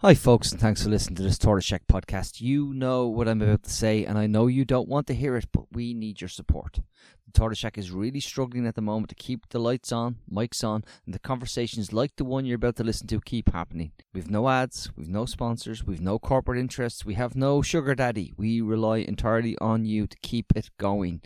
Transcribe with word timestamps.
Hi, 0.00 0.14
folks, 0.14 0.52
and 0.52 0.60
thanks 0.60 0.84
for 0.84 0.90
listening 0.90 1.16
to 1.16 1.24
this 1.24 1.38
Tortoise 1.38 1.64
Shack 1.64 1.88
podcast. 1.88 2.40
You 2.40 2.72
know 2.72 3.08
what 3.08 3.26
I'm 3.26 3.42
about 3.42 3.64
to 3.64 3.70
say, 3.70 4.04
and 4.04 4.16
I 4.16 4.28
know 4.28 4.46
you 4.46 4.64
don't 4.64 4.88
want 4.88 5.08
to 5.08 5.12
hear 5.12 5.34
it, 5.34 5.46
but 5.52 5.64
we 5.72 5.92
need 5.92 6.20
your 6.20 6.28
support. 6.28 6.74
The 7.26 7.32
Tortoise 7.32 7.58
Shack 7.58 7.76
is 7.76 7.90
really 7.90 8.20
struggling 8.20 8.64
at 8.64 8.76
the 8.76 8.80
moment 8.80 9.08
to 9.08 9.16
keep 9.16 9.48
the 9.48 9.58
lights 9.58 9.90
on, 9.90 10.18
mics 10.32 10.62
on, 10.62 10.84
and 11.04 11.16
the 11.16 11.18
conversations 11.18 11.92
like 11.92 12.14
the 12.14 12.24
one 12.24 12.46
you're 12.46 12.54
about 12.54 12.76
to 12.76 12.84
listen 12.84 13.08
to 13.08 13.20
keep 13.20 13.52
happening. 13.52 13.90
We've 14.14 14.30
no 14.30 14.48
ads, 14.48 14.88
we've 14.94 15.08
no 15.08 15.26
sponsors, 15.26 15.82
we've 15.82 16.00
no 16.00 16.20
corporate 16.20 16.60
interests, 16.60 17.04
we 17.04 17.14
have 17.14 17.34
no 17.34 17.60
sugar 17.60 17.96
daddy. 17.96 18.32
We 18.36 18.60
rely 18.60 18.98
entirely 18.98 19.58
on 19.58 19.84
you 19.84 20.06
to 20.06 20.16
keep 20.22 20.52
it 20.54 20.70
going. 20.78 21.22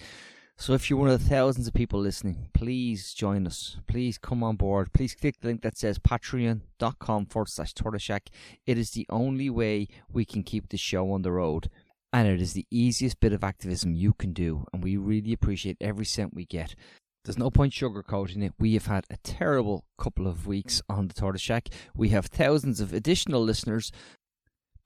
So 0.62 0.74
if 0.74 0.88
you're 0.88 0.98
one 1.00 1.08
of 1.08 1.20
the 1.20 1.28
thousands 1.28 1.66
of 1.66 1.74
people 1.74 1.98
listening, 1.98 2.46
please 2.54 3.14
join 3.14 3.48
us. 3.48 3.78
Please 3.88 4.16
come 4.16 4.44
on 4.44 4.54
board. 4.54 4.92
Please 4.92 5.12
click 5.12 5.40
the 5.40 5.48
link 5.48 5.62
that 5.62 5.76
says 5.76 5.98
patreon.com 5.98 7.26
forward 7.26 7.48
slash 7.48 7.74
tortoiseshack. 7.74 8.28
It 8.64 8.78
is 8.78 8.92
the 8.92 9.04
only 9.10 9.50
way 9.50 9.88
we 10.08 10.24
can 10.24 10.44
keep 10.44 10.68
the 10.68 10.76
show 10.76 11.10
on 11.10 11.22
the 11.22 11.32
road. 11.32 11.68
And 12.12 12.28
it 12.28 12.40
is 12.40 12.52
the 12.52 12.64
easiest 12.70 13.18
bit 13.18 13.32
of 13.32 13.42
activism 13.42 13.96
you 13.96 14.12
can 14.12 14.32
do. 14.32 14.64
And 14.72 14.84
we 14.84 14.96
really 14.96 15.32
appreciate 15.32 15.78
every 15.80 16.04
cent 16.04 16.32
we 16.32 16.44
get. 16.44 16.76
There's 17.24 17.36
no 17.36 17.50
point 17.50 17.72
sugarcoating 17.72 18.44
it. 18.44 18.52
We 18.60 18.74
have 18.74 18.86
had 18.86 19.04
a 19.10 19.16
terrible 19.24 19.84
couple 19.98 20.28
of 20.28 20.46
weeks 20.46 20.80
on 20.88 21.08
the 21.08 21.14
Tortoise 21.14 21.42
Shack. 21.42 21.70
We 21.92 22.10
have 22.10 22.26
thousands 22.26 22.78
of 22.78 22.92
additional 22.92 23.42
listeners, 23.42 23.90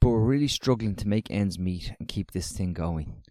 but 0.01 0.09
we're 0.09 0.21
really 0.21 0.49
struggling 0.49 0.95
to 0.95 1.07
make 1.07 1.31
ends 1.31 1.59
meet 1.59 1.93
and 1.99 2.09
keep 2.09 2.31
this 2.31 2.51
thing 2.51 2.73
going. 2.73 3.25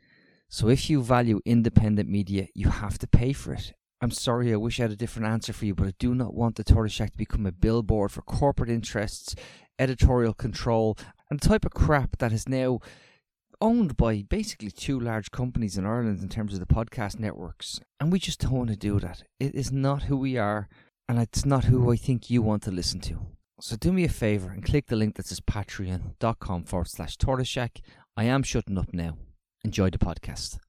So 0.49 0.69
if 0.69 0.89
you 0.89 1.01
value 1.01 1.41
independent 1.45 2.09
media, 2.09 2.47
you 2.53 2.69
have 2.69 2.97
to 2.99 3.07
pay 3.07 3.33
for 3.33 3.53
it. 3.53 3.73
I'm 4.01 4.11
sorry, 4.11 4.53
I 4.53 4.57
wish 4.57 4.79
I 4.79 4.83
had 4.83 4.91
a 4.91 4.95
different 4.95 5.27
answer 5.27 5.53
for 5.53 5.65
you, 5.65 5.73
but 5.73 5.87
I 5.87 5.93
do 5.97 6.13
not 6.13 6.33
want 6.33 6.55
the 6.55 6.63
Tortoise 6.63 6.93
Shack 6.93 7.11
to 7.11 7.17
become 7.17 7.45
a 7.45 7.51
billboard 7.51 8.11
for 8.11 8.21
corporate 8.21 8.69
interests, 8.69 9.35
editorial 9.79 10.33
control, 10.33 10.97
and 11.29 11.39
the 11.39 11.47
type 11.47 11.65
of 11.65 11.71
crap 11.71 12.17
that 12.17 12.31
is 12.31 12.47
now 12.47 12.79
owned 13.61 13.95
by 13.97 14.23
basically 14.29 14.69
two 14.69 14.99
large 14.99 15.31
companies 15.31 15.77
in 15.77 15.85
Ireland 15.85 16.21
in 16.21 16.29
terms 16.29 16.53
of 16.53 16.59
the 16.59 16.65
podcast 16.65 17.19
networks. 17.19 17.79
And 17.99 18.11
we 18.11 18.19
just 18.19 18.41
don't 18.41 18.51
want 18.51 18.69
to 18.69 18.75
do 18.75 18.99
that. 18.99 19.23
It 19.39 19.55
is 19.55 19.71
not 19.71 20.03
who 20.03 20.17
we 20.17 20.37
are, 20.37 20.67
and 21.07 21.19
it's 21.19 21.45
not 21.45 21.65
who 21.65 21.91
I 21.91 21.95
think 21.95 22.29
you 22.29 22.41
want 22.41 22.63
to 22.63 22.71
listen 22.71 22.99
to. 23.01 23.25
So 23.61 23.77
do 23.77 23.93
me 23.93 24.03
a 24.03 24.09
favour 24.09 24.51
and 24.51 24.63
click 24.63 24.87
the 24.87 24.97
link 24.97 25.15
that 25.15 25.27
says 25.27 25.39
patreon.com 25.39 26.65
forward 26.65 26.89
slash 26.89 27.15
tortoise 27.17 27.47
shack. 27.47 27.81
I 28.17 28.25
am 28.25 28.43
shutting 28.43 28.77
up 28.77 28.93
now. 28.93 29.17
Enjoy 29.65 29.89
the 29.89 29.97
podcast. 29.97 30.59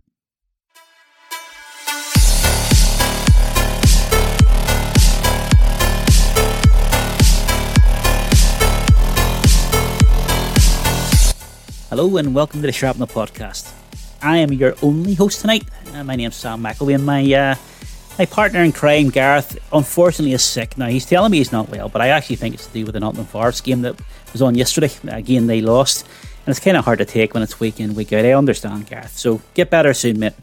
Hello 11.90 12.16
and 12.16 12.34
welcome 12.34 12.62
to 12.62 12.66
the 12.66 12.72
Shrapnel 12.72 13.06
Podcast. 13.06 13.70
I 14.22 14.38
am 14.38 14.50
your 14.54 14.74
only 14.80 15.12
host 15.12 15.42
tonight. 15.42 15.64
Uh, 15.92 16.02
my 16.02 16.16
name's 16.16 16.36
Sam 16.36 16.62
McElwee 16.62 16.94
and 16.94 17.04
my 17.04 17.20
uh, 17.34 17.54
my 18.18 18.24
partner 18.24 18.62
in 18.62 18.72
crime, 18.72 19.10
Gareth, 19.10 19.58
unfortunately 19.74 20.32
is 20.32 20.42
sick. 20.42 20.78
Now 20.78 20.86
he's 20.86 21.04
telling 21.04 21.32
me 21.32 21.36
he's 21.36 21.52
not 21.52 21.68
well, 21.68 21.90
but 21.90 22.00
I 22.00 22.08
actually 22.08 22.36
think 22.36 22.54
it's 22.54 22.66
to 22.66 22.72
do 22.72 22.86
with 22.86 22.94
the 22.94 23.00
Nottingham 23.00 23.26
Forest 23.26 23.62
game 23.62 23.82
that 23.82 24.00
was 24.32 24.40
on 24.40 24.54
yesterday. 24.54 24.90
Again, 25.08 25.48
they 25.48 25.60
lost, 25.60 26.06
and 26.46 26.52
it's 26.52 26.60
kind 26.60 26.76
of 26.76 26.84
hard 26.84 26.98
to 27.00 27.04
take 27.04 27.34
when 27.34 27.42
it's 27.42 27.58
week 27.58 27.80
in, 27.80 27.94
week 27.94 28.12
out. 28.12 28.24
I 28.24 28.32
understand, 28.32 28.86
Gareth. 28.86 29.16
So 29.16 29.42
get 29.54 29.68
better 29.68 29.92
soon, 29.92 30.20
mate. 30.20 30.34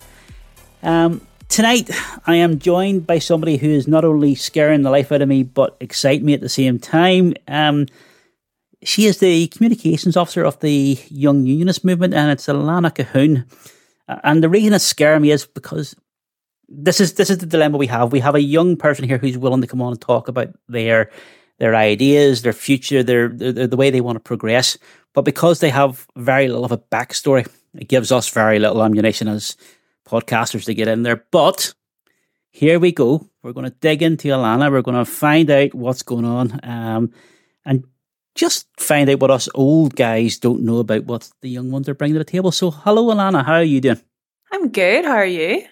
Um, 0.82 1.26
tonight, 1.48 1.90
I 2.28 2.36
am 2.36 2.60
joined 2.60 3.08
by 3.08 3.20
somebody 3.20 3.56
who 3.56 3.70
is 3.70 3.88
not 3.88 4.04
only 4.04 4.36
scaring 4.36 4.82
the 4.82 4.92
life 4.92 5.14
out 5.14 5.22
of 5.22 5.30
me, 5.30 5.44
but 5.44 5.78
excite 5.80 6.22
me 6.22 6.34
at 6.34 6.42
the 6.42 6.50
same 6.50 6.78
time. 6.78 7.36
Um, 7.48 7.88
she 8.84 9.06
is 9.06 9.20
the 9.20 9.48
communications 9.48 10.18
officer 10.18 10.44
of 10.44 10.60
the 10.60 11.00
Young 11.08 11.46
Unionist 11.46 11.86
Movement, 11.86 12.14
and 12.14 12.30
it's 12.30 12.48
Alana 12.48 12.94
Cahoon. 12.94 13.46
Uh, 14.10 14.20
And 14.26 14.44
the 14.44 14.50
reason 14.50 14.74
it's 14.74 14.84
scaring 14.84 15.22
me 15.22 15.32
is 15.32 15.46
because 15.46 15.96
this 16.68 17.00
is 17.00 17.14
this 17.14 17.30
is 17.30 17.38
the 17.38 17.46
dilemma 17.46 17.78
we 17.78 17.88
have. 17.88 18.12
We 18.12 18.20
have 18.20 18.36
a 18.36 18.42
young 18.42 18.76
person 18.76 19.08
here 19.08 19.20
who's 19.20 19.38
willing 19.38 19.62
to 19.62 19.68
come 19.68 19.82
on 19.82 19.94
and 19.94 20.02
talk 20.02 20.28
about 20.28 20.50
their 20.68 21.12
their 21.64 21.76
ideas, 21.76 22.42
their 22.42 22.52
future, 22.52 23.04
their, 23.04 23.30
their 23.30 23.68
the 23.68 23.78
way 23.78 23.90
they 23.90 24.02
want 24.02 24.18
to 24.18 24.20
progress. 24.20 24.78
But 25.14 25.22
because 25.22 25.62
they 25.62 25.70
have 25.70 26.06
very 26.18 26.50
little 26.50 26.66
of 26.66 26.74
a 26.74 26.78
backstory, 26.78 27.48
it 27.74 27.88
gives 27.88 28.12
us 28.12 28.28
very 28.28 28.60
little 28.60 28.84
ammunition 28.84 29.30
as 29.30 29.56
podcasters 30.06 30.66
to 30.66 30.74
get 30.74 30.90
in 30.90 31.04
there. 31.04 31.24
But 31.32 31.74
here 32.52 32.82
we 32.82 32.92
go. 32.92 33.30
We're 33.44 33.54
going 33.54 33.70
to 33.70 33.78
dig 33.80 34.04
into 34.04 34.28
Alana. 34.28 34.70
We're 34.70 34.82
going 34.82 34.98
to 34.98 35.10
find 35.10 35.50
out 35.50 35.74
what's 35.74 36.04
going 36.04 36.26
on, 36.26 36.60
um, 36.64 37.14
and 37.64 37.86
just 38.36 38.68
find 38.78 39.10
out 39.10 39.22
what 39.22 39.32
us 39.32 39.48
old 39.56 39.96
guys 39.96 40.40
don't 40.40 40.66
know 40.66 40.80
about 40.80 41.06
what 41.06 41.32
the 41.40 41.50
young 41.50 41.72
ones 41.72 41.88
are 41.88 41.96
bringing 41.96 42.16
to 42.16 42.20
the 42.20 42.26
table. 42.26 42.52
So, 42.52 42.72
hello, 42.72 43.06
Alana. 43.06 43.46
How 43.46 43.54
are 43.54 43.64
you 43.64 43.80
doing? 43.80 44.02
I'm 44.52 44.68
good. 44.68 45.06
How 45.06 45.16
are 45.16 45.26
you? 45.26 45.64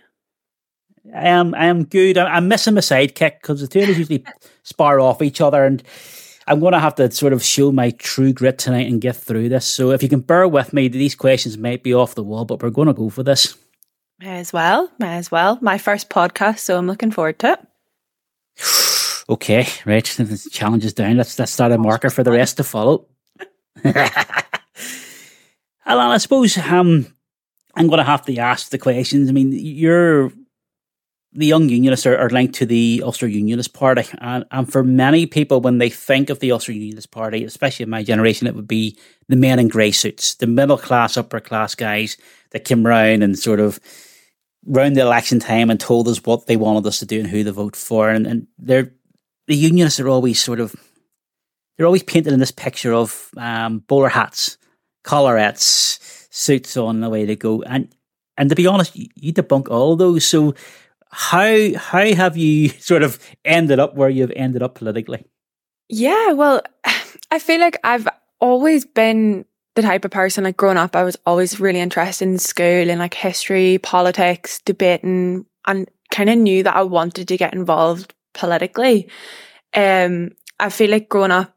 I 1.13 1.29
am. 1.29 1.53
I 1.56 1.66
am 1.66 1.85
good. 1.85 2.17
I- 2.17 2.35
I'm 2.35 2.47
missing 2.47 2.75
my 2.75 2.81
sidekick 2.81 3.41
because 3.41 3.62
the 3.62 3.67
two 3.67 3.79
of 3.81 3.89
us 3.89 3.97
usually 3.97 4.23
spar 4.63 5.00
off 5.00 5.22
each 5.22 5.41
other, 5.41 5.63
and 5.63 5.81
I'm 6.47 6.59
going 6.59 6.73
to 6.73 6.79
have 6.79 6.95
to 6.95 7.09
sort 7.12 7.34
of 7.34 7.44
show 7.44 7.72
my 7.72 7.91
true 7.91 8.34
grit 8.34 8.57
tonight 8.57 8.88
and 8.88 9.01
get 9.01 9.16
through 9.16 9.50
this. 9.50 9.66
So, 9.66 9.91
if 9.91 10.03
you 10.03 10.09
can 10.09 10.22
bear 10.22 10.47
with 10.47 10.73
me, 10.73 10.88
these 10.88 11.16
questions 11.16 11.57
might 11.57 11.84
be 11.84 11.94
off 11.94 12.16
the 12.16 12.23
wall, 12.23 12.45
but 12.45 12.61
we're 12.61 12.69
going 12.69 12.88
to 12.88 12.94
go 12.94 13.09
for 13.09 13.23
this. 13.23 13.57
May 14.19 14.40
as 14.40 14.53
well. 14.53 14.91
May 15.00 15.17
as 15.17 15.31
well. 15.31 15.57
My 15.61 15.78
first 15.79 16.09
podcast, 16.09 16.59
so 16.59 16.78
I'm 16.78 16.88
looking 16.88 17.11
forward 17.11 17.40
to 17.40 17.53
it. 17.53 17.59
Okay, 19.29 19.66
right. 19.85 20.06
The 20.17 20.50
challenge 20.51 20.84
is 20.84 20.94
down. 20.94 21.16
Let's 21.16 21.40
let's 21.40 21.53
start 21.53 21.72
a 21.72 21.78
marker 21.78 22.09
for 22.09 22.22
the 22.23 22.31
rest 22.31 22.57
to 22.57 22.66
follow. 22.66 23.06
Alan, 23.85 24.03
I 25.85 26.17
suppose 26.17 26.57
um, 26.57 27.06
I'm 27.75 27.88
going 27.88 28.00
to 28.00 28.03
have 28.03 28.25
to 28.25 28.35
ask 28.38 28.69
the 28.69 28.78
questions. 28.78 29.29
I 29.29 29.31
mean, 29.31 29.53
you're 29.53 30.34
the 31.33 31.45
Young 31.45 31.69
Unionists 31.69 32.05
are, 32.05 32.17
are 32.17 32.29
linked 32.29 32.55
to 32.55 32.65
the 32.65 33.01
Ulster 33.05 33.27
Unionist 33.27 33.73
Party, 33.73 34.03
and, 34.19 34.45
and 34.51 34.71
for 34.71 34.83
many 34.83 35.25
people, 35.25 35.61
when 35.61 35.77
they 35.77 35.89
think 35.89 36.29
of 36.29 36.39
the 36.39 36.51
Ulster 36.51 36.73
Unionist 36.73 37.11
Party, 37.11 37.43
especially 37.45 37.83
in 37.83 37.89
my 37.89 38.03
generation, 38.03 38.47
it 38.47 38.55
would 38.55 38.67
be 38.67 38.97
the 39.29 39.37
men 39.37 39.59
in 39.59 39.69
grey 39.69 39.91
suits, 39.91 40.35
the 40.35 40.47
middle 40.47 40.77
class, 40.77 41.17
upper 41.17 41.39
class 41.39 41.73
guys 41.73 42.17
that 42.51 42.65
came 42.65 42.85
round 42.85 43.23
and 43.23 43.39
sort 43.39 43.59
of 43.59 43.79
round 44.65 44.95
the 44.95 45.01
election 45.01 45.39
time 45.39 45.69
and 45.69 45.79
told 45.79 46.07
us 46.07 46.23
what 46.23 46.47
they 46.47 46.57
wanted 46.57 46.85
us 46.85 46.99
to 46.99 47.05
do 47.05 47.19
and 47.19 47.29
who 47.29 47.43
to 47.43 47.51
vote 47.51 47.75
for, 47.75 48.09
and, 48.09 48.27
and 48.27 48.47
they're 48.57 48.93
the 49.47 49.55
unionists 49.55 49.99
are 49.99 50.07
always 50.07 50.41
sort 50.41 50.59
of 50.59 50.75
they're 51.77 51.87
always 51.87 52.03
painted 52.03 52.31
in 52.31 52.39
this 52.39 52.51
picture 52.51 52.93
of 52.93 53.29
um, 53.37 53.79
bowler 53.79 54.09
hats, 54.09 54.57
collarettes, 55.03 56.27
suits 56.31 56.77
on 56.77 57.01
the 57.01 57.09
way 57.09 57.25
they 57.25 57.35
go, 57.35 57.61
and 57.63 57.93
and 58.37 58.49
to 58.49 58.55
be 58.55 58.67
honest, 58.67 58.95
you, 58.95 59.33
debunk 59.33 59.69
all 59.69 59.95
those. 59.95 60.25
So 60.25 60.55
how 61.11 61.73
how 61.75 62.05
have 62.05 62.38
you 62.38 62.69
sort 62.79 63.03
of 63.03 63.19
ended 63.45 63.79
up 63.79 63.95
where 63.95 64.09
you've 64.09 64.31
ended 64.35 64.63
up 64.63 64.75
politically? 64.75 65.25
Yeah, 65.89 66.31
well, 66.31 66.61
I 67.31 67.39
feel 67.39 67.59
like 67.59 67.77
I've 67.83 68.07
always 68.39 68.85
been 68.85 69.45
the 69.75 69.81
type 69.81 70.03
of 70.03 70.11
person 70.11 70.44
like 70.44 70.57
growing 70.57 70.77
up, 70.77 70.95
I 70.95 71.03
was 71.03 71.17
always 71.25 71.59
really 71.59 71.79
interested 71.79 72.27
in 72.27 72.38
school 72.39 72.89
and 72.89 72.99
like 72.99 73.13
history, 73.13 73.77
politics, 73.77 74.61
debating, 74.66 75.45
and 75.66 75.89
kind 76.11 76.29
of 76.29 76.38
knew 76.38 76.63
that 76.63 76.75
I 76.75 76.83
wanted 76.83 77.28
to 77.29 77.38
get 77.38 77.53
involved 77.53 78.13
politically. 78.33 79.09
Um, 79.73 80.31
I 80.59 80.69
feel 80.69 80.91
like 80.91 81.07
growing 81.07 81.31
up, 81.31 81.55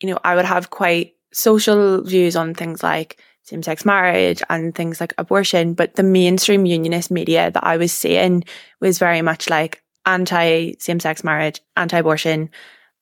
you 0.00 0.08
know, 0.08 0.18
I 0.22 0.36
would 0.36 0.44
have 0.44 0.70
quite 0.70 1.14
social 1.32 2.02
views 2.04 2.36
on 2.36 2.54
things 2.54 2.82
like 2.82 3.20
same 3.48 3.62
sex 3.62 3.84
marriage 3.84 4.42
and 4.50 4.74
things 4.74 5.00
like 5.00 5.14
abortion, 5.16 5.72
but 5.72 5.94
the 5.94 6.02
mainstream 6.02 6.66
unionist 6.66 7.10
media 7.10 7.50
that 7.50 7.64
I 7.64 7.78
was 7.78 7.92
seeing 7.92 8.44
was 8.80 8.98
very 8.98 9.22
much 9.22 9.48
like 9.48 9.82
anti 10.04 10.74
same 10.78 11.00
sex 11.00 11.24
marriage, 11.24 11.60
anti 11.76 11.98
abortion. 11.98 12.50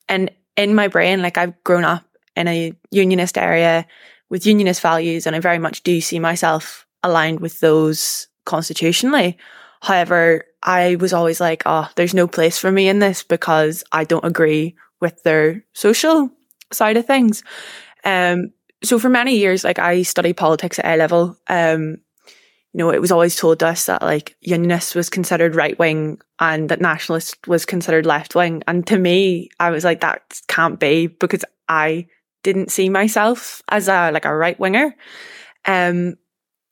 And 0.07 0.31
in 0.55 0.73
my 0.73 0.87
brain, 0.87 1.21
like 1.21 1.37
I've 1.37 1.61
grown 1.63 1.83
up 1.83 2.05
in 2.35 2.47
a 2.47 2.71
unionist 2.91 3.37
area 3.37 3.85
with 4.29 4.45
unionist 4.45 4.81
values, 4.81 5.27
and 5.27 5.35
I 5.35 5.39
very 5.39 5.59
much 5.59 5.83
do 5.83 5.99
see 5.99 6.19
myself 6.19 6.87
aligned 7.03 7.41
with 7.41 7.59
those 7.59 8.27
constitutionally. 8.45 9.37
However, 9.81 10.45
I 10.63 10.95
was 10.95 11.13
always 11.13 11.39
like, 11.39 11.63
oh, 11.65 11.89
there's 11.95 12.13
no 12.13 12.27
place 12.27 12.57
for 12.57 12.71
me 12.71 12.87
in 12.87 12.99
this 12.99 13.23
because 13.23 13.83
I 13.91 14.05
don't 14.05 14.25
agree 14.25 14.75
with 15.01 15.21
their 15.23 15.65
social 15.73 16.31
side 16.71 16.97
of 16.97 17.05
things. 17.05 17.43
Um, 18.03 18.53
so 18.83 18.99
for 18.99 19.09
many 19.09 19.37
years, 19.37 19.63
like 19.63 19.79
I 19.79 20.03
studied 20.03 20.37
politics 20.37 20.79
at 20.79 20.85
A 20.85 20.97
level. 20.97 21.37
Um, 21.47 21.97
you 22.73 22.79
know, 22.79 22.91
it 22.91 23.01
was 23.01 23.11
always 23.11 23.35
told 23.35 23.59
to 23.59 23.67
us 23.67 23.87
that 23.87 24.01
like 24.01 24.35
unionist 24.41 24.95
was 24.95 25.09
considered 25.09 25.55
right 25.55 25.77
wing 25.79 26.19
and 26.39 26.69
that 26.69 26.81
nationalist 26.81 27.47
was 27.47 27.65
considered 27.65 28.05
left 28.05 28.35
wing. 28.35 28.61
And 28.67 28.85
to 28.87 28.99
me, 28.99 29.49
I 29.59 29.71
was 29.71 29.83
like, 29.83 30.01
that 30.01 30.39
can't 30.47 30.79
be 30.79 31.07
because 31.07 31.43
I 31.67 32.07
didn't 32.43 32.71
see 32.71 32.89
myself 32.89 33.63
as 33.69 33.87
a 33.87 34.11
like 34.11 34.25
a 34.25 34.35
right 34.35 34.59
winger. 34.59 34.95
Um, 35.65 36.17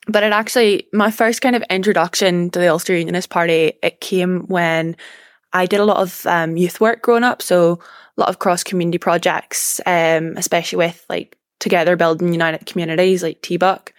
but 0.08 0.24
it 0.24 0.31
actually 0.31 0.88
my 0.94 1.10
first 1.10 1.42
kind 1.42 1.56
of 1.56 1.63
introduction 1.69 2.51
to 2.51 2.60
the 2.60 2.68
Ulster 2.68 2.96
Unionist 2.96 3.30
Party 3.30 3.74
it 3.81 4.00
came 4.00 4.42
when 4.42 4.96
I 5.54 5.66
did 5.66 5.80
a 5.80 5.86
lot 5.86 5.98
of 5.98 6.25
um, 6.28 6.58
youth 6.58 6.80
work 6.81 7.01
growing 7.01 7.24
up, 7.24 7.42
so 7.42 7.80
a 8.18 8.22
lot 8.22 8.30
of 8.30 8.40
cross 8.40 8.63
community 8.63 8.98
projects, 8.98 9.80
um, 9.86 10.36
especially 10.38 10.78
with 10.78 11.04
like 11.10 11.38
together 11.60 11.96
building 11.96 12.34
United 12.34 12.66
Communities 12.66 13.24
like 13.24 13.42
TBUC. 13.42 13.90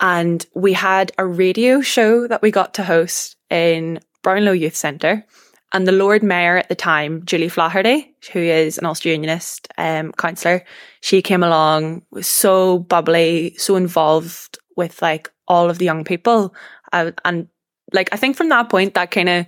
And 0.00 0.44
we 0.54 0.72
had 0.72 1.12
a 1.18 1.26
radio 1.26 1.80
show 1.80 2.26
that 2.26 2.42
we 2.42 2.50
got 2.50 2.74
to 2.74 2.84
host 2.84 3.36
in 3.50 4.00
Brownlow 4.22 4.52
Youth 4.52 4.76
Centre. 4.76 5.24
And 5.72 5.86
the 5.86 5.92
Lord 5.92 6.22
Mayor 6.22 6.56
at 6.56 6.68
the 6.68 6.74
time, 6.74 7.24
Julie 7.24 7.48
Flaherty, 7.48 8.14
who 8.32 8.40
is 8.40 8.78
an 8.78 8.86
Ulster 8.86 9.08
Unionist 9.08 9.68
um, 9.78 10.12
councillor, 10.12 10.64
she 11.00 11.22
came 11.22 11.42
along, 11.42 12.02
was 12.10 12.26
so 12.26 12.78
bubbly, 12.78 13.54
so 13.56 13.76
involved 13.76 14.58
with 14.76 15.02
like 15.02 15.30
all 15.48 15.68
of 15.68 15.78
the 15.78 15.84
young 15.84 16.04
people. 16.04 16.54
Uh, 16.92 17.12
and 17.24 17.48
like, 17.92 18.08
I 18.12 18.16
think 18.16 18.36
from 18.36 18.48
that 18.50 18.68
point, 18.68 18.94
that 18.94 19.10
kind 19.10 19.28
of 19.28 19.46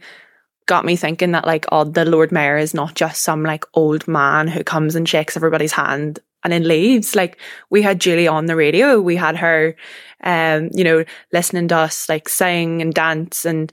got 0.67 0.85
me 0.85 0.97
thinking 0.97 1.33
that 1.33 1.47
like, 1.47 1.67
oh, 1.73 1.85
the 1.85 2.05
Lord 2.05 2.31
Mayor 2.31 2.59
is 2.59 2.75
not 2.75 2.95
just 2.95 3.23
some 3.23 3.43
like 3.43 3.65
old 3.75 4.07
man 4.07 4.49
who 4.49 4.63
comes 4.63 4.95
and 4.95 5.09
shakes 5.09 5.37
everybody's 5.37 5.73
hand 5.73 6.21
and 6.45 6.53
then 6.53 6.67
leaves. 6.67 7.15
Like 7.15 7.39
we 7.71 7.83
had 7.83 8.01
Julie 8.01 8.29
on 8.29 8.47
the 8.47 8.57
radio, 8.57 9.01
we 9.01 9.17
had 9.17 9.37
her, 9.37 9.77
um, 10.23 10.71
you 10.73 10.85
know, 10.85 11.05
listening 11.33 11.69
to 11.69 11.77
us 11.77 12.09
like 12.09 12.29
sing 12.29 12.83
and 12.83 12.93
dance, 12.95 13.45
and 13.45 13.73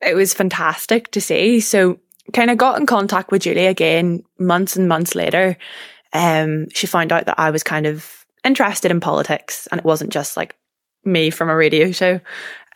it 0.00 0.14
was 0.14 0.34
fantastic 0.34 1.10
to 1.12 1.20
see. 1.20 1.60
So 1.60 1.98
kind 2.32 2.50
of 2.50 2.58
got 2.58 2.78
in 2.78 2.86
contact 2.86 3.30
with 3.30 3.42
Julie 3.42 3.66
again 3.66 4.22
months 4.38 4.76
and 4.76 4.88
months 4.88 5.14
later. 5.14 5.56
Um, 6.12 6.68
she 6.70 6.86
found 6.86 7.12
out 7.12 7.26
that 7.26 7.38
I 7.38 7.50
was 7.50 7.62
kind 7.62 7.86
of 7.86 8.24
interested 8.44 8.90
in 8.90 9.00
politics, 9.00 9.66
and 9.70 9.78
it 9.78 9.84
wasn't 9.84 10.12
just 10.12 10.36
like 10.36 10.56
me 11.04 11.30
from 11.30 11.48
a 11.48 11.56
radio 11.56 11.90
show. 11.90 12.20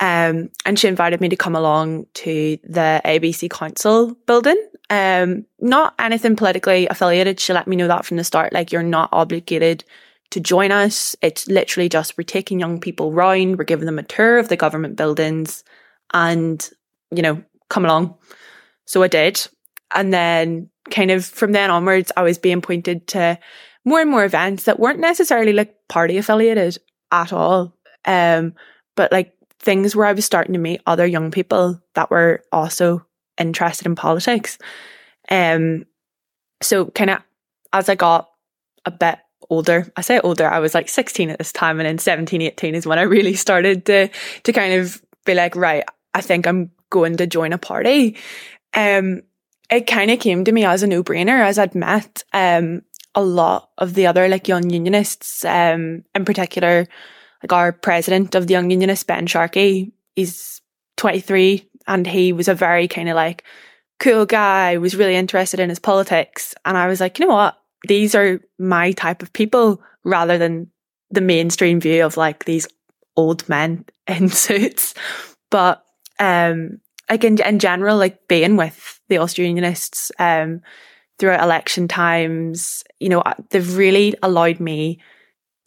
Um, 0.00 0.50
and 0.64 0.78
she 0.78 0.88
invited 0.88 1.20
me 1.20 1.28
to 1.28 1.36
come 1.36 1.54
along 1.54 2.06
to 2.14 2.58
the 2.64 3.00
ABC 3.04 3.50
Council 3.50 4.16
building. 4.26 4.56
Um, 4.90 5.46
not 5.60 5.94
anything 5.98 6.36
politically 6.36 6.86
affiliated. 6.88 7.38
She 7.38 7.52
let 7.52 7.68
me 7.68 7.76
know 7.76 7.88
that 7.88 8.04
from 8.04 8.16
the 8.16 8.24
start. 8.24 8.52
Like, 8.52 8.72
you're 8.72 8.82
not 8.82 9.10
obligated 9.12 9.84
to 10.30 10.40
join 10.40 10.72
us. 10.72 11.14
It's 11.22 11.46
literally 11.46 11.88
just 11.88 12.18
we're 12.18 12.24
taking 12.24 12.58
young 12.58 12.80
people 12.80 13.12
round, 13.12 13.58
we're 13.58 13.64
giving 13.64 13.86
them 13.86 13.98
a 13.98 14.02
tour 14.02 14.38
of 14.38 14.48
the 14.48 14.56
government 14.56 14.96
buildings, 14.96 15.62
and, 16.12 16.68
you 17.14 17.22
know, 17.22 17.42
come 17.68 17.84
along. 17.84 18.16
So 18.86 19.02
I 19.02 19.08
did. 19.08 19.46
And 19.94 20.12
then, 20.12 20.70
kind 20.90 21.10
of 21.10 21.24
from 21.24 21.52
then 21.52 21.70
onwards, 21.70 22.10
I 22.16 22.22
was 22.22 22.38
being 22.38 22.60
pointed 22.60 23.06
to 23.08 23.38
more 23.84 24.00
and 24.00 24.10
more 24.10 24.24
events 24.24 24.64
that 24.64 24.80
weren't 24.80 25.00
necessarily 25.00 25.52
like 25.52 25.76
party 25.88 26.16
affiliated 26.16 26.78
at 27.10 27.32
all. 27.32 27.74
Um, 28.04 28.54
but 28.96 29.12
like 29.12 29.34
things 29.58 29.94
where 29.94 30.06
I 30.06 30.12
was 30.12 30.24
starting 30.24 30.52
to 30.54 30.58
meet 30.58 30.82
other 30.86 31.06
young 31.06 31.30
people 31.30 31.80
that 31.94 32.10
were 32.10 32.42
also 32.52 33.06
interested 33.38 33.86
in 33.86 33.94
politics. 33.94 34.58
Um, 35.30 35.86
so 36.60 36.86
kind 36.86 37.10
of 37.10 37.22
as 37.72 37.88
I 37.88 37.94
got 37.94 38.28
a 38.84 38.90
bit 38.90 39.18
older, 39.48 39.90
I 39.96 40.00
say 40.00 40.20
older, 40.20 40.46
I 40.48 40.58
was 40.58 40.74
like 40.74 40.88
16 40.88 41.30
at 41.30 41.38
this 41.38 41.52
time 41.52 41.78
and 41.78 41.86
then 41.86 41.98
17, 41.98 42.42
18 42.42 42.74
is 42.74 42.86
when 42.86 42.98
I 42.98 43.02
really 43.02 43.34
started 43.34 43.86
to, 43.86 44.08
to 44.42 44.52
kind 44.52 44.74
of 44.74 45.02
be 45.24 45.34
like, 45.34 45.56
right, 45.56 45.84
I 46.14 46.20
think 46.20 46.46
I'm 46.46 46.70
going 46.90 47.16
to 47.16 47.26
join 47.26 47.52
a 47.52 47.58
party. 47.58 48.16
Um, 48.74 49.22
it 49.70 49.86
kind 49.86 50.10
of 50.10 50.20
came 50.20 50.44
to 50.44 50.52
me 50.52 50.64
as 50.64 50.82
a 50.82 50.86
no 50.86 51.02
brainer 51.02 51.44
as 51.44 51.58
I'd 51.58 51.74
met, 51.74 52.24
um, 52.32 52.82
a 53.14 53.22
lot 53.22 53.70
of 53.78 53.94
the 53.94 54.06
other 54.06 54.28
like 54.28 54.48
young 54.48 54.70
unionists, 54.70 55.44
um, 55.44 56.04
in 56.14 56.24
particular, 56.24 56.86
like 57.42 57.52
our 57.52 57.72
president 57.72 58.34
of 58.34 58.46
the 58.46 58.52
Young 58.52 58.70
Unionist, 58.70 59.06
Ben 59.06 59.26
Sharkey, 59.26 59.92
he's 60.14 60.60
23 60.96 61.68
and 61.86 62.06
he 62.06 62.32
was 62.32 62.48
a 62.48 62.54
very 62.54 62.88
kind 62.88 63.08
of 63.08 63.16
like 63.16 63.44
cool 63.98 64.26
guy, 64.26 64.76
was 64.78 64.96
really 64.96 65.16
interested 65.16 65.60
in 65.60 65.68
his 65.68 65.78
politics. 65.78 66.54
And 66.64 66.76
I 66.76 66.86
was 66.86 67.00
like, 67.00 67.18
you 67.18 67.26
know 67.26 67.34
what? 67.34 67.58
These 67.88 68.14
are 68.14 68.40
my 68.58 68.92
type 68.92 69.22
of 69.22 69.32
people 69.32 69.82
rather 70.04 70.38
than 70.38 70.70
the 71.10 71.20
mainstream 71.20 71.80
view 71.80 72.04
of 72.04 72.16
like 72.16 72.44
these 72.44 72.66
old 73.16 73.48
men 73.48 73.84
in 74.06 74.28
suits. 74.28 74.94
But 75.50 75.84
um 76.18 76.80
like 77.10 77.24
in, 77.24 77.40
in 77.42 77.58
general, 77.58 77.96
like 77.96 78.26
being 78.28 78.56
with 78.56 79.00
the 79.08 79.18
Ulster 79.18 79.42
Unionists 79.42 80.12
um 80.18 80.62
throughout 81.18 81.42
election 81.42 81.88
times, 81.88 82.84
you 82.98 83.08
know, 83.08 83.22
they've 83.50 83.76
really 83.76 84.14
allowed 84.22 84.60
me 84.60 85.00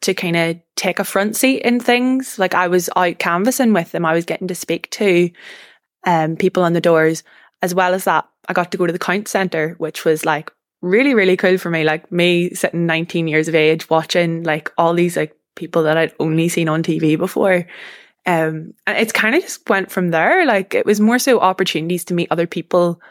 to 0.06 0.13
kind 0.13 0.36
of 0.36 0.57
take 0.75 1.00
a 1.00 1.04
front 1.04 1.36
seat 1.36 1.62
in 1.62 1.80
things. 1.80 2.40
Like 2.40 2.54
I 2.54 2.68
was 2.68 2.90
out 2.96 3.19
canvassing 3.19 3.74
with 3.74 3.92
them, 3.92 4.06
I 4.06 4.13
was 4.13 4.25
getting 4.25 4.48
to 4.48 4.56
speak 4.56 4.90
to 4.92 5.30
um, 6.06 6.36
people 6.36 6.63
on 6.63 6.74
the 6.74 6.81
doors. 6.81 7.24
As 7.62 7.74
well 7.74 7.94
as 7.94 8.04
that, 8.04 8.28
I 8.48 8.54
got 8.54 8.72
to 8.72 8.78
go 8.78 8.86
to 8.86 8.94
the 8.94 9.00
Count 9.00 9.28
Centre, 9.28 9.75
which 9.78 10.06
was 10.06 10.25
like 10.25 10.52
really, 10.81 11.13
really 11.13 11.38
cool 11.38 11.57
for 11.57 11.69
me. 11.69 11.84
Like 11.84 12.12
me 12.12 12.52
sitting 12.54 12.86
19 12.86 13.28
years 13.28 13.48
of 13.48 13.56
age, 13.56 13.90
watching 13.90 14.44
like 14.44 14.72
all 14.78 14.94
these 14.94 15.18
like 15.18 15.36
people 15.56 15.84
that 15.84 15.98
I'd 15.98 16.13
only 16.19 16.50
seen 16.50 16.69
on 16.69 16.84
TV 16.84 17.18
before. 17.18 17.66
Um, 18.28 18.74
and 18.86 18.98
it's 18.98 19.12
kind 19.12 19.36
of 19.36 19.42
just 19.42 19.68
went 19.69 19.92
from 19.92 20.10
there. 20.10 20.46
Like 20.46 20.75
it 20.75 20.86
was 20.86 21.00
more 21.00 21.19
so 21.19 21.40
opportunities 21.40 22.06
to 22.06 22.13
meet 22.13 22.31
other 22.31 22.48
people 22.48 23.01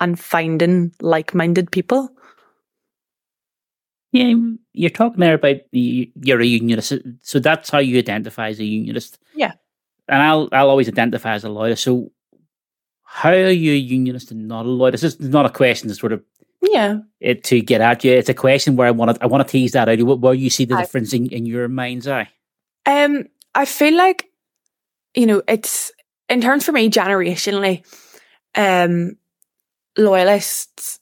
and 0.00 0.18
finding 0.18 0.92
like 1.00 1.34
minded 1.34 1.70
people. 1.70 2.10
Yeah, 4.14 4.32
you're 4.72 4.90
talking 4.90 5.18
there 5.18 5.34
about 5.34 5.56
you're 5.72 6.40
a 6.40 6.46
unionist, 6.46 6.92
so 7.20 7.40
that's 7.40 7.68
how 7.68 7.78
you 7.78 7.98
identify 7.98 8.50
as 8.50 8.60
a 8.60 8.64
unionist. 8.64 9.18
Yeah, 9.34 9.54
and 10.06 10.22
I'll 10.22 10.48
I'll 10.52 10.70
always 10.70 10.86
identify 10.86 11.34
as 11.34 11.42
a 11.42 11.48
lawyer. 11.48 11.74
So, 11.74 12.12
how 13.02 13.30
are 13.30 13.50
you 13.50 13.72
a 13.72 13.76
unionist 13.76 14.30
and 14.30 14.46
not 14.46 14.66
a 14.66 14.68
lawyer? 14.68 14.92
This 14.92 15.02
is 15.02 15.18
not 15.18 15.46
a 15.46 15.50
question 15.50 15.88
to 15.88 15.96
sort 15.96 16.12
of 16.12 16.22
yeah 16.62 16.98
it, 17.18 17.42
to 17.44 17.60
get 17.60 17.80
at 17.80 18.04
you. 18.04 18.12
It's 18.12 18.28
a 18.28 18.34
question 18.34 18.76
where 18.76 18.86
I 18.86 18.92
want 18.92 19.16
to 19.16 19.20
I 19.20 19.26
want 19.26 19.44
to 19.44 19.50
tease 19.50 19.72
that 19.72 19.88
out. 19.88 20.00
Where 20.00 20.32
you 20.32 20.48
see 20.48 20.64
the 20.64 20.76
I, 20.76 20.82
difference 20.82 21.12
in, 21.12 21.26
in 21.30 21.44
your 21.44 21.66
mind's 21.66 22.06
eye? 22.06 22.28
Um, 22.86 23.24
I 23.56 23.64
feel 23.64 23.96
like 23.96 24.26
you 25.16 25.26
know 25.26 25.42
it's 25.48 25.90
in 26.28 26.40
terms 26.40 26.64
for 26.64 26.70
me 26.70 26.88
generationally, 26.88 27.84
um, 28.54 29.16
loyalists 29.98 31.00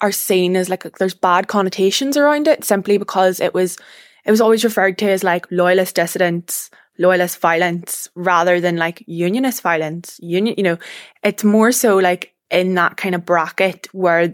are 0.00 0.12
seen 0.12 0.56
as 0.56 0.68
like 0.68 0.82
there's 0.98 1.14
bad 1.14 1.48
connotations 1.48 2.16
around 2.16 2.48
it 2.48 2.64
simply 2.64 2.98
because 2.98 3.40
it 3.40 3.54
was 3.54 3.76
it 4.24 4.30
was 4.30 4.40
always 4.40 4.64
referred 4.64 4.98
to 4.98 5.10
as 5.10 5.24
like 5.24 5.46
loyalist 5.50 5.94
dissidents, 5.94 6.70
loyalist 6.98 7.38
violence 7.38 8.08
rather 8.14 8.60
than 8.60 8.76
like 8.76 9.02
unionist 9.06 9.62
violence. 9.62 10.18
Union, 10.22 10.54
you 10.56 10.62
know, 10.62 10.78
it's 11.22 11.44
more 11.44 11.72
so 11.72 11.96
like 11.96 12.34
in 12.50 12.74
that 12.74 12.96
kind 12.96 13.14
of 13.14 13.24
bracket 13.24 13.88
where 13.92 14.32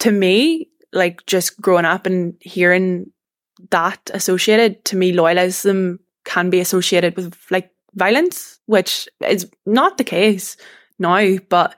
to 0.00 0.10
me, 0.10 0.68
like 0.92 1.24
just 1.26 1.60
growing 1.60 1.84
up 1.84 2.06
and 2.06 2.34
hearing 2.40 3.10
that 3.70 4.10
associated 4.14 4.84
to 4.86 4.96
me, 4.96 5.12
loyalism 5.12 5.98
can 6.24 6.50
be 6.50 6.60
associated 6.60 7.16
with 7.16 7.36
like 7.50 7.70
violence, 7.94 8.60
which 8.66 9.08
is 9.26 9.50
not 9.66 9.98
the 9.98 10.04
case 10.04 10.56
now, 10.98 11.36
but 11.48 11.74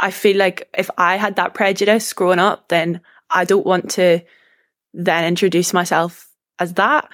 I 0.00 0.10
feel 0.10 0.36
like 0.36 0.68
if 0.76 0.90
I 0.98 1.16
had 1.16 1.36
that 1.36 1.54
prejudice 1.54 2.12
growing 2.12 2.38
up, 2.38 2.68
then 2.68 3.00
I 3.30 3.44
don't 3.44 3.66
want 3.66 3.90
to 3.92 4.20
then 4.92 5.24
introduce 5.24 5.72
myself 5.72 6.28
as 6.58 6.74
that. 6.74 7.08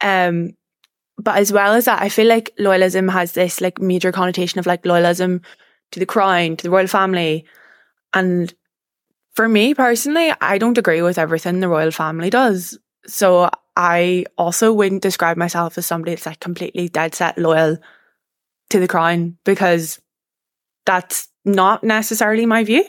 Um, 0.00 0.52
but 1.18 1.36
as 1.36 1.52
well 1.52 1.74
as 1.74 1.86
that, 1.86 2.00
I 2.00 2.08
feel 2.08 2.28
like 2.28 2.54
loyalism 2.58 3.10
has 3.10 3.32
this 3.32 3.60
like 3.60 3.80
major 3.80 4.12
connotation 4.12 4.58
of 4.58 4.66
like 4.66 4.84
loyalism 4.84 5.42
to 5.92 6.00
the 6.00 6.06
crown, 6.06 6.56
to 6.56 6.62
the 6.62 6.70
royal 6.70 6.86
family. 6.86 7.44
And 8.14 8.52
for 9.34 9.48
me 9.48 9.74
personally, 9.74 10.32
I 10.40 10.58
don't 10.58 10.78
agree 10.78 11.02
with 11.02 11.18
everything 11.18 11.60
the 11.60 11.68
royal 11.68 11.90
family 11.90 12.30
does. 12.30 12.78
So 13.06 13.50
I 13.76 14.26
also 14.36 14.72
wouldn't 14.72 15.02
describe 15.02 15.36
myself 15.36 15.78
as 15.78 15.86
somebody 15.86 16.12
that's 16.12 16.26
like 16.26 16.40
completely 16.40 16.88
dead 16.88 17.14
set 17.14 17.38
loyal 17.38 17.78
to 18.70 18.80
the 18.80 18.88
crown 18.88 19.38
because 19.44 20.00
that's 20.84 21.28
not 21.48 21.82
necessarily 21.82 22.46
my 22.46 22.64
view. 22.64 22.84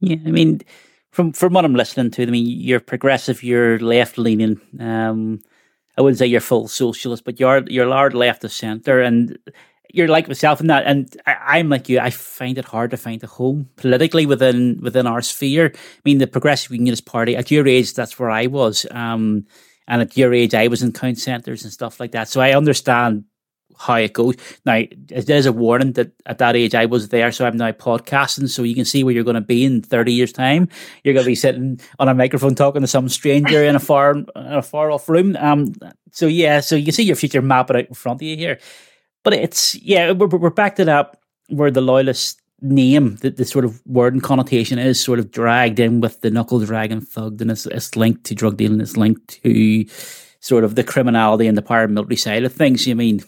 Yeah, 0.00 0.16
I 0.24 0.30
mean, 0.30 0.60
from 1.10 1.32
from 1.32 1.52
what 1.52 1.64
I'm 1.64 1.74
listening 1.74 2.10
to, 2.12 2.22
I 2.22 2.26
mean, 2.26 2.46
you're 2.46 2.80
progressive, 2.80 3.42
you're 3.42 3.78
left 3.78 4.16
leaning. 4.16 4.60
Um, 4.78 5.40
I 5.98 6.02
wouldn't 6.02 6.18
say 6.18 6.26
you're 6.26 6.40
full 6.40 6.68
socialist, 6.68 7.24
but 7.24 7.38
you're 7.38 7.64
you're 7.66 7.86
large 7.86 8.14
left 8.14 8.44
of 8.44 8.52
centre, 8.52 9.00
and 9.00 9.38
you're 9.92 10.08
like 10.08 10.28
myself 10.28 10.60
in 10.60 10.68
that. 10.68 10.86
And 10.86 11.14
I, 11.26 11.58
am 11.58 11.68
like 11.68 11.88
you. 11.88 11.98
I 11.98 12.10
find 12.10 12.56
it 12.56 12.64
hard 12.64 12.92
to 12.92 12.96
find 12.96 13.22
a 13.22 13.26
home 13.26 13.68
politically 13.76 14.26
within 14.26 14.80
within 14.80 15.06
our 15.06 15.20
sphere. 15.20 15.72
I 15.74 16.00
mean, 16.04 16.18
the 16.18 16.26
Progressive 16.26 16.72
Unionist 16.72 17.06
Party 17.06 17.36
at 17.36 17.50
your 17.50 17.66
age, 17.66 17.92
that's 17.94 18.18
where 18.18 18.30
I 18.30 18.46
was. 18.46 18.86
Um, 18.90 19.46
and 19.86 20.02
at 20.02 20.16
your 20.16 20.32
age, 20.32 20.54
I 20.54 20.68
was 20.68 20.82
in 20.82 20.92
count 20.92 21.18
centres 21.18 21.64
and 21.64 21.72
stuff 21.72 21.98
like 21.98 22.12
that. 22.12 22.28
So 22.28 22.40
I 22.40 22.54
understand 22.54 23.24
how 23.80 23.94
it 23.94 24.12
goes. 24.12 24.36
Now, 24.66 24.82
there's 25.08 25.46
a 25.46 25.52
warning 25.52 25.92
that 25.92 26.12
at 26.26 26.38
that 26.38 26.54
age 26.54 26.74
I 26.74 26.84
was 26.84 27.08
there, 27.08 27.32
so 27.32 27.46
I'm 27.46 27.56
now 27.56 27.72
podcasting, 27.72 28.48
so 28.48 28.62
you 28.62 28.74
can 28.74 28.84
see 28.84 29.02
where 29.02 29.14
you're 29.14 29.24
going 29.24 29.34
to 29.34 29.40
be 29.40 29.64
in 29.64 29.80
30 29.80 30.12
years' 30.12 30.32
time. 30.32 30.68
You're 31.02 31.14
going 31.14 31.24
to 31.24 31.30
be 31.30 31.34
sitting 31.34 31.80
on 31.98 32.08
a 32.08 32.14
microphone 32.14 32.54
talking 32.54 32.82
to 32.82 32.86
some 32.86 33.08
stranger 33.08 33.64
in 33.64 33.74
a 33.74 33.80
far, 33.80 34.12
in 34.12 34.26
a 34.36 34.62
far 34.62 34.90
off 34.90 35.08
room. 35.08 35.34
Um, 35.36 35.72
so 36.12 36.26
yeah, 36.26 36.60
so 36.60 36.76
you 36.76 36.84
can 36.84 36.92
see 36.92 37.04
your 37.04 37.16
future 37.16 37.40
mapping 37.40 37.76
out 37.76 37.88
in 37.88 37.94
front 37.94 38.18
of 38.18 38.22
you 38.22 38.36
here. 38.36 38.58
But 39.22 39.32
it's 39.32 39.74
yeah, 39.76 40.12
we're, 40.12 40.26
we're 40.26 40.50
back 40.50 40.76
to 40.76 40.84
that 40.84 41.16
where 41.48 41.70
the 41.70 41.80
loyalist 41.80 42.40
name, 42.60 43.16
the, 43.16 43.30
the 43.30 43.46
sort 43.46 43.64
of 43.64 43.84
word 43.86 44.12
and 44.12 44.22
connotation 44.22 44.78
is 44.78 45.02
sort 45.02 45.18
of 45.18 45.30
dragged 45.30 45.80
in 45.80 46.00
with 46.00 46.20
the 46.20 46.30
knuckle 46.30 46.60
dragging 46.60 47.00
thug, 47.00 47.40
and 47.40 47.50
it's, 47.50 47.64
it's 47.66 47.96
linked 47.96 48.24
to 48.24 48.34
drug 48.34 48.58
dealing, 48.58 48.80
it's 48.80 48.98
linked 48.98 49.42
to 49.42 49.86
sort 50.40 50.64
of 50.64 50.74
the 50.74 50.84
criminality 50.84 51.46
and 51.46 51.56
the 51.56 51.62
paramilitary 51.62 52.18
side 52.18 52.44
of 52.44 52.52
things. 52.52 52.86
You 52.86 52.94
mean, 52.94 53.22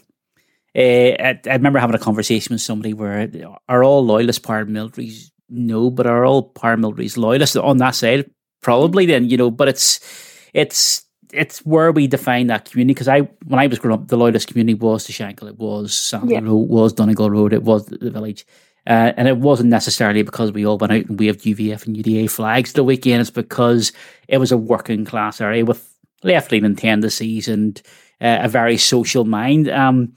uh, 0.76 0.80
I, 0.80 1.40
I, 1.46 1.52
remember 1.52 1.78
having 1.78 1.94
a 1.94 1.98
conversation 1.98 2.54
with 2.54 2.62
somebody 2.62 2.94
where 2.94 3.30
are 3.68 3.84
all 3.84 4.04
loyalist 4.04 4.42
paramilitaries? 4.42 5.30
No, 5.50 5.90
but 5.90 6.06
are 6.06 6.24
all 6.24 6.52
paramilitaries 6.52 7.18
loyalists 7.18 7.56
on 7.56 7.76
that 7.78 7.94
side? 7.94 8.30
Probably 8.62 9.04
then, 9.04 9.28
you 9.28 9.36
know, 9.36 9.50
but 9.50 9.68
it's 9.68 10.00
it's 10.54 11.04
it's 11.32 11.58
where 11.60 11.92
we 11.92 12.06
define 12.06 12.46
that 12.46 12.70
community 12.70 12.94
because 12.94 13.08
I 13.08 13.20
when 13.46 13.58
I 13.58 13.66
was 13.66 13.78
growing 13.78 14.00
up, 14.00 14.08
the 14.08 14.16
loyalist 14.16 14.48
community 14.48 14.74
was 14.74 15.06
the 15.06 15.12
Shankill, 15.12 15.48
it 15.48 15.58
was 15.58 15.94
Sandy 15.94 16.34
yeah. 16.34 16.40
Row, 16.40 16.54
was 16.54 16.92
Donegal 16.92 17.30
Road, 17.30 17.52
it 17.52 17.62
was 17.62 17.86
the, 17.86 17.98
the 17.98 18.10
village. 18.10 18.46
Uh, 18.84 19.12
and 19.16 19.28
it 19.28 19.36
wasn't 19.36 19.68
necessarily 19.68 20.22
because 20.22 20.50
we 20.50 20.66
all 20.66 20.78
went 20.78 20.92
out 20.92 21.04
and 21.06 21.20
waved 21.20 21.42
UVF 21.42 21.86
and 21.86 21.96
UDA 21.96 22.28
flags 22.28 22.72
the 22.72 22.82
weekend. 22.82 23.20
It's 23.20 23.30
because 23.30 23.92
it 24.26 24.38
was 24.38 24.50
a 24.50 24.56
working 24.56 25.04
class 25.04 25.40
area 25.40 25.64
with 25.64 25.96
left 26.24 26.50
leaning 26.50 26.74
tendencies 26.74 27.46
and 27.46 27.80
uh, 28.20 28.40
a 28.42 28.48
very 28.48 28.76
social 28.76 29.24
mind. 29.24 29.68
Um, 29.68 30.14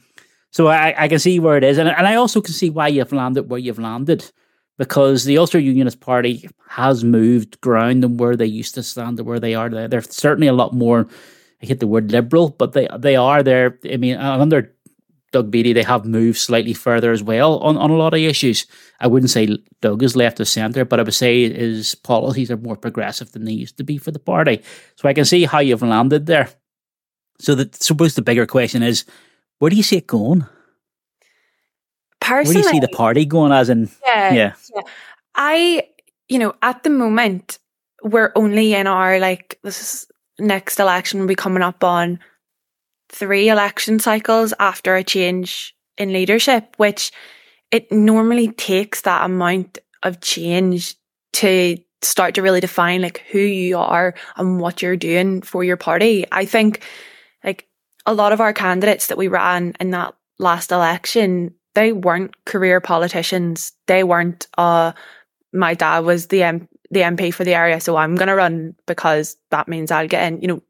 so 0.56 0.68
I, 0.68 0.96
I, 0.98 1.08
can 1.10 1.20
see 1.20 1.38
where 1.38 1.58
it 1.58 1.66
is. 1.66 1.78
And, 1.78 1.90
and 1.90 2.08
I 2.08 2.16
also 2.16 2.40
can 2.40 2.54
see 2.54 2.70
why 2.70 2.88
you've 2.88 3.12
landed 3.12 3.50
where 3.50 3.60
you've 3.60 3.78
landed 3.78 4.32
because 4.78 5.26
the 5.26 5.38
Ulster 5.38 5.60
Unionist 5.60 6.00
Party 6.00 6.50
has 6.70 7.04
moved 7.04 7.60
ground 7.60 8.04
than 8.04 8.16
where 8.16 8.38
they 8.38 8.46
used 8.46 8.74
to 8.76 8.84
stand 8.84 9.18
to 9.18 9.26
where 9.26 9.38
they 9.38 9.54
are. 9.54 9.68
They're, 9.70 9.90
they're 9.90 10.02
certainly 10.02 10.48
a 10.48 10.54
lot 10.54 10.74
more, 10.74 11.10
I 11.62 11.66
hate 11.66 11.82
the 11.82 11.88
word 11.88 12.10
liberal, 12.10 12.52
but 12.52 12.72
they, 12.72 12.88
they 12.98 13.18
are 13.18 13.44
there. 13.44 13.78
I 13.84 13.98
mean, 13.98 14.16
under 14.16 14.74
Doug 15.34 15.52
Beattie, 15.52 15.74
they 15.74 15.84
have 15.84 16.06
moved 16.06 16.38
slightly 16.38 16.74
further 16.74 17.12
as 17.12 17.22
well 17.22 17.58
on, 17.58 17.76
on 17.76 17.92
a 17.92 17.98
lot 17.98 18.14
of 18.14 18.22
issues. 18.22 18.66
I 19.02 19.08
wouldn't 19.08 19.32
say 19.32 19.58
Doug 19.82 20.04
is 20.04 20.16
left 20.16 20.40
of 20.40 20.48
centre, 20.48 20.86
but 20.86 21.02
I 21.02 21.04
would 21.04 21.14
say 21.14 21.52
his 21.52 21.96
policies 21.96 22.50
are 22.50 22.56
more 22.56 22.78
progressive 22.78 23.34
than 23.34 23.44
they 23.44 23.52
used 23.52 23.76
to 23.76 23.84
be 23.84 23.98
for 23.98 24.12
the 24.12 24.20
party. 24.20 24.64
So 24.96 25.10
I 25.10 25.14
can 25.14 25.26
see 25.26 25.44
how 25.44 25.60
you've 25.60 25.82
landed 25.82 26.28
there. 26.28 26.48
So 27.42 27.56
the, 27.56 27.70
suppose 27.74 28.16
the 28.16 28.22
bigger 28.22 28.46
question 28.46 28.84
is, 28.84 29.04
where 29.60 29.70
do 29.70 29.76
you 29.76 29.84
see 29.84 29.98
it 29.98 30.08
going? 30.08 30.46
Personally, 32.20 32.56
where 32.56 32.64
do 32.64 32.68
you 32.68 32.74
see 32.74 32.80
the 32.80 32.96
party 32.96 33.26
going? 33.26 33.52
As 33.52 33.70
in, 33.70 33.90
yeah, 34.06 34.34
yeah. 34.34 34.54
yeah. 34.76 34.82
I, 35.36 35.88
you 36.28 36.40
know, 36.40 36.56
at 36.62 36.84
the 36.84 36.90
moment, 36.90 37.60
we're 38.04 38.32
only 38.36 38.74
in 38.74 38.88
our 38.88 39.20
like 39.20 39.60
this 39.64 39.82
is 39.82 40.08
next 40.40 40.80
election 40.80 41.20
will 41.20 41.28
be 41.28 41.36
coming 41.36 41.64
up 41.64 41.84
on 41.84 42.20
three 43.10 43.50
election 43.50 44.00
cycles 44.00 44.54
after 44.60 44.96
a 44.96 45.04
change 45.04 45.76
in 45.98 46.12
leadership, 46.12 46.76
which 46.78 47.12
it 47.72 47.92
normally 47.92 48.50
takes 48.50 49.02
that 49.02 49.26
amount 49.26 49.80
of 50.04 50.22
change 50.22 50.96
to 51.34 51.78
start 52.02 52.36
to 52.36 52.42
really 52.42 52.60
define 52.60 53.02
like 53.02 53.24
who 53.32 53.40
you 53.40 53.78
are 53.78 54.14
and 54.38 54.60
what 54.60 54.82
you're 54.82 54.98
doing 54.98 55.42
for 55.42 55.64
your 55.64 55.78
party. 55.78 56.26
I 56.32 56.46
think 56.46 56.84
a 58.06 58.14
lot 58.14 58.34
of 58.34 58.42
our 58.42 58.54
candidates 58.54 59.08
that 59.08 59.18
we 59.18 59.28
ran 59.28 59.74
in 59.80 59.92
that 59.92 60.16
last 60.40 60.72
election, 60.72 61.54
they 61.74 61.92
weren't 61.92 62.46
career 62.46 62.80
politicians. 62.80 63.74
They 63.88 64.04
weren't 64.04 64.48
uh 64.58 64.94
my 65.54 65.74
dad 65.74 66.00
was 66.00 66.28
the 66.28 66.44
M- 66.44 66.68
the 66.92 67.02
MP 67.02 67.34
for 67.34 67.44
the 67.44 67.56
area, 67.56 67.80
so 67.80 67.96
I'm 67.96 68.16
gonna 68.16 68.36
run 68.36 68.76
because 68.86 69.38
that 69.52 69.68
means 69.68 69.92
I'll 69.92 70.08
get 70.08 70.32
in. 70.32 70.42
You 70.42 70.48
know, 70.48 70.62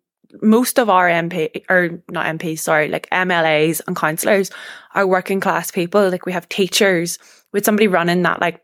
most 0.42 0.80
of 0.80 0.90
our 0.90 1.08
MP 1.08 1.64
or 1.70 2.02
not 2.10 2.26
MPs, 2.26 2.60
sorry, 2.60 2.88
like 2.88 3.10
MLAs 3.10 3.82
and 3.88 3.96
councillors 3.96 4.52
are 4.94 5.08
working 5.08 5.40
class 5.40 5.72
people. 5.72 6.10
Like 6.10 6.26
we 6.26 6.32
have 6.32 6.50
teachers 6.50 7.20
with 7.52 7.66
somebody 7.66 7.88
running 7.88 8.24
that 8.24 8.42
like 8.42 8.62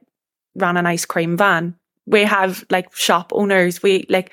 ran 0.56 0.78
an 0.78 0.86
ice 0.86 1.06
cream 1.06 1.38
van. 1.38 1.76
We 2.06 2.24
have 2.24 2.64
like 2.70 2.94
shop 2.96 3.32
owners. 3.34 3.84
We 3.84 4.06
like 4.10 4.32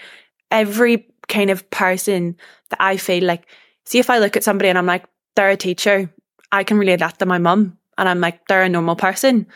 every 0.50 1.06
kind 1.28 1.50
of 1.50 1.68
person 1.70 2.36
that 2.70 2.80
I 2.80 2.96
feel 2.96 3.24
like 3.24 3.46
see 3.88 3.98
if 3.98 4.10
I 4.10 4.18
look 4.18 4.36
at 4.36 4.44
somebody 4.44 4.68
and 4.68 4.76
I'm 4.76 4.86
like, 4.86 5.06
they're 5.34 5.48
a 5.48 5.56
teacher, 5.56 6.12
I 6.52 6.62
can 6.62 6.78
relate 6.78 6.98
that 6.98 7.18
to 7.18 7.26
my 7.26 7.38
mum. 7.38 7.78
And 7.96 8.08
I'm 8.08 8.20
like, 8.20 8.46
they're 8.46 8.62
a 8.62 8.68
normal 8.68 8.96
person 8.96 9.46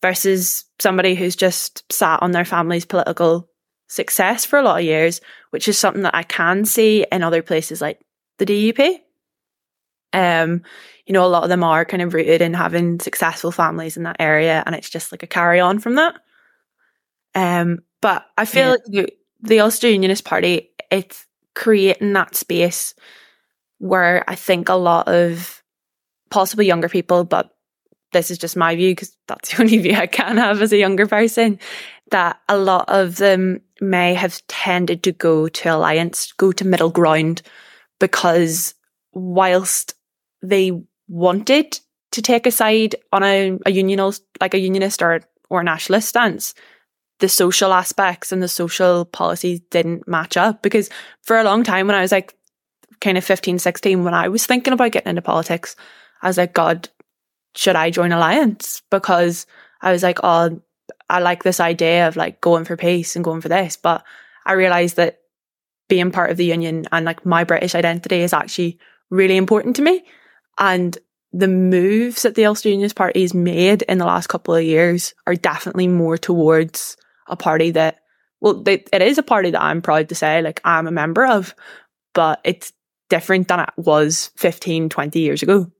versus 0.00 0.64
somebody 0.80 1.14
who's 1.14 1.36
just 1.36 1.84
sat 1.92 2.22
on 2.22 2.32
their 2.32 2.46
family's 2.46 2.86
political 2.86 3.50
success 3.88 4.46
for 4.46 4.58
a 4.58 4.62
lot 4.62 4.78
of 4.78 4.84
years, 4.84 5.20
which 5.50 5.68
is 5.68 5.78
something 5.78 6.02
that 6.04 6.14
I 6.14 6.22
can 6.22 6.64
see 6.64 7.06
in 7.12 7.22
other 7.22 7.42
places 7.42 7.82
like 7.82 8.00
the 8.38 8.46
DUP. 8.46 9.00
Um, 10.14 10.62
you 11.06 11.12
know, 11.12 11.26
a 11.26 11.28
lot 11.28 11.42
of 11.42 11.50
them 11.50 11.62
are 11.62 11.84
kind 11.84 12.02
of 12.02 12.14
rooted 12.14 12.40
in 12.40 12.54
having 12.54 12.98
successful 12.98 13.52
families 13.52 13.98
in 13.98 14.04
that 14.04 14.16
area, 14.18 14.62
and 14.64 14.74
it's 14.74 14.90
just 14.90 15.12
like 15.12 15.22
a 15.22 15.26
carry 15.26 15.60
on 15.60 15.78
from 15.78 15.96
that. 15.96 16.14
Um, 17.34 17.80
but 18.00 18.24
I 18.38 18.46
feel 18.46 18.64
yeah. 18.64 18.70
like 18.70 18.84
the, 18.86 19.08
the 19.42 19.60
Ulster 19.60 19.88
Unionist 19.90 20.24
Party, 20.24 20.70
it's 20.90 21.26
creating 21.54 22.14
that 22.14 22.34
space 22.34 22.94
where 23.82 24.22
I 24.28 24.36
think 24.36 24.68
a 24.68 24.74
lot 24.74 25.08
of 25.08 25.60
possibly 26.30 26.66
younger 26.66 26.88
people, 26.88 27.24
but 27.24 27.50
this 28.12 28.30
is 28.30 28.38
just 28.38 28.56
my 28.56 28.76
view 28.76 28.92
because 28.92 29.16
that's 29.26 29.50
the 29.50 29.60
only 29.62 29.78
view 29.78 29.96
I 29.96 30.06
can 30.06 30.36
have 30.36 30.62
as 30.62 30.72
a 30.72 30.78
younger 30.78 31.08
person, 31.08 31.58
that 32.12 32.40
a 32.48 32.56
lot 32.56 32.84
of 32.88 33.16
them 33.16 33.60
may 33.80 34.14
have 34.14 34.40
tended 34.46 35.02
to 35.02 35.10
go 35.10 35.48
to 35.48 35.74
alliance, 35.74 36.30
go 36.30 36.52
to 36.52 36.64
middle 36.64 36.90
ground, 36.90 37.42
because 37.98 38.74
whilst 39.14 39.94
they 40.42 40.70
wanted 41.08 41.80
to 42.12 42.22
take 42.22 42.46
a 42.46 42.52
side 42.52 42.94
on 43.12 43.24
a, 43.24 43.58
a 43.66 43.72
unionist, 43.72 44.22
like 44.40 44.54
a 44.54 44.60
unionist 44.60 45.02
or 45.02 45.22
or 45.50 45.64
nationalist 45.64 46.08
stance, 46.08 46.54
the 47.18 47.28
social 47.28 47.72
aspects 47.72 48.30
and 48.30 48.40
the 48.40 48.48
social 48.48 49.06
policies 49.06 49.58
didn't 49.70 50.06
match 50.06 50.36
up. 50.36 50.62
Because 50.62 50.88
for 51.24 51.36
a 51.36 51.44
long 51.44 51.64
time, 51.64 51.88
when 51.88 51.96
I 51.96 52.00
was 52.00 52.12
like 52.12 52.36
kind 53.02 53.18
of 53.18 53.24
15, 53.24 53.58
16, 53.58 54.04
when 54.04 54.14
I 54.14 54.28
was 54.28 54.46
thinking 54.46 54.72
about 54.72 54.92
getting 54.92 55.10
into 55.10 55.20
politics, 55.20 55.76
I 56.22 56.28
was 56.28 56.38
like, 56.38 56.54
God, 56.54 56.88
should 57.54 57.76
I 57.76 57.90
join 57.90 58.12
Alliance? 58.12 58.82
Because 58.90 59.46
I 59.82 59.92
was 59.92 60.02
like, 60.02 60.20
oh, 60.22 60.62
I 61.10 61.18
like 61.18 61.42
this 61.42 61.60
idea 61.60 62.08
of 62.08 62.16
like 62.16 62.40
going 62.40 62.64
for 62.64 62.76
peace 62.76 63.14
and 63.14 63.24
going 63.24 63.42
for 63.42 63.48
this. 63.48 63.76
But 63.76 64.04
I 64.46 64.52
realized 64.52 64.96
that 64.96 65.18
being 65.88 66.10
part 66.10 66.30
of 66.30 66.36
the 66.38 66.46
union 66.46 66.86
and 66.90 67.04
like 67.04 67.26
my 67.26 67.44
British 67.44 67.74
identity 67.74 68.20
is 68.20 68.32
actually 68.32 68.78
really 69.10 69.36
important 69.36 69.76
to 69.76 69.82
me. 69.82 70.04
And 70.58 70.96
the 71.32 71.48
moves 71.48 72.22
that 72.22 72.34
the 72.34 72.46
Ulster 72.46 72.68
Unionist 72.68 72.96
Party 72.96 73.22
has 73.22 73.34
made 73.34 73.82
in 73.82 73.98
the 73.98 74.06
last 74.06 74.28
couple 74.28 74.54
of 74.54 74.62
years 74.62 75.14
are 75.26 75.34
definitely 75.34 75.88
more 75.88 76.16
towards 76.16 76.96
a 77.26 77.36
party 77.36 77.72
that, 77.72 78.00
well, 78.40 78.62
they, 78.62 78.84
it 78.92 79.02
is 79.02 79.18
a 79.18 79.22
party 79.22 79.50
that 79.50 79.62
I'm 79.62 79.82
proud 79.82 80.08
to 80.10 80.14
say, 80.14 80.40
like, 80.42 80.60
I'm 80.64 80.86
a 80.86 80.92
member 80.92 81.26
of, 81.26 81.54
but 82.14 82.40
it's 82.44 82.72
different 83.12 83.48
than 83.48 83.60
it 83.60 83.68
was 83.76 84.30
15, 84.36 84.88
20 84.88 85.20
years 85.20 85.42
ago. 85.42 85.70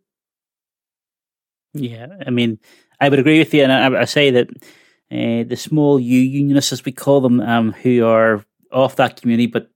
Yeah, 1.73 2.09
I 2.27 2.29
mean, 2.29 2.59
I 3.01 3.09
would 3.09 3.19
agree 3.19 3.39
with 3.39 3.55
you. 3.55 3.63
And 3.63 3.73
I, 3.73 4.03
I 4.03 4.05
say 4.05 4.31
that 4.33 4.51
uh, 5.11 5.49
the 5.49 5.57
small 5.57 5.99
U 5.99 6.21
unionists, 6.21 6.75
as 6.75 6.85
we 6.85 6.93
call 6.93 7.23
them, 7.23 7.41
um, 7.41 7.73
who 7.73 8.05
are 8.05 8.45
off 8.71 8.97
that 8.97 9.19
community 9.19 9.47
but 9.47 9.71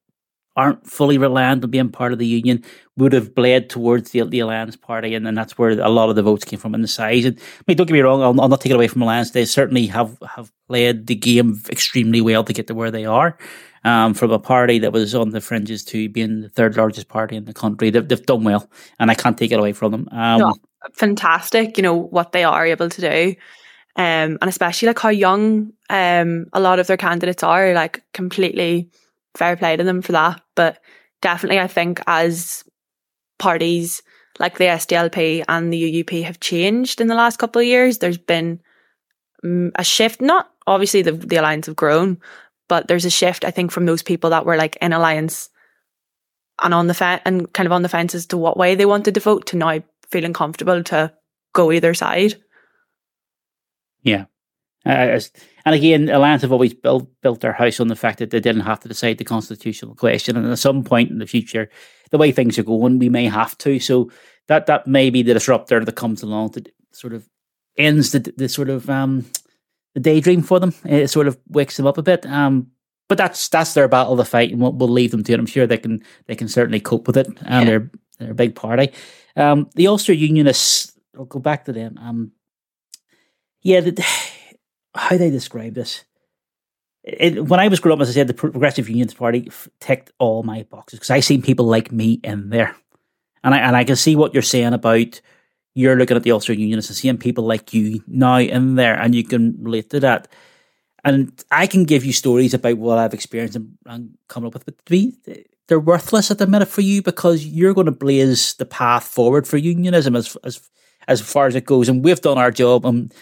aren't 0.56 0.86
fully 0.86 1.18
reliant 1.18 1.62
on 1.62 1.70
being 1.70 1.90
part 1.90 2.12
of 2.12 2.18
the 2.18 2.26
union, 2.26 2.64
would 2.96 3.12
have 3.12 3.34
bled 3.34 3.68
towards 3.68 4.10
the, 4.10 4.24
the 4.24 4.40
Alliance 4.40 4.76
Party, 4.76 5.14
and 5.14 5.26
then 5.26 5.34
that's 5.34 5.58
where 5.58 5.70
a 5.70 5.88
lot 5.88 6.08
of 6.08 6.16
the 6.16 6.22
votes 6.22 6.44
came 6.44 6.58
from 6.58 6.74
in 6.74 6.82
the 6.82 6.88
size. 6.88 7.24
And 7.24 7.38
I 7.38 7.62
mean, 7.66 7.76
don't 7.76 7.86
get 7.86 7.92
me 7.92 8.00
wrong, 8.00 8.22
I'll, 8.22 8.40
I'll 8.40 8.48
not 8.48 8.60
take 8.60 8.72
it 8.72 8.76
away 8.76 8.88
from 8.88 9.02
Alliance. 9.02 9.30
They 9.30 9.44
certainly 9.44 9.86
have, 9.86 10.18
have 10.34 10.50
played 10.68 11.06
the 11.06 11.14
game 11.14 11.60
extremely 11.68 12.20
well 12.20 12.44
to 12.44 12.52
get 12.52 12.66
to 12.68 12.74
where 12.74 12.90
they 12.90 13.04
are. 13.04 13.36
Um, 13.84 14.14
from 14.14 14.32
a 14.32 14.38
party 14.40 14.80
that 14.80 14.92
was 14.92 15.14
on 15.14 15.30
the 15.30 15.40
fringes 15.40 15.84
to 15.84 16.08
being 16.08 16.40
the 16.40 16.48
third 16.48 16.76
largest 16.76 17.06
party 17.06 17.36
in 17.36 17.44
the 17.44 17.54
country, 17.54 17.90
they've, 17.90 18.08
they've 18.08 18.26
done 18.26 18.42
well, 18.42 18.68
and 18.98 19.12
I 19.12 19.14
can't 19.14 19.38
take 19.38 19.52
it 19.52 19.60
away 19.60 19.72
from 19.72 19.92
them. 19.92 20.08
Um, 20.10 20.40
no, 20.40 20.54
fantastic, 20.94 21.76
you 21.76 21.82
know 21.82 21.94
what 21.94 22.32
they 22.32 22.42
are 22.42 22.66
able 22.66 22.88
to 22.88 23.00
do 23.00 23.36
um, 23.96 24.36
and 24.42 24.48
especially 24.48 24.88
like 24.88 24.98
how 24.98 25.08
young 25.08 25.72
um, 25.88 26.46
a 26.52 26.60
lot 26.60 26.78
of 26.78 26.86
their 26.86 26.98
candidates 26.98 27.42
are, 27.42 27.72
like 27.72 28.02
completely 28.12 28.90
fair 29.36 29.56
play 29.56 29.76
to 29.76 29.84
them 29.84 30.02
for 30.02 30.12
that. 30.12 30.40
But 30.54 30.78
definitely, 31.22 31.60
I 31.60 31.66
think 31.66 32.00
as 32.06 32.64
parties 33.38 34.02
like 34.38 34.58
the 34.58 34.64
SDLP 34.64 35.44
and 35.48 35.72
the 35.72 36.02
UUP 36.02 36.22
have 36.24 36.40
changed 36.40 37.00
in 37.00 37.08
the 37.08 37.14
last 37.14 37.38
couple 37.38 37.60
of 37.60 37.66
years, 37.66 37.98
there's 37.98 38.18
been 38.18 38.60
um, 39.44 39.72
a 39.76 39.84
shift. 39.84 40.20
Not 40.20 40.50
obviously 40.66 41.02
the 41.02 41.12
the 41.12 41.36
alliance 41.36 41.66
have 41.66 41.76
grown, 41.76 42.18
but 42.68 42.88
there's 42.88 43.04
a 43.04 43.10
shift. 43.10 43.44
I 43.44 43.50
think 43.50 43.70
from 43.70 43.86
those 43.86 44.02
people 44.02 44.30
that 44.30 44.46
were 44.46 44.56
like 44.56 44.76
in 44.80 44.92
alliance 44.92 45.50
and 46.62 46.74
on 46.74 46.86
the 46.86 46.94
fence 46.94 47.22
and 47.24 47.52
kind 47.52 47.66
of 47.66 47.72
on 47.72 47.82
the 47.82 47.88
fence 47.88 48.14
as 48.14 48.26
to 48.26 48.36
what 48.36 48.56
way 48.56 48.74
they 48.74 48.86
wanted 48.86 49.14
to 49.14 49.20
vote 49.20 49.46
to 49.46 49.56
now 49.56 49.82
feeling 50.10 50.32
comfortable 50.32 50.82
to 50.84 51.12
go 51.52 51.72
either 51.72 51.94
side. 51.94 52.34
Yeah. 54.02 54.26
Uh, 54.84 55.18
and 55.66 55.74
again, 55.74 56.08
Alliance 56.08 56.42
have 56.42 56.52
always 56.52 56.72
built 56.72 57.08
built 57.22 57.40
their 57.40 57.52
house 57.52 57.80
on 57.80 57.88
the 57.88 57.96
fact 57.96 58.20
that 58.20 58.30
they 58.30 58.38
didn't 58.38 58.62
have 58.62 58.78
to 58.80 58.88
decide 58.88 59.18
the 59.18 59.24
constitutional 59.24 59.96
question, 59.96 60.36
and 60.36 60.46
at 60.46 60.58
some 60.60 60.84
point 60.84 61.10
in 61.10 61.18
the 61.18 61.26
future, 61.26 61.68
the 62.10 62.18
way 62.18 62.30
things 62.30 62.56
are 62.56 62.62
going, 62.62 63.00
we 63.00 63.08
may 63.08 63.24
have 63.24 63.58
to. 63.58 63.80
So 63.80 64.10
that 64.46 64.66
that 64.66 64.86
may 64.86 65.10
be 65.10 65.22
the 65.22 65.34
disruptor 65.34 65.84
that 65.84 65.96
comes 65.96 66.22
along 66.22 66.50
to 66.50 66.64
sort 66.92 67.12
of 67.12 67.28
ends 67.76 68.12
the 68.12 68.20
the 68.36 68.48
sort 68.48 68.70
of 68.70 68.88
um 68.88 69.26
the 69.94 70.00
daydream 70.00 70.42
for 70.42 70.60
them. 70.60 70.72
It 70.84 71.08
sort 71.08 71.26
of 71.26 71.36
wakes 71.48 71.76
them 71.76 71.86
up 71.86 71.98
a 71.98 72.02
bit. 72.02 72.24
Um, 72.26 72.70
but 73.08 73.18
that's 73.18 73.48
that's 73.48 73.74
their 73.74 73.88
battle 73.88 74.16
to 74.16 74.24
fight, 74.24 74.52
and 74.52 74.60
we'll, 74.60 74.72
we'll 74.72 74.88
leave 74.88 75.10
them 75.10 75.24
to 75.24 75.32
it. 75.32 75.40
I'm 75.40 75.46
sure 75.46 75.66
they 75.66 75.78
can 75.78 76.02
they 76.26 76.36
can 76.36 76.48
certainly 76.48 76.80
cope 76.80 77.08
with 77.08 77.16
it, 77.16 77.26
and 77.26 77.38
yeah. 77.40 77.64
they're 77.64 77.90
they're 78.18 78.30
a 78.30 78.34
big 78.34 78.54
party. 78.54 78.92
Um, 79.34 79.68
the 79.74 79.88
Ulster 79.88 80.12
Unionists. 80.12 80.92
I'll 81.18 81.24
go 81.24 81.38
back 81.38 81.64
to 81.64 81.72
them. 81.72 81.98
Um, 81.98 82.32
yeah, 83.62 83.80
the, 83.80 83.92
how 84.96 85.16
they 85.16 85.30
describe 85.30 85.74
this. 85.74 86.04
It, 87.04 87.44
when 87.44 87.60
I 87.60 87.68
was 87.68 87.78
growing 87.78 87.98
up, 87.98 88.02
as 88.02 88.10
I 88.10 88.12
said, 88.12 88.26
the 88.26 88.34
Progressive 88.34 88.88
Unionist 88.88 89.16
Party 89.16 89.48
ticked 89.80 90.10
all 90.18 90.42
my 90.42 90.64
boxes 90.64 90.98
because 90.98 91.10
I 91.10 91.20
seen 91.20 91.40
people 91.40 91.66
like 91.66 91.92
me 91.92 92.20
in 92.24 92.50
there, 92.50 92.74
and 93.44 93.54
I 93.54 93.58
and 93.58 93.76
I 93.76 93.84
can 93.84 93.96
see 93.96 94.16
what 94.16 94.34
you're 94.34 94.42
saying 94.42 94.72
about 94.72 95.20
you're 95.74 95.96
looking 95.96 96.16
at 96.16 96.22
the 96.22 96.32
Ulster 96.32 96.54
Unionists 96.54 96.90
and 96.90 96.96
seeing 96.96 97.18
people 97.18 97.44
like 97.44 97.72
you 97.72 98.02
now 98.08 98.38
in 98.38 98.74
there, 98.74 98.98
and 98.98 99.14
you 99.14 99.22
can 99.22 99.56
relate 99.60 99.90
to 99.90 100.00
that. 100.00 100.26
And 101.04 101.32
I 101.52 101.68
can 101.68 101.84
give 101.84 102.04
you 102.04 102.12
stories 102.12 102.54
about 102.54 102.78
what 102.78 102.98
I've 102.98 103.14
experienced 103.14 103.54
and, 103.54 103.78
and 103.86 104.18
up 104.34 104.54
with, 104.54 104.64
but 104.64 104.84
to 104.86 104.92
me, 104.92 105.14
they're 105.68 105.78
worthless 105.78 106.30
at 106.30 106.38
the 106.38 106.46
minute 106.46 106.68
for 106.68 106.80
you 106.80 107.02
because 107.02 107.46
you're 107.46 107.74
going 107.74 107.86
to 107.86 107.92
blaze 107.92 108.54
the 108.54 108.66
path 108.66 109.04
forward 109.04 109.46
for 109.46 109.56
unionism 109.56 110.16
as 110.16 110.36
as 110.42 110.68
as 111.08 111.20
far 111.20 111.46
as 111.46 111.54
it 111.54 111.66
goes. 111.66 111.88
And 111.88 112.04
we've 112.04 112.20
done 112.20 112.38
our 112.38 112.50
job. 112.50 112.84
And 112.84 113.12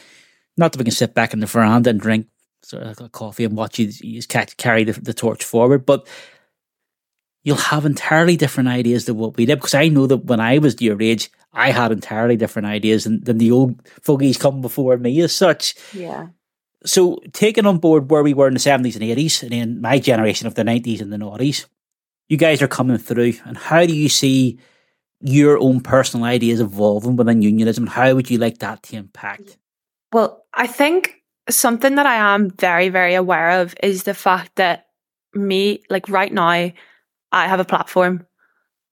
not 0.57 0.73
that 0.73 0.79
we 0.79 0.85
can 0.85 0.93
sit 0.93 1.15
back 1.15 1.33
in 1.33 1.41
the 1.41 1.47
veranda 1.47 1.91
and 1.91 2.01
drink 2.01 2.27
sort 2.63 2.83
of 2.83 3.13
coffee 3.13 3.45
and 3.45 3.57
watch 3.57 3.79
you, 3.79 3.91
you 4.01 4.23
carry 4.57 4.85
the, 4.85 4.93
the 4.93 5.15
torch 5.15 5.45
forward, 5.45 5.85
but 5.85 6.07
you'll 7.43 7.57
have 7.57 7.85
entirely 7.85 8.37
different 8.37 8.69
ideas 8.69 9.05
than 9.05 9.17
what 9.17 9.37
we 9.37 9.47
did. 9.47 9.57
Because 9.57 9.75
I 9.75 9.89
know 9.89 10.07
that 10.07 10.25
when 10.25 10.41
I 10.41 10.59
was 10.59 10.81
your 10.81 11.01
age, 11.01 11.31
I 11.53 11.71
had 11.71 11.93
entirely 11.93 12.37
different 12.37 12.67
ideas 12.67 13.05
than, 13.05 13.23
than 13.23 13.39
the 13.39 13.53
old 13.53 13.81
fogies 14.03 14.39
come 14.39 14.61
before 14.61 14.97
me 14.97 15.21
as 15.21 15.35
such. 15.35 15.75
Yeah. 15.93 16.29
So 16.85 17.21
taking 17.33 17.67
on 17.67 17.79
board 17.79 18.11
where 18.11 18.23
we 18.23 18.35
were 18.35 18.49
in 18.49 18.55
the 18.55 18.61
70s 18.61 18.95
and 18.95 19.05
80s, 19.05 19.43
and 19.43 19.53
then 19.53 19.81
my 19.81 19.99
generation 19.99 20.47
of 20.47 20.55
the 20.55 20.65
90s 20.65 21.01
and 21.01 21.13
the 21.13 21.17
noughties, 21.17 21.67
you 22.29 22.37
guys 22.37 22.61
are 22.63 22.69
coming 22.69 22.99
through. 22.99 23.35
And 23.45 23.57
how 23.57 23.87
do 23.87 23.95
you 23.95 24.09
see 24.09 24.59
your 25.21 25.59
own 25.59 25.81
personal 25.81 26.27
ideas 26.27 26.61
evolving 26.61 27.17
within 27.17 27.43
unionism? 27.43 27.87
How 27.87 28.15
would 28.15 28.31
you 28.31 28.39
like 28.39 28.59
that 28.59 28.83
to 28.85 28.97
impact? 28.97 29.57
Well, 30.15 30.47
I 30.55 30.69
think 30.69 31.25
something 31.51 31.97
that 31.97 32.07
I 32.07 32.35
am 32.35 32.51
very, 32.51 32.89
very 32.89 33.17
aware 33.17 33.61
of 33.61 33.75
is 33.83 34.05
the 34.05 34.15
fact 34.15 34.55
that 34.55 34.87
me, 35.35 35.83
like 35.91 36.09
right 36.09 36.33
now, 36.33 36.47
I 36.47 36.73
have 37.33 37.59
a 37.59 37.65
platform. 37.65 38.25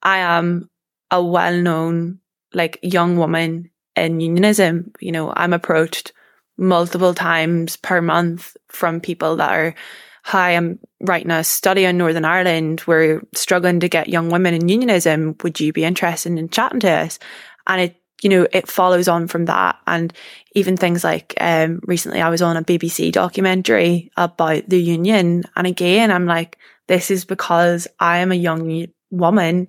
I 0.03 0.19
am 0.19 0.69
a 1.13 1.23
well 1.23 1.57
known, 1.57 2.19
like, 2.55 2.81
young 2.83 3.19
woman 3.19 3.71
in 3.95 4.19
unionism. 4.19 4.91
You 4.99 5.13
know, 5.13 5.33
I'm 5.37 5.53
approached 5.53 6.13
multiple 6.59 7.15
times 7.15 7.77
per 7.77 8.03
month 8.03 8.57
from 8.67 9.01
people 9.01 9.37
that 9.37 9.53
are, 9.53 9.77
hi, 10.25 10.57
I'm 10.57 10.81
writing 11.01 11.31
a 11.31 11.45
study 11.45 11.87
on 11.87 11.99
Northern 11.99 12.25
Ireland. 12.25 12.83
We're 12.89 13.23
struggling 13.33 13.79
to 13.79 13.89
get 13.89 14.09
young 14.09 14.29
women 14.29 14.55
in 14.55 14.69
unionism. 14.69 15.37
Would 15.45 15.61
you 15.61 15.73
be 15.73 15.85
interested 15.85 16.37
in 16.37 16.49
chatting 16.49 16.81
to 16.81 16.91
us? 16.91 17.21
And 17.69 17.81
it, 17.83 18.02
you 18.23 18.29
know, 18.29 18.47
it 18.53 18.71
follows 18.71 19.09
on 19.09 19.27
from 19.27 19.47
that. 19.47 19.77
And 19.87 20.13
even 20.53 20.77
things 20.77 21.03
like, 21.03 21.35
um, 21.41 21.81
recently 21.85 22.21
I 22.21 22.31
was 22.31 22.41
on 22.41 22.57
a 22.57 22.63
BBC 22.63 23.11
documentary 23.13 24.11
about 24.17 24.69
the 24.69 24.81
union. 24.81 25.43
And 25.57 25.67
again, 25.67 26.11
I'm 26.11 26.27
like, 26.27 26.57
this 26.87 27.11
is 27.11 27.25
because 27.25 27.89
I 27.99 28.19
am 28.19 28.31
a 28.31 28.37
young 28.37 28.87
woman 29.11 29.69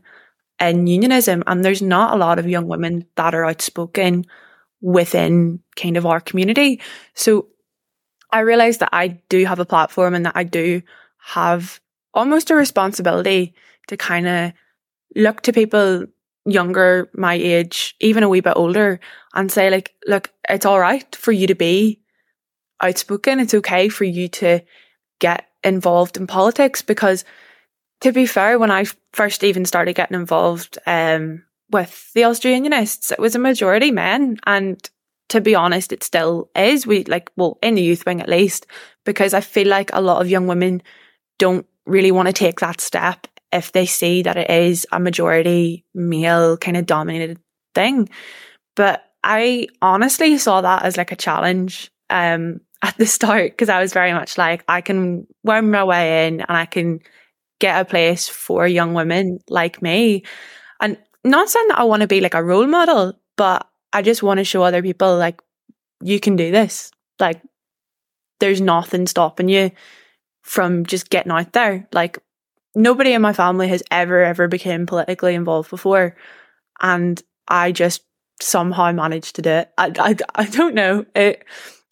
in 0.60 0.88
unionism 0.88 1.44
and 1.48 1.66
there's 1.66 1.82
not 1.82 2.14
a 2.14 2.18
lot 2.18 2.40
of 2.40 2.48
young 2.48 2.68
women 2.68 3.06
that 3.16 3.34
are 3.34 3.46
outspoken 3.46 4.26
within 4.82 5.60
kind 5.76 5.98
of 5.98 6.06
our 6.06 6.20
community. 6.20 6.80
So 7.16 7.48
I 8.32 8.42
realized 8.42 8.82
that 8.82 8.90
I 8.94 9.20
do 9.30 9.46
have 9.46 9.60
a 9.60 9.66
platform 9.66 10.14
and 10.14 10.26
that 10.26 10.36
I 10.36 10.44
do 10.44 10.82
have 11.20 11.80
almost 12.14 12.52
a 12.52 12.56
responsibility 12.56 13.56
to 13.88 13.98
kind 13.98 14.28
of 14.28 14.54
look 15.16 15.42
to 15.42 15.54
people 15.54 16.06
younger, 16.46 17.10
my 17.14 17.34
age, 17.34 17.96
even 18.00 18.24
a 18.24 18.30
wee 18.30 18.42
bit 18.42 18.54
older, 18.56 19.00
and 19.34 19.52
say, 19.52 19.70
like, 19.70 19.94
look, 20.08 20.32
it's 20.50 20.66
all 20.66 20.80
right 20.80 21.16
for 21.16 21.32
you 21.32 21.48
to 21.48 21.56
be 21.56 22.02
outspoken. 22.82 23.40
It's 23.40 23.54
okay 23.54 23.90
for 23.90 24.04
you 24.04 24.28
to 24.30 24.62
get 25.20 25.48
involved 25.64 26.18
in 26.18 26.28
politics 26.28 26.82
because, 26.82 27.24
to 28.02 28.12
be 28.12 28.26
fair, 28.26 28.60
when 28.60 28.72
I 28.72 28.86
first 29.14 29.44
even 29.44 29.66
started 29.66 29.94
getting 29.94 30.20
involved 30.20 30.78
um, 30.86 31.44
with 31.72 32.12
the 32.14 32.26
Ulster 32.26 32.50
Unionists, 32.50 33.12
it 33.12 33.20
was 33.20 33.36
a 33.36 33.40
majority 33.40 33.92
men. 33.92 34.38
And 34.46 34.90
to 35.30 35.40
be 35.40 35.56
honest, 35.56 35.94
it 35.94 36.04
still 36.04 36.50
is. 36.56 36.86
We 36.86 37.06
like, 37.06 37.32
well, 37.38 37.58
in 37.64 37.76
the 37.76 37.82
youth 37.82 38.06
wing 38.06 38.22
at 38.22 38.30
least, 38.30 38.68
because 39.06 39.34
I 39.34 39.42
feel 39.42 39.68
like 39.68 39.90
a 39.94 40.02
lot 40.02 40.22
of 40.22 40.30
young 40.30 40.48
women 40.48 40.84
don't 41.40 41.66
really 41.86 42.12
want 42.12 42.28
to 42.28 42.34
take 42.34 42.60
that 42.60 42.82
step 42.82 43.28
if 43.54 43.72
they 43.72 43.86
see 43.86 44.24
that 44.24 44.38
it 44.38 44.50
is 44.50 44.88
a 44.92 45.00
majority 45.00 45.86
male 45.94 46.58
kind 46.58 46.78
of 46.78 46.86
dominated 46.86 47.40
thing. 47.76 48.10
But 48.76 49.04
I 49.24 49.68
honestly 49.82 50.38
saw 50.38 50.62
that 50.62 50.84
as 50.84 50.98
like 50.98 51.12
a 51.12 51.16
challenge 51.16 51.92
um, 52.10 52.60
at 52.82 52.98
the 52.98 53.06
start 53.06 53.52
because 53.52 53.70
I 53.70 53.82
was 53.82 53.94
very 53.94 54.14
much 54.14 54.38
like, 54.38 54.64
I 54.68 54.82
can 54.82 55.28
worm 55.44 55.72
my 55.72 55.84
way 55.84 56.28
in 56.28 56.42
and 56.42 56.58
I 56.58 56.66
can 56.66 57.00
get 57.60 57.80
a 57.80 57.86
place 57.86 58.28
for 58.28 58.68
young 58.68 58.94
women 58.94 59.40
like 59.48 59.82
me. 59.82 60.24
And 60.82 60.98
not 61.24 61.50
saying 61.50 61.70
that 61.70 61.80
I 61.80 61.84
want 61.84 62.02
to 62.02 62.08
be 62.08 62.20
like 62.20 62.34
a 62.34 62.44
role 62.44 62.68
model, 62.68 63.14
but 63.38 63.68
I 63.94 64.02
just 64.02 64.24
want 64.24 64.40
to 64.40 64.44
show 64.44 64.64
other 64.64 64.82
people 64.82 65.18
like 65.18 65.42
you 66.02 66.20
can 66.20 66.36
do 66.36 66.52
this. 66.52 66.92
Like 67.20 67.42
there's 68.40 68.60
nothing 68.60 69.08
stopping 69.08 69.48
you 69.48 69.72
from 70.42 70.86
just 70.86 71.10
getting 71.10 71.32
out 71.32 71.54
there. 71.54 71.88
Like 71.94 72.20
nobody 72.76 73.14
in 73.14 73.22
my 73.22 73.34
family 73.34 73.68
has 73.68 73.84
ever 73.92 74.24
ever 74.24 74.48
became 74.48 74.86
politically 74.86 75.36
involved 75.36 75.70
before 75.70 76.16
and 76.82 77.22
I 77.48 77.72
just 77.72 78.04
somehow 78.42 78.92
managed 78.92 79.36
to 79.36 79.42
do 79.42 79.50
it. 79.50 79.72
I 79.78 79.92
I, 79.98 80.16
I 80.36 80.46
don't 80.46 80.76
know. 80.76 81.06
It 81.16 81.46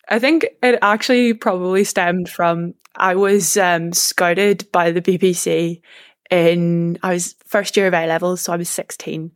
I 0.10 0.20
think 0.20 0.46
it 0.62 0.80
actually 0.82 1.34
probably 1.34 1.84
stemmed 1.84 2.30
from 2.30 2.74
I 2.96 3.16
was 3.16 3.56
um, 3.58 3.94
scouted 3.94 4.70
by 4.72 4.92
the 4.92 5.02
BBC 5.02 5.82
in 6.30 6.98
I 7.04 7.14
was 7.14 7.36
first 7.46 7.78
year 7.78 7.88
of 7.88 7.94
A 7.94 8.08
levels, 8.08 8.42
so 8.42 8.54
I 8.54 8.58
was 8.58 8.70
16 8.70 9.32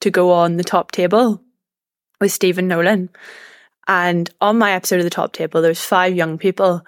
to 0.00 0.10
go 0.10 0.32
on 0.32 0.56
the 0.56 0.64
top 0.64 0.92
table 0.92 1.42
with 2.20 2.32
Stephen 2.32 2.68
Nolan. 2.68 3.10
And 3.88 4.30
on 4.40 4.58
my 4.58 4.72
episode 4.72 4.98
of 4.98 5.04
the 5.04 5.10
top 5.10 5.32
table, 5.32 5.60
there's 5.60 5.84
five 5.84 6.14
young 6.14 6.38
people. 6.38 6.84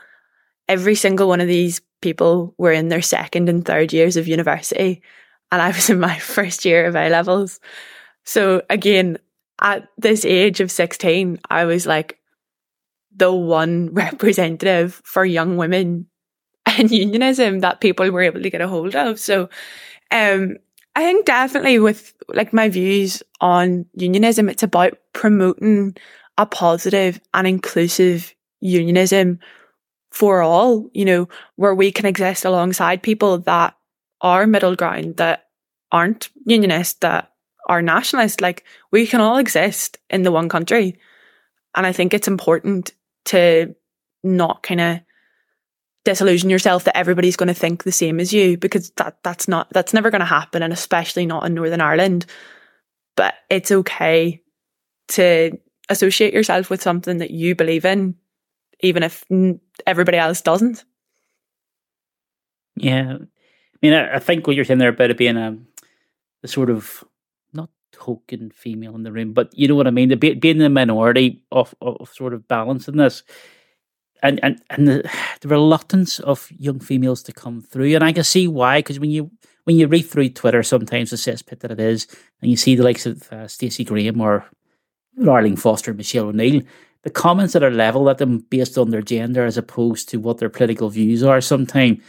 Every 0.69 0.95
single 0.95 1.29
one 1.29 1.41
of 1.41 1.49
these 1.49 1.81
people 2.01 2.55
were 2.59 2.73
in 2.73 2.89
their 2.89 3.03
second 3.03 3.49
and 3.49 3.65
third 3.65 3.93
years 3.93 4.17
of 4.17 4.29
university. 4.29 5.03
And 5.51 5.61
I 5.61 5.69
was 5.69 5.91
in 5.91 6.01
my 6.01 6.19
first 6.19 6.65
year 6.65 6.87
of 6.87 6.97
A 6.97 7.09
levels. 7.09 7.61
So 8.25 8.63
again, 8.71 9.19
at 9.61 9.89
this 9.99 10.25
age 10.25 10.61
of 10.61 10.71
16, 10.71 11.39
I 11.51 11.65
was 11.65 11.87
like 11.87 12.19
the 13.17 13.33
one 13.33 13.91
representative 13.93 15.01
for 15.05 15.25
young 15.25 15.57
women 15.57 16.07
and 16.67 16.91
unionism 16.91 17.61
that 17.61 17.81
people 17.81 18.11
were 18.11 18.23
able 18.23 18.43
to 18.43 18.51
get 18.51 18.61
a 18.61 18.69
hold 18.69 18.97
of. 18.97 19.19
So, 19.19 19.49
um, 20.11 20.57
I 20.97 21.03
think 21.03 21.27
definitely 21.27 21.81
with 21.81 22.15
like 22.29 22.53
my 22.53 22.69
views 22.69 23.23
on 23.41 23.87
unionism, 23.95 24.49
it's 24.49 24.63
about 24.63 24.97
promoting 25.13 25.97
a 26.39 26.47
positive 26.47 27.21
and 27.33 27.47
inclusive 27.47 28.33
unionism 28.61 29.41
for 30.15 30.43
all, 30.43 30.89
you 30.95 31.05
know, 31.05 31.29
where 31.57 31.75
we 31.75 31.91
can 31.91 32.07
exist 32.07 32.45
alongside 32.45 33.03
people 33.03 33.39
that 33.39 33.77
are 34.21 34.47
middle 34.47 34.77
ground, 34.77 35.17
that 35.17 35.49
aren't 35.91 36.31
unionist, 36.47 37.01
that 37.01 37.33
are 37.69 37.83
nationalist. 37.83 38.41
Like 38.41 38.63
we 38.93 39.09
can 39.09 39.21
all 39.21 39.39
exist 39.39 39.99
in 40.09 40.23
the 40.23 40.31
one 40.31 40.49
country. 40.49 40.97
And 41.75 41.85
I 41.85 41.91
think 41.91 42.15
it's 42.15 42.29
important 42.29 42.93
to 43.25 43.75
not 44.23 44.63
kind 44.63 44.81
of 44.81 45.01
disillusion 46.05 46.49
yourself 46.49 46.85
that 46.85 46.97
everybody's 46.97 47.37
going 47.37 47.49
to 47.49 47.53
think 47.53 47.83
the 47.83 47.91
same 47.91 48.21
as 48.21 48.33
you 48.33 48.57
because 48.57 48.91
that 48.91 49.19
that's 49.25 49.49
not 49.49 49.69
that's 49.71 49.93
never 49.93 50.13
going 50.13 50.21
to 50.21 50.27
happen 50.27 50.63
and 50.63 50.73
especially 50.73 51.25
not 51.25 51.47
in 51.47 51.55
northern 51.55 51.81
ireland 51.81 52.27
but 53.17 53.33
it's 53.49 53.73
okay 53.73 54.43
to 55.09 55.59
associate 55.89 56.35
yourself 56.35 56.69
with 56.69 56.83
something 56.83 57.19
that 57.19 57.31
you 57.31 57.55
believe 57.55 57.87
in 57.87 58.15
even 58.85 59.03
if 59.03 59.25
everybody 59.87 60.19
else 60.19 60.41
doesn't. 60.41 60.85
Yeah. 62.77 63.17
I 63.19 63.87
mean 63.87 63.93
i, 63.93 64.19
think 64.19 64.47
what 64.47 64.57
you're 64.57 64.65
saying 64.65 64.79
there 64.79 64.89
about 64.89 65.11
it 65.11 65.19
being 65.19 65.37
a, 65.37 65.59
a 66.43 66.49
sort 66.49 66.71
of 66.71 67.05
not 67.53 67.69
token 67.93 68.51
female 68.51 68.95
in 68.95 69.03
the 69.03 69.13
room 69.13 69.35
but 69.35 69.57
you 69.57 69.69
know 69.69 69.75
what 69.75 69.87
i 69.87 69.91
mean? 69.91 70.09
The, 70.09 70.17
being 70.17 70.59
the 70.59 70.71
minority 70.71 71.43
of, 71.53 71.75
of 71.83 72.09
sort 72.15 72.33
of 72.33 72.49
balancing 72.49 72.97
this 72.97 73.23
and 74.25 74.41
and 74.43 74.61
and 74.71 74.89
the, 74.89 75.11
the 75.43 75.49
reluctance 75.49 76.19
of 76.21 76.51
young 76.51 76.81
females 76.81 77.23
to 77.25 77.33
come 77.33 77.61
through, 77.61 77.95
and 77.95 78.03
I 78.03 78.13
can 78.13 78.25
see 78.25 78.49
why. 78.49 78.79
Because 78.79 78.99
when 78.99 79.11
you 79.11 79.31
when 79.65 79.77
you 79.77 79.87
read 79.87 80.07
through 80.07 80.31
Twitter, 80.31 80.63
sometimes 80.63 81.11
the 81.11 81.17
cesspit 81.17 81.61
that 81.61 81.71
it 81.71 81.79
is, 81.79 82.09
and 82.41 82.51
you 82.51 82.57
see 82.57 82.75
the 82.75 82.83
likes 82.83 83.07
of 83.07 83.31
uh, 83.31 83.47
Stacey 83.47 83.85
Graham 83.85 84.21
or 84.21 84.47
Arlene 85.29 85.57
Foster, 85.57 85.93
Michelle 85.93 86.29
O'Neill, 86.29 86.63
the 87.05 87.11
comments 87.11 87.53
that 87.53 87.63
are 87.63 87.71
leveled 87.71 88.09
at 88.09 88.19
them 88.19 88.39
based 88.51 88.77
on 88.77 88.91
their 88.91 89.03
gender 89.03 89.45
as 89.45 89.57
opposed 89.57 90.09
to 90.09 90.17
what 90.19 90.39
their 90.39 90.49
political 90.49 90.89
views 90.89 91.23
are 91.23 91.41
sometimes 91.41 92.01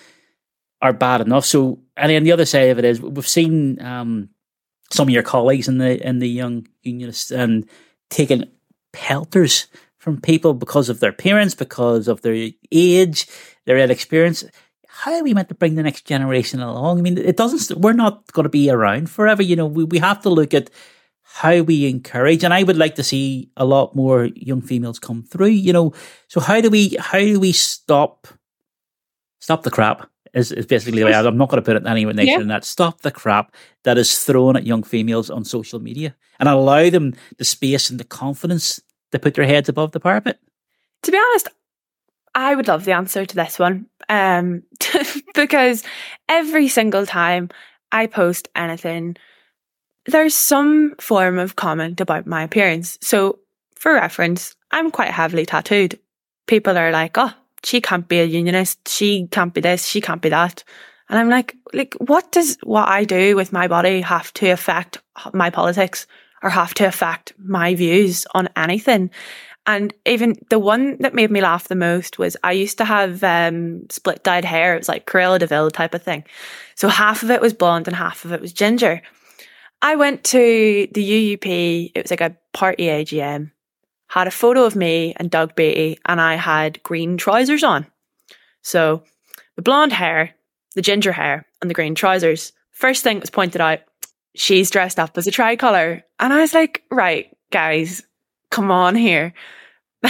are 0.82 0.94
bad 0.94 1.22
enough. 1.22 1.46
So, 1.46 1.80
and 1.98 2.10
then 2.10 2.24
the 2.24 2.32
other 2.32 2.46
side 2.46 2.70
of 2.70 2.80
it 2.80 2.86
is 2.86 3.02
we've 3.02 3.28
seen 3.28 3.82
um, 3.82 4.30
some 4.92 5.08
of 5.08 5.14
your 5.14 5.24
colleagues 5.24 5.68
in 5.68 5.78
the 5.78 6.06
in 6.06 6.20
the 6.20 6.30
young 6.30 6.68
unionists 6.82 7.32
and 7.32 7.68
taking 8.10 8.46
pelters 8.94 9.68
from 9.98 10.22
people 10.22 10.54
because 10.54 10.88
of 10.88 11.00
their 11.00 11.12
parents, 11.12 11.56
because 11.56 12.08
of 12.08 12.22
their 12.22 12.50
age, 12.72 13.28
their 13.66 13.78
experience. 13.78 14.46
How 14.88 15.14
are 15.14 15.24
we 15.24 15.34
meant 15.34 15.50
to 15.50 15.56
bring 15.56 15.76
the 15.76 15.84
next 15.84 16.06
generation 16.06 16.62
along? 16.62 17.00
I 17.00 17.02
mean, 17.02 17.18
it 17.18 17.36
doesn't. 17.36 17.78
We're 17.78 17.94
not 17.94 18.32
going 18.32 18.46
to 18.46 18.50
be 18.50 18.70
around 18.70 19.10
forever. 19.10 19.44
You 19.44 19.58
know, 19.58 19.66
we 19.66 19.84
we 19.84 19.98
have 19.98 20.22
to 20.22 20.30
look 20.30 20.54
at 20.54 20.70
how 21.36 21.60
we 21.60 21.86
encourage, 21.86 22.45
and 22.45 22.54
I 22.54 22.63
would 22.63 22.78
like 22.78 22.95
to 22.95 23.04
see 23.04 23.50
a 23.58 23.65
lot 23.65 23.93
more 23.93 24.30
young 24.36 24.62
females 24.62 25.00
come 25.00 25.21
through. 25.21 25.48
You 25.48 25.74
know, 25.74 25.93
so 26.30 26.39
how 26.39 26.62
do 26.62 26.69
we 26.69 26.95
how 26.98 27.19
do 27.19 27.41
we 27.41 27.52
stop 27.52 28.30
stop 29.39 29.63
the 29.63 29.69
crap? 29.69 30.10
Is, 30.34 30.54
is 30.54 30.65
basically 30.65 31.00
the 31.00 31.06
way 31.06 31.13
I'm 31.13 31.38
not 31.38 31.50
going 31.50 31.62
to 31.62 31.65
put 31.65 31.76
it 31.76 31.86
any 31.86 32.06
nation 32.06 32.26
yeah. 32.26 32.38
than 32.39 32.48
that. 32.50 32.63
Stop 32.63 33.02
the 33.02 33.12
crap 33.12 33.54
that 33.84 33.98
is 33.98 34.24
thrown 34.24 34.56
at 34.56 34.65
young 34.65 34.84
females 34.84 35.30
on 35.30 35.43
social 35.43 35.80
media 35.80 36.15
and 36.39 36.48
allow 36.48 36.89
them 36.89 37.13
the 37.38 37.45
space 37.45 37.89
and 37.89 38.00
the 38.00 38.06
confidence 38.06 38.82
to 39.12 39.19
put 39.19 39.34
their 39.34 39.45
heads 39.45 39.69
above 39.69 39.91
the 39.91 40.00
parapet. 40.00 40.39
To 41.04 41.12
be 41.12 41.17
honest, 41.17 41.50
I 42.34 42.56
would 42.56 42.67
love 42.67 42.86
the 42.86 42.93
answer 42.93 43.26
to 43.26 43.36
this 43.36 43.60
one 43.60 43.88
um, 44.10 44.63
because 45.36 45.84
every 46.28 46.69
single 46.69 47.06
time 47.06 47.50
I 47.91 48.08
post 48.08 48.50
anything, 48.56 49.15
there's 50.08 50.36
some 50.36 50.96
form 51.00 51.39
of 51.39 51.56
comment 51.56 52.02
about 52.02 52.28
my 52.28 52.44
appearance. 52.44 52.98
So, 53.02 53.39
for 53.76 53.94
reference, 53.94 54.56
I'm 54.72 54.91
quite 54.91 55.12
heavily 55.12 55.46
tattooed. 55.46 56.00
People 56.48 56.78
are 56.78 56.91
like, 56.91 57.18
oh, 57.18 57.34
she 57.63 57.82
can't 57.82 58.08
be 58.08 58.20
a 58.20 58.26
unionist. 58.26 58.88
She 58.88 59.28
can't 59.28 59.54
be 59.54 59.62
this. 59.62 59.86
She 59.86 60.02
can't 60.02 60.22
be 60.22 60.30
that. 60.30 60.63
And 61.10 61.20
I'm 61.20 61.30
like, 61.30 61.56
like, 61.74 61.94
what 61.96 62.32
does 62.32 62.58
what 62.63 62.88
I 62.88 63.04
do 63.04 63.36
with 63.36 63.54
my 63.54 63.68
body 63.68 64.02
have 64.02 64.34
to 64.34 64.50
affect 64.50 64.98
my 65.34 65.50
politics 65.50 66.08
or 66.41 66.50
have 66.50 66.74
to 66.76 66.86
affect 66.86 67.34
my 67.38 67.76
views 67.76 68.26
on 68.34 68.50
anything? 68.56 69.12
And 69.68 69.94
even 70.06 70.36
the 70.50 70.60
one 70.60 70.98
that 71.00 71.15
made 71.15 71.32
me 71.32 71.41
laugh 71.41 71.68
the 71.68 71.76
most 71.76 72.20
was 72.20 72.38
I 72.44 72.52
used 72.52 72.78
to 72.78 72.86
have 72.86 73.24
um, 73.24 73.88
split 73.89 74.24
dyed 74.24 74.46
hair. 74.46 74.76
It 74.76 74.80
was 74.80 74.89
like 74.89 75.08
Cruella 75.08 75.39
de 75.39 75.48
Vil 75.48 75.72
type 75.72 75.96
of 75.96 76.04
thing. 76.04 76.24
So 76.76 76.88
half 76.88 77.24
of 77.24 77.32
it 77.32 77.41
was 77.41 77.54
blonde 77.54 77.88
and 77.88 77.96
half 77.96 78.26
of 78.26 78.32
it 78.32 78.41
was 78.41 78.54
ginger. 78.54 79.02
I 79.82 79.96
went 79.96 80.24
to 80.26 80.88
the 80.92 81.38
UUP. 81.38 81.92
It 81.94 82.04
was 82.04 82.12
like 82.12 82.22
a 82.22 82.38
party 82.54 82.86
AGM 82.86 83.52
had 84.08 84.28
a 84.28 84.32
photo 84.32 84.64
of 84.64 84.76
me 84.76 85.14
and 85.18 85.30
Doug 85.30 85.56
Beattie, 85.56 86.00
and 86.06 86.22
I 86.22 86.36
had 86.36 86.82
green 86.84 87.18
trousers 87.18 87.64
on. 87.64 87.86
So 88.62 89.04
the 89.56 89.62
blonde 89.62 89.94
hair, 89.94 90.34
the 90.76 90.82
ginger 90.82 91.12
hair, 91.12 91.46
and 91.62 91.70
the 91.70 91.74
green 91.74 91.96
trousers. 91.96 92.54
First 92.72 93.04
thing 93.04 93.20
was 93.20 93.30
pointed 93.30 93.62
out, 93.62 93.80
she's 94.36 94.70
dressed 94.70 95.00
up 95.00 95.18
as 95.18 95.28
a 95.28 95.32
tricolour. 95.32 96.04
And 96.20 96.32
I 96.32 96.42
was 96.42 96.54
like, 96.54 96.84
right, 96.92 97.36
guys, 97.52 98.04
come 98.52 98.72
on 98.72 98.96
here. 98.96 99.34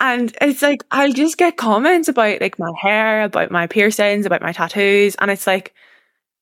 and 0.00 0.36
it's 0.40 0.62
like, 0.62 0.82
I'll 0.90 1.12
just 1.12 1.36
get 1.36 1.56
comments 1.56 2.08
about 2.08 2.40
like 2.40 2.58
my 2.58 2.72
hair, 2.80 3.22
about 3.22 3.50
my 3.50 3.66
piercings, 3.66 4.26
about 4.26 4.42
my 4.42 4.52
tattoos. 4.52 5.14
And 5.16 5.30
it's 5.30 5.46
like, 5.46 5.74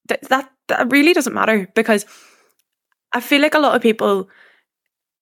that, 0.08 0.22
that, 0.28 0.50
that 0.68 0.90
really 0.90 1.12
doesn't 1.12 1.34
matter 1.34 1.68
because 1.74 2.06
I 3.12 3.20
feel 3.20 3.40
like 3.40 3.54
a 3.54 3.58
lot 3.58 3.74
of 3.74 3.82
people 3.82 4.28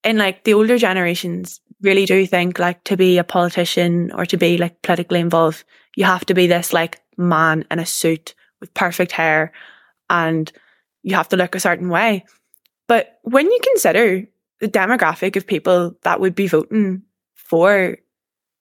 in 0.04 0.18
like 0.18 0.44
the 0.44 0.54
older 0.54 0.78
generations 0.78 1.60
really 1.80 2.06
do 2.06 2.26
think 2.26 2.58
like 2.58 2.82
to 2.84 2.96
be 2.96 3.18
a 3.18 3.24
politician 3.24 4.12
or 4.12 4.26
to 4.26 4.36
be 4.36 4.58
like 4.58 4.82
politically 4.82 5.20
involved, 5.20 5.64
you 5.96 6.04
have 6.04 6.24
to 6.26 6.34
be 6.34 6.46
this 6.46 6.72
like 6.72 7.00
man 7.16 7.64
in 7.70 7.78
a 7.78 7.86
suit 7.86 8.34
with 8.60 8.74
perfect 8.74 9.12
hair 9.12 9.52
and 10.08 10.52
you 11.02 11.14
have 11.14 11.28
to 11.28 11.36
look 11.36 11.54
a 11.54 11.60
certain 11.60 11.88
way. 11.88 12.24
But 12.88 13.18
when 13.22 13.50
you 13.50 13.58
consider 13.62 14.26
the 14.60 14.68
demographic 14.68 15.36
of 15.36 15.46
people 15.46 15.96
that 16.02 16.20
would 16.20 16.34
be 16.34 16.46
voting 16.46 17.02
for 17.34 17.98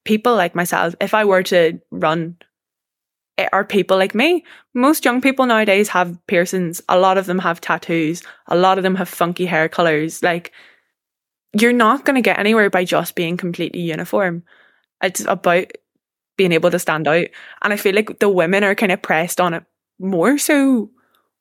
people 0.04 0.34
like 0.34 0.54
myself, 0.54 0.94
if 1.00 1.14
I 1.14 1.24
were 1.24 1.42
to 1.44 1.80
run 1.90 2.36
are 3.52 3.64
people 3.64 3.98
like 3.98 4.14
me. 4.14 4.44
Most 4.74 5.04
young 5.04 5.20
people 5.20 5.46
nowadays 5.46 5.88
have 5.90 6.18
piercings. 6.26 6.80
A 6.88 6.98
lot 6.98 7.18
of 7.18 7.26
them 7.26 7.38
have 7.38 7.60
tattoos. 7.60 8.22
A 8.46 8.56
lot 8.56 8.78
of 8.78 8.82
them 8.82 8.94
have 8.94 9.08
funky 9.08 9.46
hair 9.46 9.68
colors. 9.68 10.22
Like 10.22 10.52
you're 11.52 11.72
not 11.72 12.04
going 12.04 12.16
to 12.16 12.22
get 12.22 12.38
anywhere 12.38 12.70
by 12.70 12.84
just 12.84 13.14
being 13.14 13.36
completely 13.36 13.80
uniform. 13.80 14.42
It's 15.02 15.24
about 15.26 15.72
being 16.36 16.52
able 16.52 16.70
to 16.70 16.78
stand 16.78 17.08
out. 17.08 17.26
And 17.62 17.72
I 17.72 17.76
feel 17.76 17.94
like 17.94 18.18
the 18.18 18.28
women 18.28 18.64
are 18.64 18.74
kind 18.74 18.92
of 18.92 19.02
pressed 19.02 19.40
on 19.40 19.54
it 19.54 19.64
more 19.98 20.38
so 20.38 20.90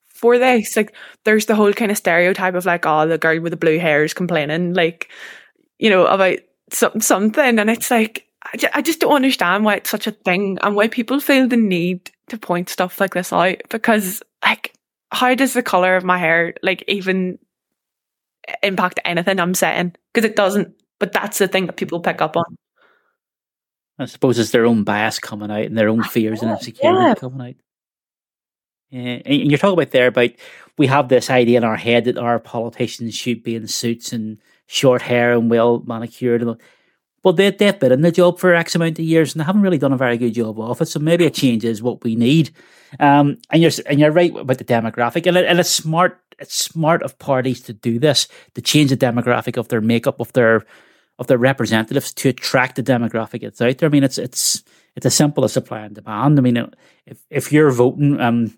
for 0.07 0.37
this. 0.37 0.75
Like, 0.77 0.95
there's 1.25 1.45
the 1.45 1.55
whole 1.55 1.73
kind 1.73 1.91
of 1.91 1.97
stereotype 1.97 2.55
of 2.55 2.65
like, 2.65 2.85
oh, 2.85 3.07
the 3.07 3.17
girl 3.17 3.39
with 3.41 3.51
the 3.51 3.57
blue 3.57 3.77
hair 3.77 4.03
is 4.03 4.13
complaining, 4.13 4.73
like, 4.73 5.09
you 5.79 5.89
know, 5.89 6.05
about 6.05 6.37
something, 6.71 7.01
something. 7.01 7.59
And 7.59 7.69
it's 7.69 7.91
like, 7.91 8.25
I 8.73 8.81
just 8.81 8.99
don't 8.99 9.15
understand 9.15 9.65
why 9.65 9.75
it's 9.75 9.89
such 9.89 10.07
a 10.07 10.11
thing 10.11 10.57
and 10.61 10.75
why 10.75 10.87
people 10.87 11.19
feel 11.19 11.47
the 11.47 11.57
need 11.57 12.11
to 12.29 12.37
point 12.37 12.69
stuff 12.69 12.99
like 12.99 13.13
this 13.13 13.33
out 13.33 13.57
because, 13.69 14.21
like, 14.43 14.73
how 15.11 15.33
does 15.35 15.53
the 15.53 15.63
color 15.63 15.95
of 15.95 16.03
my 16.03 16.17
hair, 16.17 16.53
like, 16.61 16.83
even 16.87 17.39
impact 18.63 18.99
anything 19.05 19.39
I'm 19.39 19.53
saying 19.53 19.95
because 20.13 20.29
it 20.29 20.35
doesn't. 20.35 20.75
But 20.99 21.11
that's 21.11 21.39
the 21.39 21.47
thing 21.47 21.65
that 21.65 21.77
people 21.77 21.99
pick 21.99 22.21
up 22.21 22.37
on. 22.37 22.57
I 23.99 24.05
suppose 24.05 24.39
it's 24.39 24.51
their 24.51 24.65
own 24.65 24.83
bias 24.83 25.19
coming 25.19 25.51
out 25.51 25.63
and 25.63 25.77
their 25.77 25.89
own 25.89 26.03
fears 26.03 26.41
and 26.41 26.51
insecurity 26.51 27.07
yeah. 27.07 27.15
coming 27.15 27.47
out. 27.47 27.55
Yeah, 28.89 29.21
and 29.25 29.51
you're 29.51 29.57
talking 29.57 29.73
about 29.73 29.91
there 29.91 30.07
about 30.07 30.31
we 30.77 30.87
have 30.87 31.09
this 31.09 31.29
idea 31.29 31.57
in 31.57 31.63
our 31.63 31.75
head 31.75 32.05
that 32.05 32.17
our 32.17 32.39
politicians 32.39 33.15
should 33.15 33.43
be 33.43 33.55
in 33.55 33.67
suits 33.67 34.13
and 34.13 34.37
short 34.67 35.01
hair 35.01 35.33
and 35.33 35.49
well 35.49 35.79
manicured. 35.85 36.41
And 36.41 36.57
well, 37.25 37.33
they, 37.33 37.49
they've 37.49 37.79
been 37.79 37.91
in 37.91 38.01
the 38.01 38.11
job 38.11 38.37
for 38.37 38.53
X 38.53 38.75
amount 38.75 38.99
of 38.99 39.05
years 39.05 39.33
and 39.33 39.41
they 39.41 39.45
haven't 39.45 39.63
really 39.63 39.79
done 39.79 39.91
a 39.91 39.97
very 39.97 40.15
good 40.15 40.35
job 40.35 40.59
of 40.59 40.79
it. 40.79 40.85
So 40.85 40.99
maybe 40.99 41.25
a 41.25 41.31
change 41.31 41.65
is 41.65 41.81
what 41.81 42.03
we 42.03 42.15
need. 42.15 42.51
Um, 42.99 43.39
and 43.49 43.63
you're 43.63 43.71
and 43.87 43.99
you're 43.99 44.11
right 44.11 44.33
about 44.33 44.59
the 44.59 44.63
demographic, 44.63 45.25
and, 45.25 45.35
it, 45.35 45.45
and 45.45 45.59
it's 45.59 45.69
smart. 45.69 46.21
It's 46.37 46.53
smart 46.53 47.01
of 47.01 47.17
parties 47.17 47.61
to 47.61 47.73
do 47.73 47.97
this 47.97 48.27
to 48.53 48.61
change 48.61 48.91
the 48.91 48.97
demographic 48.97 49.57
of 49.57 49.69
their 49.69 49.81
makeup 49.81 50.19
of 50.19 50.31
their 50.33 50.65
of 51.17 51.25
their 51.27 51.39
representatives 51.39 52.13
to 52.13 52.29
attract 52.29 52.75
the 52.75 52.83
demographic 52.83 53.41
that's 53.41 53.59
out 53.59 53.79
there. 53.79 53.89
I 53.89 53.91
mean, 53.91 54.03
it's 54.03 54.19
it's 54.19 54.63
it's 54.95 55.07
as 55.07 55.15
simple 55.15 55.43
as 55.43 55.53
supply 55.53 55.79
and 55.79 55.95
demand. 55.95 56.37
I 56.37 56.41
mean, 56.41 56.71
if 57.07 57.17
if 57.31 57.51
you're 57.51 57.71
voting, 57.71 58.21
um, 58.21 58.57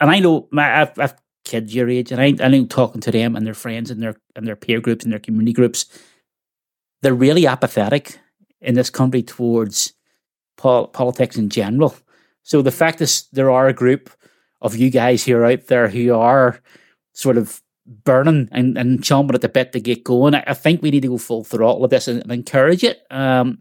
and 0.00 0.10
I 0.10 0.18
know 0.18 0.48
my, 0.50 0.82
I've, 0.82 0.98
I've 0.98 1.14
kids 1.44 1.74
your 1.74 1.88
age, 1.88 2.10
and 2.10 2.20
I 2.20 2.44
I 2.44 2.48
know 2.48 2.66
talking 2.66 3.00
to 3.02 3.12
them 3.12 3.36
and 3.36 3.46
their 3.46 3.54
friends 3.54 3.90
and 3.90 4.02
their 4.02 4.16
and 4.34 4.46
their 4.46 4.56
peer 4.56 4.80
groups 4.80 5.04
and 5.04 5.12
their 5.12 5.20
community 5.20 5.52
groups, 5.52 5.86
they're 7.04 7.14
really 7.14 7.46
apathetic 7.46 8.18
in 8.62 8.74
this 8.74 8.88
country 8.88 9.22
towards 9.22 9.92
pol- 10.56 10.88
politics 10.88 11.36
in 11.36 11.50
general. 11.50 11.94
So 12.42 12.62
the 12.62 12.72
fact 12.72 13.02
is, 13.02 13.28
there 13.30 13.50
are 13.50 13.68
a 13.68 13.74
group 13.74 14.10
of 14.62 14.74
you 14.74 14.88
guys 14.88 15.22
here 15.22 15.44
out 15.44 15.66
there 15.66 15.88
who 15.88 16.14
are 16.14 16.60
sort 17.12 17.36
of 17.36 17.60
burning 17.86 18.48
and, 18.52 18.78
and 18.78 19.00
chomping 19.00 19.34
at 19.34 19.42
the 19.42 19.50
bit 19.50 19.72
to 19.72 19.80
get 19.80 20.02
going. 20.02 20.34
I, 20.34 20.44
I 20.46 20.54
think 20.54 20.80
we 20.80 20.90
need 20.90 21.02
to 21.02 21.08
go 21.08 21.18
full 21.18 21.44
throttle 21.44 21.82
with 21.82 21.90
this 21.90 22.08
and, 22.08 22.22
and 22.22 22.32
encourage 22.32 22.82
it, 22.82 23.02
um, 23.10 23.58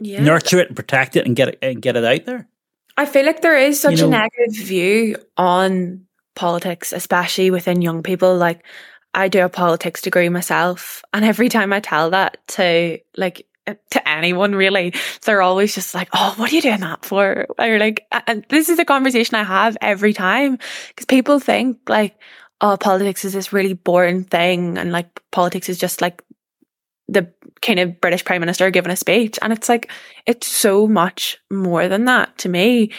yeah. 0.00 0.20
nurture 0.20 0.58
it, 0.58 0.66
and 0.66 0.76
protect 0.76 1.14
it, 1.14 1.24
and 1.24 1.36
get 1.36 1.48
it 1.48 1.58
and 1.62 1.80
get 1.80 1.96
it 1.96 2.04
out 2.04 2.24
there. 2.26 2.48
I 2.96 3.06
feel 3.06 3.24
like 3.24 3.42
there 3.42 3.56
is 3.56 3.80
such 3.80 4.00
you 4.00 4.08
know, 4.08 4.08
a 4.08 4.10
negative 4.10 4.66
view 4.66 5.16
on 5.36 6.06
politics, 6.34 6.92
especially 6.92 7.52
within 7.52 7.80
young 7.80 8.02
people. 8.02 8.36
Like 8.36 8.66
I 9.14 9.28
do 9.28 9.44
a 9.44 9.48
politics 9.48 10.00
degree 10.00 10.28
myself, 10.28 11.02
and 11.12 11.24
every 11.24 11.48
time 11.48 11.72
I 11.72 11.80
tell 11.80 12.10
that 12.10 12.38
to 12.48 12.98
like 13.16 13.46
to 13.90 14.08
anyone 14.08 14.54
really. 14.54 14.94
They're 15.24 15.42
always 15.42 15.74
just 15.74 15.94
like, 15.94 16.08
"Oh, 16.12 16.34
what 16.36 16.52
are 16.52 16.54
you 16.54 16.62
doing 16.62 16.80
that 16.80 17.04
for?" 17.04 17.46
Or 17.58 17.78
like, 17.78 18.06
and 18.26 18.44
this 18.48 18.68
is 18.68 18.78
a 18.78 18.84
conversation 18.84 19.36
I 19.36 19.44
have 19.44 19.76
every 19.80 20.12
time 20.12 20.58
because 20.88 21.06
people 21.06 21.38
think 21.38 21.78
like, 21.88 22.16
"Oh, 22.60 22.76
politics 22.76 23.24
is 23.24 23.32
this 23.32 23.52
really 23.52 23.74
boring 23.74 24.24
thing," 24.24 24.78
and 24.78 24.92
like 24.92 25.20
politics 25.30 25.68
is 25.68 25.78
just 25.78 26.00
like 26.00 26.22
the 27.08 27.32
kind 27.60 27.78
of 27.78 28.00
British 28.00 28.24
Prime 28.24 28.40
Minister 28.40 28.70
giving 28.70 28.92
a 28.92 28.96
speech, 28.96 29.38
and 29.42 29.52
it's 29.52 29.68
like 29.68 29.90
it's 30.26 30.46
so 30.46 30.86
much 30.88 31.38
more 31.50 31.88
than 31.88 32.06
that 32.06 32.36
to 32.38 32.48
me. 32.48 32.92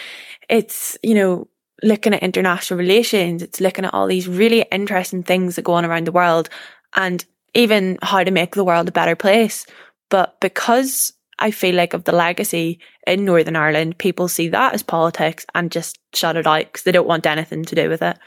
It's 0.50 0.98
you 1.04 1.16
know 1.16 1.48
looking 1.84 2.14
at 2.14 2.24
international 2.24 2.80
relations, 2.80 3.44
it's 3.44 3.62
looking 3.62 3.86
at 3.86 3.94
all 3.94 4.08
these 4.08 4.28
really 4.28 4.66
interesting 4.72 5.22
things 5.22 5.56
that 5.56 5.64
go 5.64 5.74
on 5.74 5.86
around 5.86 6.08
the 6.08 6.12
world, 6.12 6.50
and 6.96 7.24
even 7.54 8.00
how 8.02 8.24
to 8.24 8.32
make 8.32 8.56
the 8.56 8.64
world 8.64 8.88
a 8.88 8.92
better 8.92 9.16
place 9.16 9.68
but 10.14 10.40
because 10.40 11.12
I 11.40 11.50
feel 11.50 11.74
like 11.74 11.96
of 11.96 12.04
the 12.04 12.12
legacy 12.12 12.80
in 13.08 13.26
Northern 13.26 13.56
Ireland, 13.56 13.98
people 13.98 14.28
see 14.28 14.48
that 14.50 14.76
as 14.76 14.84
politics 14.84 15.44
and 15.56 15.72
just 15.72 15.98
shut 16.14 16.36
it 16.36 16.46
out 16.46 16.66
because 16.66 16.84
they 16.84 16.92
don't 16.92 17.08
want 17.08 17.26
anything 17.26 17.66
to 17.66 17.74
do 17.74 17.90
with 17.90 18.04
it. 18.04 18.20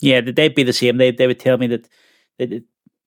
Yeah, 0.00 0.20
they'd 0.20 0.54
be 0.54 0.62
the 0.62 0.72
same. 0.72 0.98
They 0.98 1.10
they 1.10 1.26
would 1.26 1.40
tell 1.40 1.58
me 1.58 1.66
that, 1.66 1.88
that 2.38 2.52
I 2.52 2.60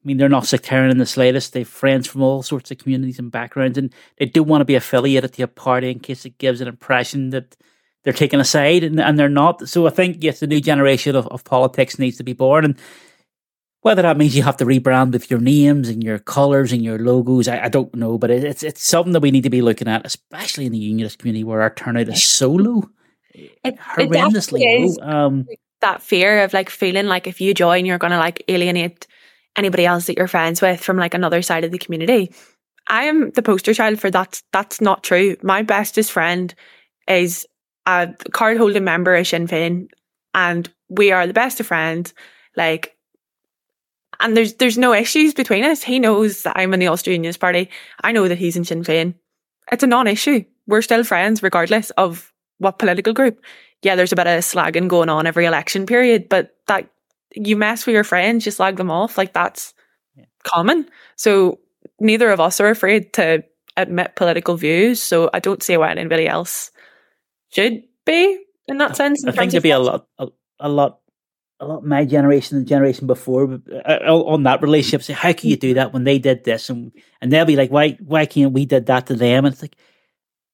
mean, 0.04 0.17
they're 0.17 0.28
not 0.28 0.47
sectarian 0.47 0.91
in 0.91 0.97
the 0.97 1.06
slightest. 1.06 1.54
They've 1.54 1.65
friends 1.65 2.08
from 2.08 2.24
all 2.24 2.43
sorts 2.43 2.71
of 2.71 2.80
communities 2.80 3.19
and 3.19 3.32
backgrounds, 3.32 3.78
and 3.78 3.93
they 4.17 4.26
don't 4.26 4.50
want 4.50 4.60
to 4.60 4.65
be 4.65 4.76
affiliated 4.76 5.32
to 5.32 5.43
a 5.43 5.47
party 5.47 5.91
in 5.91 6.02
case 6.02 6.26
it 6.26 6.38
gives 6.39 6.60
an 6.60 6.67
impression 6.67 7.30
that 7.30 7.56
they're 8.04 8.14
taking 8.14 8.40
a 8.40 8.46
side, 8.46 8.84
and, 8.84 9.00
and 9.00 9.18
they're 9.18 9.30
not. 9.30 9.68
So 9.70 9.88
I 9.88 9.90
think, 9.90 10.24
yes, 10.24 10.40
the 10.40 10.48
new 10.48 10.62
generation 10.62 11.16
of, 11.16 11.28
of 11.28 11.44
politics 11.44 12.00
needs 12.00 12.18
to 12.18 12.24
be 12.24 12.34
born. 12.34 12.66
And 12.66 12.78
whether 13.82 14.02
that 14.02 14.18
means 14.18 14.36
you 14.36 14.44
have 14.44 14.58
to 14.58 14.66
rebrand 14.66 15.12
with 15.12 15.30
your 15.30 15.40
names 15.40 15.90
and 15.90 16.04
your 16.04 16.20
colours 16.20 16.72
and 16.72 16.84
your 16.84 17.00
logos, 17.00 17.48
I, 17.48 17.66
I 17.66 17.70
don't 17.70 17.94
know. 17.96 18.18
But 18.18 18.32
it, 18.32 18.44
it's 18.44 18.64
it's 18.64 18.84
something 18.84 19.14
that 19.14 19.22
we 19.22 19.32
need 19.32 19.44
to 19.44 19.50
be 19.50 19.62
looking 19.62 19.88
at, 19.88 20.06
especially 20.06 20.66
in 20.66 20.72
the 20.72 20.78
unionist 20.78 21.20
community 21.20 21.44
where 21.44 21.62
our 21.62 21.74
turnout 21.74 22.10
is 22.10 22.24
so 22.24 22.52
low. 22.52 22.90
It, 23.34 23.78
horrendously 23.78 24.62
it 24.62 25.00
low. 25.00 25.08
Um, 25.08 25.48
that 25.82 26.02
fear 26.02 26.44
of 26.44 26.54
like 26.54 26.70
feeling 26.70 27.08
like 27.08 27.28
if 27.28 27.42
you 27.42 27.54
join, 27.54 27.86
you're 27.86 27.98
going 27.98 28.12
to 28.12 28.18
like 28.18 28.44
alienate 28.48 29.08
anybody 29.56 29.86
else 29.86 30.06
that 30.06 30.18
you're 30.18 30.28
friends 30.28 30.62
with 30.62 30.82
from 30.82 30.98
like 30.98 31.14
another 31.14 31.42
side 31.42 31.64
of 31.64 31.72
the 31.72 31.78
community. 31.78 32.34
I 32.88 33.04
am 33.04 33.32
the 33.32 33.42
poster 33.42 33.74
child 33.74 34.00
for 34.00 34.12
that. 34.12 34.42
That's 34.52 34.82
not 34.82 35.04
true. 35.04 35.38
My 35.44 35.62
bestest 35.62 36.12
friend 36.12 36.54
is 37.08 37.48
a 37.86 38.13
card 38.32 38.58
holding 38.58 38.84
member 38.84 39.15
of 39.15 39.28
Sinn 39.28 39.48
Féin, 39.48 39.88
and 40.34 40.70
we 40.89 41.12
are 41.12 41.28
the 41.28 41.34
best 41.34 41.60
of 41.60 41.67
friends. 41.67 42.13
Like, 42.56 42.96
and 44.20 44.36
there's 44.36 44.56
there's 44.56 44.78
no 44.78 44.94
issues 44.94 45.34
between 45.34 45.63
us. 45.63 45.82
He 45.84 46.00
knows 46.00 46.44
that 46.44 46.58
I'm 46.58 46.74
in 46.74 46.80
the 46.80 46.88
Ulster 46.88 47.12
Unionist 47.12 47.39
Party. 47.39 47.70
I 48.04 48.12
know 48.12 48.28
that 48.28 48.38
he's 48.38 48.56
in 48.56 48.65
Sinn 48.65 48.84
Féin. 48.84 49.15
It's 49.72 49.84
a 49.84 49.88
non-issue. 49.88 50.44
We're 50.67 50.82
still 50.82 51.04
friends 51.04 51.41
regardless 51.41 51.89
of 51.91 52.32
what 52.60 52.80
political 52.80 53.13
group. 53.13 53.44
Yeah, 53.82 53.96
there's 53.96 54.12
a 54.12 54.15
bit 54.15 54.28
of 54.28 54.41
slagging 54.41 54.88
going 54.88 55.10
on 55.10 55.26
every 55.26 55.46
election 55.46 55.86
period, 55.86 56.30
but 56.30 56.56
that 56.67 56.89
you 57.34 57.56
mess 57.56 57.86
with 57.86 57.96
your 57.96 58.04
friends, 58.04 58.46
you 58.46 58.52
slag 58.52 58.76
them 58.76 58.91
off. 58.91 59.17
Like 59.17 59.34
that's 59.34 59.74
yeah. 60.15 60.26
common. 60.44 60.88
So 61.15 61.60
neither 62.00 62.30
of 62.30 62.39
us 62.39 62.60
are 62.60 62.70
afraid 62.70 63.13
to 63.13 63.44
admit 63.78 64.15
political 64.15 64.56
views. 64.56 65.02
So 65.02 65.30
I 65.34 65.39
don't 65.39 65.63
see 65.63 65.78
why 65.78 65.91
anybody 65.91 66.28
else 66.28 66.72
should 67.52 67.84
be 68.06 68.40
in 68.68 68.78
that 68.78 68.96
sense. 68.96 69.26
I 69.26 69.32
think 69.32 69.52
there'd 69.52 69.64
be 69.64 69.72
a 69.72 69.80
lot, 69.80 70.08
a, 70.18 70.28
a, 70.60 70.70
lot, 70.70 71.00
a 71.60 71.66
lot. 71.66 71.84
My 71.84 72.06
generation 72.06 72.58
and 72.58 72.68
generation 72.68 73.08
before 73.08 73.62
uh, 73.86 74.00
on 74.10 74.44
that 74.44 74.62
relationship. 74.62 75.04
Say, 75.04 75.14
how 75.14 75.34
can 75.34 75.50
you 75.50 75.58
do 75.58 75.74
that 75.76 75.94
when 75.94 76.04
they 76.04 76.20
did 76.20 76.44
this, 76.44 76.70
and 76.70 76.92
and 77.22 77.32
they'll 77.32 77.46
be 77.46 77.56
like, 77.56 77.72
why, 77.72 77.98
why 78.02 78.26
can't 78.26 78.54
we 78.54 78.66
did 78.66 78.88
that 78.88 79.08
to 79.08 79.16
them? 79.16 79.46
And 79.46 79.54
it's 79.54 79.62
like, 79.62 79.76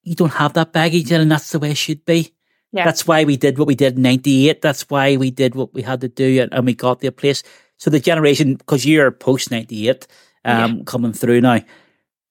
you 0.04 0.16
don't 0.16 0.34
have 0.34 0.54
that 0.54 0.74
baggage, 0.74 1.12
and 1.12 1.32
that's 1.32 1.52
the 1.52 1.60
way 1.60 1.72
it 1.72 1.78
should 1.78 2.06
be. 2.06 2.34
Yeah. 2.72 2.84
That's 2.84 3.08
why 3.08 3.24
we 3.24 3.38
did 3.38 3.58
what 3.58 3.68
we 3.68 3.76
did 3.76 3.96
in 3.96 4.02
'98. 4.02 4.62
That's 4.62 4.90
why 4.90 5.16
we 5.18 5.32
did 5.32 5.56
what 5.56 5.74
we 5.74 5.82
had 5.82 6.02
to 6.02 6.10
do, 6.10 6.42
and, 6.42 6.54
and 6.54 6.66
we 6.66 6.74
got 6.74 7.04
a 7.04 7.12
place. 7.12 7.44
So 7.78 7.90
the 7.90 8.00
generation, 8.00 8.56
because 8.56 8.86
you're 8.86 9.12
post 9.12 9.52
'98, 9.52 10.08
um, 10.44 10.78
yeah. 10.78 10.84
coming 10.86 11.14
through 11.14 11.42
now 11.42 11.62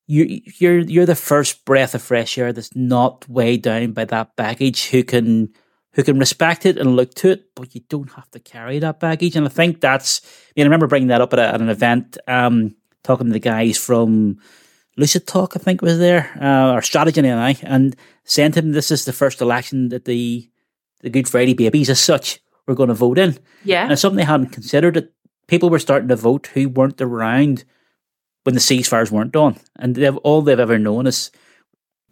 you 0.07 0.41
you're 0.59 0.79
you're 0.79 1.07
the 1.07 1.17
first 1.17 1.65
breath 1.65 1.95
of 1.95 2.03
fresh 2.03 2.39
air 2.39 2.53
that's 2.53 2.75
not 2.75 3.29
weighed 3.29 3.63
down 3.63 3.93
by 3.93 4.05
that 4.05 4.37
baggage 4.37 4.89
who 4.91 5.03
can 5.03 5.53
who 5.93 6.03
can 6.03 6.19
respect 6.19 6.67
it 6.67 6.77
and 6.77 6.95
look 6.95 7.15
to 7.15 7.31
it, 7.31 7.55
but 7.55 7.75
you 7.75 7.81
don't 7.89 8.13
have 8.13 8.31
to 8.31 8.39
carry 8.39 8.79
that 8.79 9.01
baggage. 9.01 9.35
And 9.35 9.47
I 9.47 9.49
think 9.49 9.81
that's 9.81 10.21
you 10.55 10.63
know, 10.63 10.67
I 10.67 10.69
remember 10.69 10.87
bringing 10.87 11.09
that 11.09 11.21
up 11.21 11.33
at, 11.33 11.39
a, 11.39 11.49
at 11.55 11.61
an 11.61 11.69
event, 11.69 12.19
um, 12.29 12.77
talking 13.03 13.27
to 13.27 13.33
the 13.33 13.39
guys 13.39 13.79
from 13.79 14.39
Lucid 14.97 15.27
Talk, 15.27 15.57
I 15.57 15.59
think 15.59 15.83
was 15.83 15.99
there, 15.99 16.31
uh, 16.41 16.73
or 16.73 16.83
Strategy 16.83 17.21
and 17.21 17.41
I, 17.41 17.57
and 17.63 17.97
saying 18.25 18.53
to 18.53 18.63
them, 18.63 18.73
this 18.73 18.91
is 18.91 19.05
the 19.05 19.13
first 19.13 19.41
election 19.41 19.89
that 19.89 20.05
the 20.05 20.49
the 21.01 21.11
Good 21.11 21.29
Friday 21.29 21.55
babies 21.55 21.91
as 21.91 22.01
such 22.01 22.41
were 22.67 22.75
going 22.75 22.89
to 22.89 22.95
vote 22.95 23.19
in. 23.19 23.39
Yeah. 23.65 23.83
And 23.83 23.93
it's 23.93 24.03
something 24.03 24.17
they 24.17 24.25
hadn't 24.25 24.51
considered 24.51 24.95
that 24.95 25.13
people 25.47 25.71
were 25.71 25.79
starting 25.79 26.09
to 26.09 26.17
vote 26.17 26.49
who 26.49 26.69
weren't 26.69 27.01
around 27.01 27.65
when 28.47 28.55
the 28.55 28.61
ceasefires 28.61 29.11
weren't 29.11 29.33
done. 29.33 29.57
And 29.75 29.97
they've, 29.97 30.17
all 30.19 30.41
they've 30.41 30.59
ever 30.59 30.79
known 30.79 31.09
is, 31.09 31.33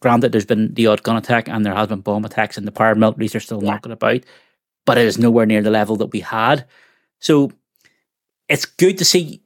granted, 0.01 0.33
there's 0.33 0.45
been 0.45 0.75
the 0.75 0.89
odd 0.89 1.05
gun 1.05 1.17
attack 1.17 1.49
and 1.49 1.65
there 1.65 1.75
has 1.75 1.87
been 1.87 2.01
bomb 2.01 2.25
attacks 2.25 2.59
and 2.59 2.67
the 2.67 2.73
paramilitaries 2.73 3.37
are 3.37 3.41
still 3.41 3.63
yeah. 3.63 3.71
knocking 3.71 3.93
about, 3.93 4.25
but 4.85 4.99
it 4.99 5.07
is 5.07 5.17
nowhere 5.17 5.47
near 5.47 5.63
the 5.63 5.71
level 5.71 5.95
that 5.95 6.13
we 6.13 6.19
had. 6.19 6.67
So 7.21 7.53
it's 8.49 8.65
good 8.65 8.99
to 8.99 9.05
see 9.05 9.43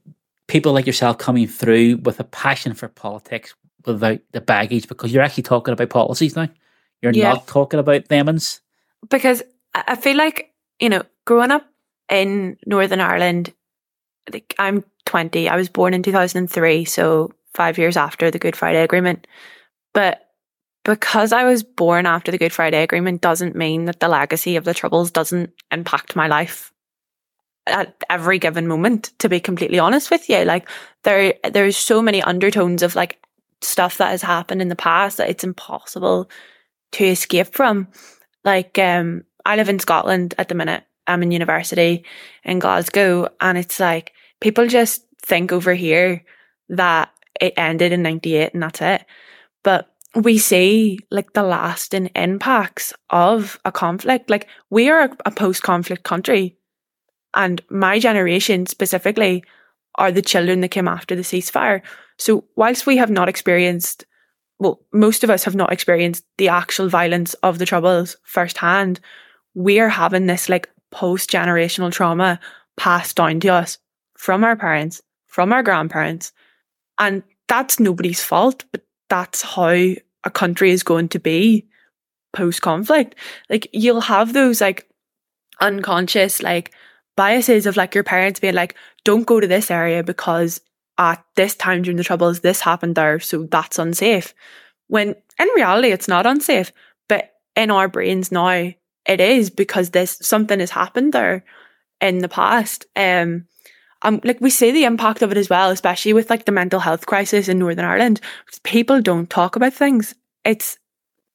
people 0.46 0.72
like 0.72 0.87
yourself 0.87 1.18
coming 1.18 1.46
through 1.46 1.98
with 1.98 2.20
a 2.20 2.24
passion 2.24 2.72
for 2.72 2.88
politics 2.88 3.55
without 3.85 4.20
the 4.33 4.40
baggage 4.40 4.88
because 4.88 5.12
you're 5.12 5.22
actually 5.22 5.42
talking 5.42 5.72
about 5.72 5.90
policies 5.90 6.37
now. 6.37 6.48
You're 7.03 7.12
yeah. 7.12 7.35
not 7.35 7.46
talking 7.46 7.79
about 7.79 8.09
demons. 8.09 8.62
Because 9.11 9.42
I 9.74 9.94
feel 9.94 10.16
like, 10.16 10.55
you 10.81 10.88
know, 10.88 11.03
growing 11.27 11.51
up 11.51 11.66
in 12.11 12.57
Northern 12.64 13.01
Ireland, 13.01 13.53
like 14.33 14.55
I'm 14.59 14.85
20. 15.09 15.49
I 15.49 15.57
was 15.57 15.68
born 15.68 15.94
in 15.94 16.03
2003, 16.03 16.85
so 16.85 17.33
five 17.55 17.79
years 17.79 17.97
after 17.97 18.31
the 18.31 18.38
Good 18.38 18.55
Friday 18.55 18.83
Agreement. 18.83 19.27
But 19.94 20.29
because 20.85 21.33
I 21.33 21.44
was 21.44 21.62
born 21.62 22.07
after 22.07 22.31
the 22.31 22.38
Good 22.38 22.53
Friday 22.53 22.83
Agreement 22.83 23.21
doesn't 23.21 23.57
mean 23.57 23.87
that 23.87 24.01
the 24.01 24.09
legacy 24.09 24.57
of 24.57 24.64
the 24.64 24.75
Troubles 24.75 25.11
doesn't 25.11 25.51
impact 25.73 26.14
my 26.14 26.29
life 26.29 26.73
at 27.66 27.94
every 28.09 28.38
given 28.38 28.68
moment, 28.68 29.12
to 29.18 29.29
be 29.29 29.40
completely 29.40 29.79
honest 29.79 30.11
with 30.11 30.29
you. 30.29 30.44
Like 30.44 30.68
there 31.05 31.35
there's 31.51 31.77
so 31.77 32.03
many 32.03 32.23
undertones 32.23 32.83
of 32.83 32.94
like 32.94 33.18
stuff 33.61 33.97
that 33.99 34.11
has 34.11 34.23
happened 34.23 34.62
in 34.62 34.68
the 34.68 34.77
past 34.77 35.16
that 35.16 35.31
it's 35.31 35.44
impossible 35.44 36.31
to 36.92 37.05
escape 37.05 37.49
from. 37.49 37.88
Like 38.44 38.79
um 38.79 39.25
I 39.44 39.57
live 39.57 39.68
in 39.68 39.79
Scotland 39.79 40.35
at 40.38 40.49
the 40.49 40.55
minute. 40.55 40.85
I'm 41.07 41.23
in 41.23 41.31
university 41.31 42.05
in 42.44 42.59
Glasgow 42.59 43.29
and 43.40 43.57
it's 43.57 43.81
like 43.81 44.12
people 44.40 44.66
just 44.66 45.05
think 45.22 45.53
over 45.53 45.74
here 45.74 46.24
that 46.68 47.11
it 47.40 47.55
ended 47.57 47.92
in 47.92 48.03
98 48.03 48.55
and 48.55 48.62
that's 48.62 48.81
it. 48.81 49.05
But 49.62 49.92
we 50.14 50.38
see 50.38 50.98
like 51.11 51.33
the 51.33 51.42
lasting 51.42 52.07
impacts 52.14 52.92
of 53.11 53.59
a 53.64 53.72
conflict. 53.72 54.31
Like 54.31 54.48
we 54.70 54.88
are 54.88 55.11
a 55.24 55.31
post 55.31 55.62
conflict 55.62 56.03
country. 56.03 56.57
And 57.35 57.61
my 57.70 57.98
generation 57.98 58.66
specifically 58.66 59.44
are 59.96 60.11
the 60.11 60.22
children 60.22 60.61
that 60.61 60.70
came 60.70 60.88
after 60.88 61.14
the 61.14 61.22
ceasefire. 61.22 61.83
So 62.18 62.44
whilst 62.57 62.87
we 62.87 62.96
have 62.96 63.11
not 63.11 63.29
experienced, 63.29 64.07
well, 64.59 64.81
most 64.92 65.22
of 65.24 65.31
us 65.31 65.44
have 65.44 65.55
not 65.55 65.72
experienced 65.72 66.24
the 66.38 66.48
actual 66.48 66.88
violence 66.88 67.35
of 67.35 67.59
the 67.59 67.66
troubles 67.66 68.16
firsthand, 68.24 69.01
we 69.55 69.79
are 69.79 69.88
having 69.88 70.27
this 70.27 70.48
like 70.48 70.68
post 70.90 71.31
generational 71.31 71.92
trauma 71.92 72.40
passed 72.77 73.16
down 73.16 73.40
to 73.40 73.48
us 73.48 73.79
from 74.18 74.44
our 74.44 74.57
parents, 74.57 75.00
from 75.26 75.52
our 75.52 75.62
grandparents. 75.62 76.33
And 76.98 77.22
that's 77.46 77.81
nobody's 77.81 78.22
fault, 78.22 78.64
but 78.72 78.83
that's 79.09 79.40
how 79.42 79.70
a 79.70 80.31
country 80.33 80.72
is 80.72 80.83
going 80.83 81.09
to 81.11 81.20
be 81.20 81.66
post 82.33 82.61
conflict. 82.61 83.14
Like 83.48 83.68
you'll 83.72 84.02
have 84.02 84.33
those 84.33 84.61
like 84.61 84.90
unconscious 85.61 86.42
like 86.42 86.72
biases 87.16 87.66
of 87.66 87.76
like 87.76 87.94
your 87.94 88.04
parents 88.04 88.40
being 88.40 88.54
like, 88.54 88.74
don't 89.04 89.26
go 89.26 89.40
to 89.40 89.46
this 89.46 89.70
area 89.70 90.02
because 90.02 90.61
at 90.98 91.24
this 91.37 91.54
time 91.54 91.83
during 91.83 91.96
the 91.96 92.04
troubles, 92.04 92.40
this 92.40 92.61
happened 92.61 92.96
there. 92.96 93.20
So 93.20 93.44
that's 93.44 93.78
unsafe. 93.78 94.35
When 94.88 95.14
in 95.38 95.48
reality, 95.54 95.88
it's 95.92 96.09
not 96.09 96.26
unsafe, 96.26 96.72
but 97.09 97.31
in 97.54 97.70
our 97.70 97.88
brains 97.88 98.33
now, 98.33 98.72
it 99.07 99.20
is 99.20 99.48
because 99.48 99.90
this 99.90 100.18
something 100.20 100.59
has 100.61 100.70
happened 100.70 101.12
there 101.12 101.44
in 102.00 102.18
the 102.18 102.28
past. 102.28 102.87
Um, 102.96 103.46
um, 104.03 104.21
like 104.25 104.41
we 104.41 104.51
see 104.51 104.71
the 104.71 104.85
impact 104.85 105.23
of 105.23 105.33
it 105.33 105.37
as 105.39 105.51
well, 105.51 105.71
especially 105.71 106.13
with 106.13 106.31
like 106.31 106.45
the 106.45 106.53
mental 106.53 106.81
health 106.81 107.07
crisis 107.07 107.49
in 107.49 107.59
Northern 107.59 107.85
Ireland. 107.85 108.21
People 108.63 109.01
don't 109.03 109.29
talk 109.29 109.57
about 109.57 109.75
things. 109.75 110.15
It's 110.45 110.79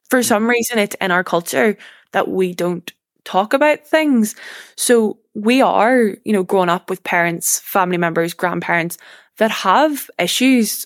for 0.10 0.24
some 0.24 0.50
reason 0.50 0.80
it's 0.80 0.96
in 1.02 1.12
our 1.12 1.24
culture 1.24 1.78
that 2.14 2.28
we 2.28 2.54
don't 2.54 2.92
talk 3.26 3.54
about 3.54 3.86
things. 3.86 4.36
So 4.78 5.20
we 5.34 5.62
are, 5.62 6.16
you 6.24 6.34
know, 6.34 6.44
growing 6.44 6.70
up 6.70 6.90
with 6.90 7.04
parents, 7.04 7.60
family 7.60 7.98
members, 7.98 8.34
grandparents 8.34 8.98
that 9.38 9.52
have 9.52 10.10
issues 10.20 10.86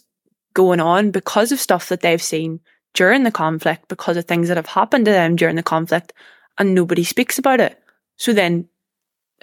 going 0.54 0.80
on 0.80 1.12
because 1.12 1.52
of 1.52 1.60
stuff 1.60 1.90
that 1.90 2.02
they've 2.02 2.22
seen 2.22 2.60
during 2.94 3.24
the 3.24 3.32
conflict, 3.32 3.88
because 3.90 4.18
of 4.18 4.26
things 4.26 4.48
that 4.48 4.58
have 4.58 4.66
happened 4.68 5.06
to 5.06 5.12
them 5.12 5.36
during 5.36 5.56
the 5.56 5.64
conflict, 5.64 6.14
and 6.58 6.74
nobody 6.74 7.04
speaks 7.04 7.38
about 7.38 7.60
it. 7.60 7.80
So 8.16 8.34
then 8.34 8.68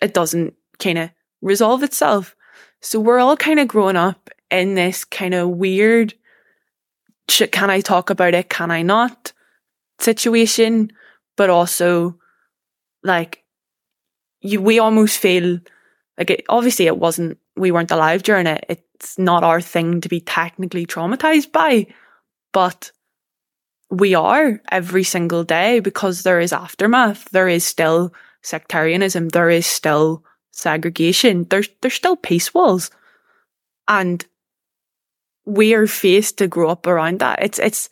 it 0.03 0.15
doesn't 0.15 0.55
kind 0.81 0.99
of 0.99 1.11
resolve 1.45 1.83
itself. 1.83 2.35
So 2.81 2.99
we're 2.99 3.19
all 3.19 3.37
kind 3.37 3.61
of 3.61 3.69
growing 3.69 3.97
up 3.97 4.31
in 4.51 4.75
this 4.75 5.05
kind 5.05 5.35
of 5.35 5.51
weird, 5.51 6.15
can 7.29 7.71
I 7.71 7.81
talk 7.81 8.11
about 8.11 8.35
it? 8.35 8.49
Can 8.49 8.71
I 8.71 8.83
not 8.83 9.33
situation? 10.01 10.91
But 11.37 11.51
also 11.51 12.19
like 13.03 13.45
you, 14.41 14.61
we 14.61 14.79
almost 14.79 15.19
feel 15.19 15.59
like 16.19 16.31
it, 16.31 16.45
obviously 16.49 16.87
it 16.87 16.99
wasn't, 16.99 17.39
we 17.57 17.71
weren't 17.71 17.91
alive 17.91 18.23
during 18.23 18.47
it. 18.47 18.65
It's 18.69 19.19
not 19.19 19.45
our 19.45 19.61
thing 19.61 20.01
to 20.01 20.09
be 20.09 20.21
technically 20.21 20.87
traumatized 20.87 21.53
by, 21.53 21.87
but 22.53 22.91
we 23.91 24.15
are 24.15 24.61
every 24.71 25.05
single 25.05 25.45
day 25.45 25.81
because 25.81 26.23
there 26.23 26.41
is 26.41 26.53
aftermath. 26.53 27.29
There 27.31 27.49
is 27.49 27.65
still 27.65 28.15
sectarianism. 28.43 29.29
There 29.29 29.51
is 29.51 29.67
still 29.67 30.25
segregation. 30.55 31.45
There's 31.51 31.69
there's 31.81 31.95
still 31.95 32.17
peace 32.17 32.55
walls. 32.55 32.91
And 33.89 34.25
we 35.45 35.75
are 35.75 35.87
faced 35.87 36.39
to 36.39 36.49
grow 36.49 36.71
up 36.71 36.87
around 36.87 37.21
that. 37.21 37.43
It's, 37.43 37.59
it's 37.59 37.91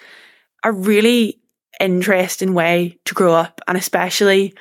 a 0.64 0.72
really 0.72 1.38
interesting 1.80 2.54
way 2.54 2.98
to 3.04 3.14
grow 3.14 3.34
up. 3.34 3.60
And 3.68 3.76
especially, 3.76 4.54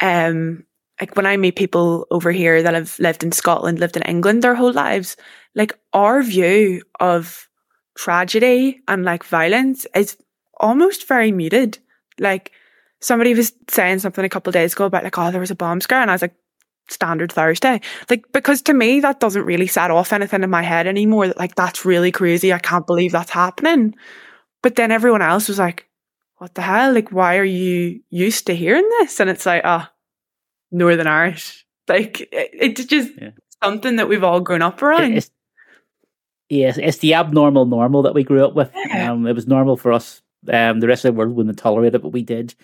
um, 0.00 0.64
like 1.00 1.14
when 1.14 1.26
I 1.26 1.36
meet 1.36 1.56
people 1.56 2.06
over 2.10 2.32
here 2.32 2.62
that 2.62 2.74
have 2.74 2.98
lived 2.98 3.22
in 3.22 3.32
Scotland, 3.32 3.78
lived 3.78 3.96
in 3.96 4.02
England 4.02 4.42
their 4.42 4.54
whole 4.54 4.72
lives, 4.72 5.16
like 5.54 5.78
our 5.92 6.22
view 6.22 6.82
of 6.98 7.48
tragedy 7.96 8.80
and 8.88 9.04
like 9.04 9.24
violence 9.24 9.86
is 9.94 10.16
almost 10.58 11.06
very 11.06 11.32
muted. 11.32 11.78
Like 12.18 12.52
somebody 13.00 13.34
was 13.34 13.52
saying 13.68 14.00
something 14.00 14.24
a 14.24 14.28
couple 14.28 14.50
days 14.52 14.72
ago 14.72 14.86
about 14.86 15.04
like, 15.04 15.18
oh, 15.18 15.30
there 15.30 15.40
was 15.40 15.50
a 15.50 15.54
bomb 15.54 15.80
scare. 15.80 16.00
And 16.00 16.10
I 16.10 16.14
was 16.14 16.22
like, 16.22 16.34
standard 16.88 17.32
Thursday. 17.32 17.80
Like, 18.08 18.24
because 18.32 18.62
to 18.62 18.74
me, 18.74 19.00
that 19.00 19.20
doesn't 19.20 19.44
really 19.44 19.66
set 19.66 19.90
off 19.90 20.12
anything 20.12 20.42
in 20.42 20.50
my 20.50 20.62
head 20.62 20.86
anymore. 20.86 21.28
Like, 21.36 21.54
that's 21.54 21.84
really 21.84 22.12
crazy. 22.12 22.52
I 22.52 22.58
can't 22.58 22.86
believe 22.86 23.12
that's 23.12 23.30
happening. 23.30 23.94
But 24.62 24.76
then 24.76 24.90
everyone 24.90 25.22
else 25.22 25.48
was 25.48 25.58
like, 25.58 25.88
what 26.38 26.54
the 26.54 26.62
hell? 26.62 26.92
Like, 26.92 27.10
why 27.10 27.38
are 27.38 27.44
you 27.44 28.00
used 28.10 28.46
to 28.46 28.54
hearing 28.54 28.88
this? 29.00 29.20
And 29.20 29.30
it's 29.30 29.46
like, 29.46 29.62
oh, 29.64 29.86
Northern 30.70 31.06
Irish. 31.06 31.64
Like, 31.88 32.20
it, 32.20 32.50
it's 32.52 32.84
just 32.84 33.10
yeah. 33.20 33.30
something 33.62 33.96
that 33.96 34.08
we've 34.08 34.24
all 34.24 34.40
grown 34.40 34.62
up 34.62 34.82
around. 34.82 35.14
It's, 35.14 35.30
yes, 36.48 36.78
it's 36.78 36.98
the 36.98 37.14
abnormal 37.14 37.64
normal 37.66 38.02
that 38.02 38.14
we 38.14 38.24
grew 38.24 38.44
up 38.44 38.54
with. 38.54 38.70
Yeah. 38.74 39.12
Um, 39.12 39.26
it 39.26 39.34
was 39.34 39.46
normal 39.46 39.76
for 39.76 39.92
us. 39.92 40.20
Um, 40.52 40.80
the 40.80 40.88
rest 40.88 41.04
of 41.04 41.14
the 41.14 41.18
world 41.18 41.34
wouldn't 41.34 41.58
tolerate 41.58 41.94
it, 41.94 42.02
but 42.02 42.10
we 42.12 42.22
did. 42.22 42.54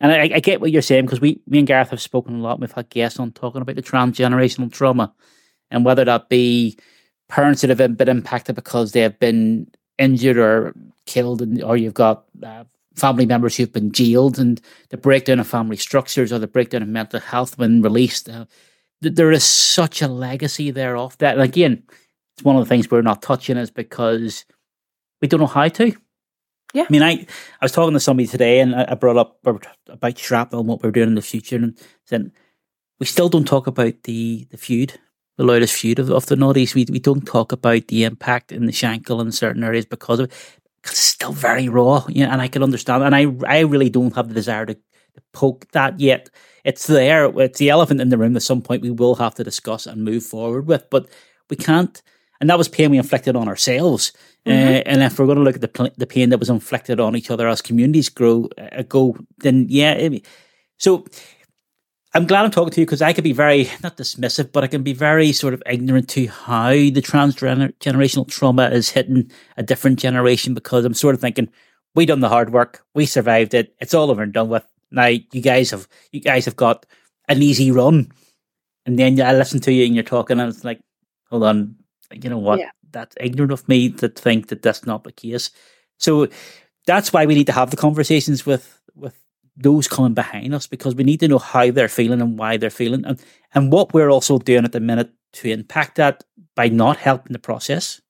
And 0.00 0.12
I, 0.12 0.36
I 0.36 0.40
get 0.40 0.60
what 0.60 0.70
you're 0.70 0.82
saying 0.82 1.04
because 1.04 1.20
we, 1.20 1.40
me 1.46 1.58
and 1.58 1.66
Gareth 1.66 1.90
have 1.90 2.00
spoken 2.00 2.36
a 2.36 2.38
lot. 2.38 2.52
And 2.52 2.62
We've 2.62 2.72
had 2.72 2.88
guests 2.88 3.20
on 3.20 3.32
talking 3.32 3.60
about 3.60 3.76
the 3.76 3.82
transgenerational 3.82 4.72
trauma 4.72 5.12
and 5.70 5.84
whether 5.84 6.04
that 6.04 6.28
be 6.28 6.78
parents 7.28 7.60
that 7.60 7.70
have 7.70 7.96
been 7.96 8.08
impacted 8.08 8.56
because 8.56 8.92
they 8.92 9.00
have 9.00 9.18
been 9.18 9.70
injured 9.98 10.38
or 10.38 10.74
killed, 11.06 11.42
and, 11.42 11.62
or 11.62 11.76
you've 11.76 11.94
got 11.94 12.24
uh, 12.42 12.64
family 12.96 13.26
members 13.26 13.56
who've 13.56 13.72
been 13.72 13.92
jailed, 13.92 14.38
and 14.38 14.60
the 14.88 14.96
breakdown 14.96 15.38
of 15.38 15.46
family 15.46 15.76
structures 15.76 16.32
or 16.32 16.38
the 16.38 16.46
breakdown 16.46 16.82
of 16.82 16.88
mental 16.88 17.20
health 17.20 17.56
when 17.58 17.82
released. 17.82 18.28
Uh, 18.28 18.46
there 19.00 19.30
is 19.32 19.44
such 19.44 20.02
a 20.02 20.08
legacy 20.08 20.70
there 20.70 20.96
of 20.96 21.16
that. 21.18 21.34
And 21.34 21.42
again, 21.42 21.82
it's 22.34 22.44
one 22.44 22.56
of 22.56 22.64
the 22.64 22.68
things 22.68 22.90
we're 22.90 23.02
not 23.02 23.22
touching 23.22 23.56
is 23.56 23.70
because 23.70 24.44
we 25.22 25.28
don't 25.28 25.40
know 25.40 25.46
how 25.46 25.68
to. 25.68 25.94
Yeah. 26.72 26.84
I 26.84 26.86
mean, 26.90 27.02
I, 27.02 27.10
I 27.10 27.64
was 27.64 27.72
talking 27.72 27.94
to 27.94 28.00
somebody 28.00 28.26
today 28.26 28.60
and 28.60 28.74
I, 28.74 28.94
brought 28.94 29.16
up 29.16 29.38
about 29.88 30.18
shrapnel 30.18 30.60
and 30.60 30.68
what 30.68 30.82
we're 30.82 30.90
doing 30.92 31.08
in 31.08 31.14
the 31.14 31.22
future 31.22 31.56
and 31.56 31.78
said, 32.04 32.30
we 32.98 33.06
still 33.06 33.28
don't 33.28 33.46
talk 33.46 33.66
about 33.66 34.02
the, 34.04 34.46
the 34.50 34.56
feud, 34.56 34.98
the 35.36 35.44
loudest 35.44 35.74
feud 35.74 35.98
of, 35.98 36.10
of 36.10 36.26
the 36.26 36.36
Northeast. 36.36 36.74
We, 36.74 36.86
we 36.90 36.98
don't 36.98 37.26
talk 37.26 37.50
about 37.50 37.88
the 37.88 38.04
impact 38.04 38.52
in 38.52 38.66
the 38.66 38.72
Shankill 38.72 39.20
in 39.20 39.32
certain 39.32 39.64
areas 39.64 39.86
because 39.86 40.20
of 40.20 40.26
it. 40.26 40.32
Because 40.82 40.96
it's 40.96 41.00
still 41.00 41.32
very 41.32 41.68
raw, 41.68 42.06
you 42.08 42.24
know, 42.24 42.30
and 42.30 42.40
I 42.40 42.48
can 42.48 42.62
understand. 42.62 43.02
And 43.02 43.14
I, 43.14 43.26
I 43.46 43.60
really 43.60 43.90
don't 43.90 44.14
have 44.14 44.28
the 44.28 44.34
desire 44.34 44.64
to, 44.64 44.74
to 44.74 45.22
poke 45.32 45.70
that 45.72 46.00
yet. 46.00 46.30
It's 46.64 46.86
there. 46.86 47.26
It's 47.40 47.58
the 47.58 47.70
elephant 47.70 48.00
in 48.00 48.08
the 48.08 48.16
room. 48.16 48.36
At 48.36 48.42
some 48.42 48.62
point, 48.62 48.82
we 48.82 48.90
will 48.90 49.16
have 49.16 49.34
to 49.34 49.44
discuss 49.44 49.86
and 49.86 50.04
move 50.04 50.24
forward 50.24 50.66
with, 50.66 50.88
but 50.88 51.08
we 51.50 51.56
can't. 51.56 52.00
And 52.40 52.48
that 52.48 52.58
was 52.58 52.68
pain 52.68 52.90
we 52.90 52.98
inflicted 52.98 53.36
on 53.36 53.48
ourselves 53.48 54.12
Mm-hmm. 54.46 54.68
Uh, 54.68 54.82
and 54.86 55.02
if 55.02 55.18
we're 55.18 55.26
going 55.26 55.38
to 55.38 55.44
look 55.44 55.56
at 55.56 55.60
the 55.60 55.92
the 55.98 56.06
pain 56.06 56.30
that 56.30 56.38
was 56.38 56.48
inflicted 56.48 56.98
on 56.98 57.14
each 57.14 57.30
other 57.30 57.46
as 57.46 57.60
communities 57.60 58.08
grow 58.08 58.48
uh, 58.56 58.82
go, 58.82 59.16
then 59.38 59.66
yeah. 59.68 59.92
It, 59.92 60.26
so 60.78 61.04
I'm 62.14 62.26
glad 62.26 62.44
I'm 62.44 62.50
talking 62.50 62.72
to 62.72 62.80
you 62.80 62.86
because 62.86 63.02
I 63.02 63.12
could 63.12 63.24
be 63.24 63.34
very 63.34 63.68
not 63.82 63.98
dismissive, 63.98 64.50
but 64.50 64.64
I 64.64 64.66
can 64.66 64.82
be 64.82 64.94
very 64.94 65.32
sort 65.32 65.52
of 65.52 65.62
ignorant 65.66 66.08
to 66.10 66.26
how 66.26 66.70
the 66.70 67.02
transgenerational 67.02 68.28
trauma 68.28 68.70
is 68.70 68.88
hitting 68.88 69.30
a 69.58 69.62
different 69.62 69.98
generation 69.98 70.54
because 70.54 70.86
I'm 70.86 70.94
sort 70.94 71.14
of 71.14 71.20
thinking 71.20 71.50
we 71.94 72.06
done 72.06 72.20
the 72.20 72.28
hard 72.28 72.50
work, 72.50 72.82
we 72.94 73.04
survived 73.04 73.52
it, 73.52 73.74
it's 73.78 73.94
all 73.94 74.10
over 74.10 74.22
and 74.22 74.32
done 74.32 74.48
with. 74.48 74.64
Now 74.90 75.06
you 75.06 75.42
guys 75.42 75.70
have 75.70 75.86
you 76.12 76.20
guys 76.20 76.46
have 76.46 76.56
got 76.56 76.86
an 77.28 77.42
easy 77.42 77.70
run, 77.70 78.10
and 78.86 78.98
then 78.98 79.20
I 79.20 79.34
listen 79.34 79.60
to 79.60 79.72
you 79.72 79.84
and 79.84 79.94
you're 79.94 80.02
talking, 80.02 80.40
and 80.40 80.48
it's 80.48 80.64
like, 80.64 80.80
hold 81.28 81.44
on, 81.44 81.76
you 82.12 82.30
know 82.30 82.38
what? 82.38 82.60
Yeah 82.60 82.70
that's 82.92 83.16
ignorant 83.20 83.52
of 83.52 83.68
me 83.68 83.90
to 83.90 84.08
think 84.08 84.48
that 84.48 84.62
that's 84.62 84.86
not 84.86 85.04
the 85.04 85.12
case. 85.12 85.50
So 85.98 86.28
that's 86.86 87.12
why 87.12 87.26
we 87.26 87.34
need 87.34 87.46
to 87.46 87.52
have 87.52 87.70
the 87.70 87.76
conversations 87.76 88.46
with 88.46 88.80
with 88.94 89.18
those 89.56 89.88
coming 89.88 90.14
behind 90.14 90.54
us 90.54 90.66
because 90.66 90.94
we 90.94 91.04
need 91.04 91.20
to 91.20 91.28
know 91.28 91.38
how 91.38 91.70
they're 91.70 91.88
feeling 91.88 92.20
and 92.20 92.38
why 92.38 92.56
they're 92.56 92.70
feeling 92.70 93.04
and 93.04 93.20
and 93.54 93.72
what 93.72 93.92
we're 93.92 94.10
also 94.10 94.38
doing 94.38 94.64
at 94.64 94.72
the 94.72 94.80
minute 94.80 95.10
to 95.32 95.50
impact 95.50 95.96
that 95.96 96.24
by 96.54 96.68
not 96.68 96.96
helping 96.96 97.32
the 97.32 97.38
process 97.38 98.00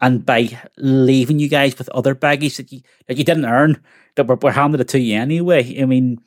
and 0.00 0.24
by 0.24 0.58
leaving 0.78 1.38
you 1.38 1.48
guys 1.48 1.76
with 1.78 1.88
other 1.90 2.14
baggage 2.14 2.56
that 2.56 2.72
you 2.72 2.80
that 3.06 3.18
you 3.18 3.24
didn't 3.24 3.44
earn 3.44 3.82
that 4.16 4.26
were, 4.26 4.36
were 4.36 4.52
handed 4.52 4.80
it 4.80 4.88
to 4.88 5.00
you 5.00 5.18
anyway. 5.18 5.80
I 5.80 5.84
mean, 5.84 6.18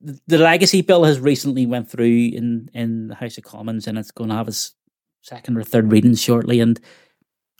the 0.00 0.38
legacy 0.38 0.82
bill 0.82 1.04
has 1.04 1.20
recently 1.20 1.66
went 1.66 1.90
through 1.90 2.30
in 2.32 2.70
in 2.72 3.08
the 3.08 3.14
House 3.14 3.38
of 3.38 3.44
Commons 3.44 3.86
and 3.86 3.98
it's 3.98 4.10
going 4.10 4.30
to 4.30 4.36
have 4.36 4.48
its 4.48 4.72
second 5.28 5.56
or 5.56 5.62
third 5.62 5.92
reading 5.92 6.14
shortly. 6.14 6.60
And 6.60 6.80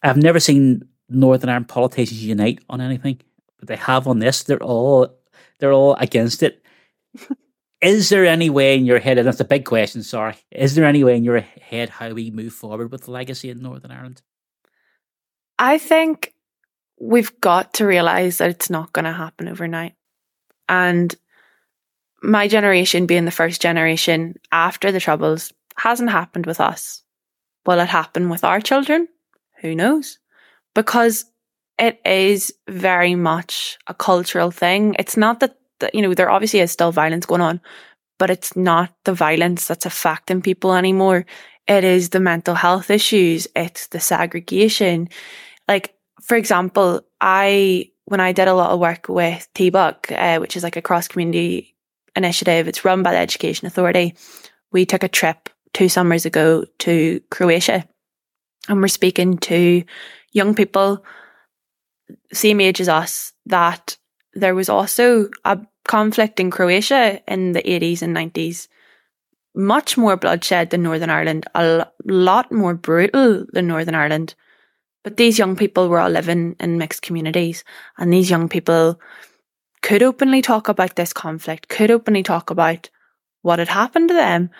I've 0.02 0.16
never 0.16 0.40
seen 0.40 0.88
Northern 1.09 1.50
Ireland 1.50 1.68
politicians 1.68 2.24
unite 2.24 2.61
on 2.68 2.81
anything, 2.81 3.20
but 3.59 3.68
they 3.68 3.76
have 3.76 4.07
on 4.07 4.18
this. 4.18 4.42
They're 4.42 4.62
all 4.62 5.18
they're 5.59 5.72
all 5.72 5.94
against 5.94 6.42
it. 6.42 6.62
is 7.81 8.09
there 8.09 8.26
any 8.26 8.50
way 8.50 8.76
in 8.76 8.85
your 8.85 8.98
head, 8.98 9.18
and 9.18 9.26
that's 9.26 9.40
a 9.40 9.44
big 9.44 9.64
question, 9.64 10.02
sorry, 10.02 10.37
is 10.50 10.74
there 10.74 10.85
any 10.85 11.04
way 11.04 11.16
in 11.16 11.24
your 11.24 11.40
head 11.40 11.88
how 11.88 12.11
we 12.11 12.31
move 12.31 12.52
forward 12.52 12.90
with 12.90 13.04
the 13.04 13.11
legacy 13.11 13.50
in 13.50 13.62
Northern 13.62 13.90
Ireland? 13.90 14.22
I 15.59 15.78
think 15.78 16.35
we've 17.00 17.40
got 17.40 17.74
to 17.74 17.87
realise 17.87 18.38
that 18.38 18.50
it's 18.50 18.70
not 18.70 18.92
going 18.92 19.04
to 19.04 19.12
happen 19.12 19.48
overnight. 19.48 19.94
And 20.68 21.14
my 22.22 22.48
generation 22.48 23.07
being 23.07 23.24
the 23.24 23.31
first 23.31 23.62
generation 23.62 24.35
after 24.50 24.92
the 24.92 25.00
Troubles 25.00 25.52
hasn't 25.76 26.11
happened 26.11 26.46
with 26.46 26.61
us. 26.61 27.02
Will 27.68 27.81
it 27.81 27.88
happen 27.90 28.31
with 28.31 28.44
our 28.44 28.62
children? 28.62 29.09
Who 29.61 29.74
knows? 29.74 30.18
Because 30.74 31.26
it 31.78 32.00
is 32.02 32.50
very 32.66 33.14
much 33.14 33.76
a 33.87 33.92
cultural 33.92 34.50
thing. 34.50 34.96
It's 34.98 35.18
not 35.18 35.40
that, 35.40 35.59
that, 35.81 35.94
you 35.94 36.00
know, 36.00 36.14
there 36.14 36.31
obviously 36.31 36.61
is 36.61 36.72
still 36.72 36.92
violence 36.92 37.26
going 37.26 37.42
on, 37.42 37.61
but 38.18 38.31
it's 38.31 38.57
not 38.57 38.94
the 39.04 39.12
violence 39.12 39.68
that's 39.68 39.85
affecting 39.85 40.40
people 40.40 40.72
anymore. 40.72 41.26
It 41.66 41.85
is 41.85 42.09
the 42.09 42.20
mental 42.20 42.54
health 42.54 42.88
issues. 42.88 43.46
It's 43.54 43.88
the 43.88 44.00
segregation. 44.00 45.11
Like, 45.68 45.94
for 46.22 46.38
example, 46.38 47.02
I, 47.20 47.90
when 48.07 48.20
I 48.20 48.33
did 48.33 48.48
a 48.48 48.54
lot 48.54 48.70
of 48.70 48.81
work 48.81 49.11
with 49.11 49.46
TBUC, 49.54 50.12
uh, 50.12 50.40
which 50.40 50.57
is 50.57 50.62
like 50.62 50.76
a 50.76 50.83
cross 50.88 51.07
community 51.07 51.76
initiative, 52.16 52.66
it's 52.66 52.87
run 52.87 53.02
by 53.02 53.12
the 53.12 53.18
Education 53.18 53.66
Authority. 53.66 54.14
We 54.72 54.87
took 54.87 55.02
a 55.02 55.09
trip 55.09 55.50
two 55.78 55.88
summers 55.88 56.26
ago 56.26 56.64
to 56.80 57.20
Croatia 57.30 57.86
and 58.68 58.80
we're 58.80 58.88
speaking 58.88 59.38
to 59.38 59.84
young 60.32 60.52
people 60.52 61.04
same 62.32 62.60
age 62.60 62.80
as 62.80 62.88
us 62.88 63.32
that 63.46 63.96
there 64.34 64.56
was 64.56 64.68
also 64.68 65.28
a 65.44 65.56
conflict 65.86 66.40
in 66.40 66.50
Croatia 66.50 67.20
in 67.28 67.52
the 67.52 67.62
80s 67.62 68.02
and 68.02 68.16
90s 68.16 68.66
much 69.54 69.96
more 69.96 70.16
bloodshed 70.16 70.70
than 70.70 70.82
Northern 70.82 71.10
Ireland 71.10 71.46
a 71.54 71.86
lot 72.04 72.50
more 72.50 72.74
brutal 72.74 73.46
than 73.52 73.68
Northern 73.68 73.94
Ireland. 73.94 74.34
But 75.04 75.16
these 75.16 75.38
young 75.38 75.54
people 75.54 75.88
were 75.88 76.00
all 76.00 76.10
living 76.10 76.56
in 76.58 76.78
mixed 76.78 77.02
communities 77.02 77.62
and 77.98 78.12
these 78.12 78.28
young 78.28 78.48
people 78.48 79.00
could 79.82 80.02
openly 80.02 80.42
talk 80.42 80.68
about 80.68 80.96
this 80.96 81.12
conflict 81.12 81.68
could 81.68 81.92
openly 81.92 82.24
talk 82.24 82.50
about 82.50 82.90
what 83.42 83.60
had 83.60 83.68
happened 83.68 84.08
to 84.08 84.14
them 84.14 84.50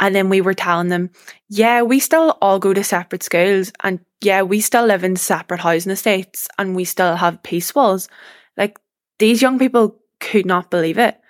and 0.00 0.14
then 0.14 0.28
we 0.28 0.40
were 0.40 0.54
telling 0.54 0.88
them, 0.88 1.10
yeah, 1.48 1.82
we 1.82 1.98
still 1.98 2.38
all 2.40 2.58
go 2.58 2.72
to 2.72 2.84
separate 2.84 3.22
schools 3.22 3.72
and 3.82 4.00
yeah, 4.20 4.42
we 4.42 4.60
still 4.60 4.86
live 4.86 5.04
in 5.04 5.16
separate 5.16 5.60
housing 5.60 5.92
estates 5.92 6.48
and 6.58 6.74
we 6.74 6.84
still 6.84 7.16
have 7.16 7.42
peace 7.42 7.74
walls. 7.74 8.08
Like 8.56 8.78
these 9.18 9.42
young 9.42 9.58
people 9.58 10.00
could 10.20 10.46
not 10.46 10.70
believe 10.70 10.98
it 10.98 11.20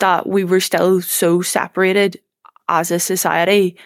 that 0.00 0.26
we 0.26 0.44
were 0.44 0.60
still 0.60 1.00
so 1.02 1.42
separated 1.42 2.20
as 2.68 2.90
a 2.90 2.98
society. 2.98 3.76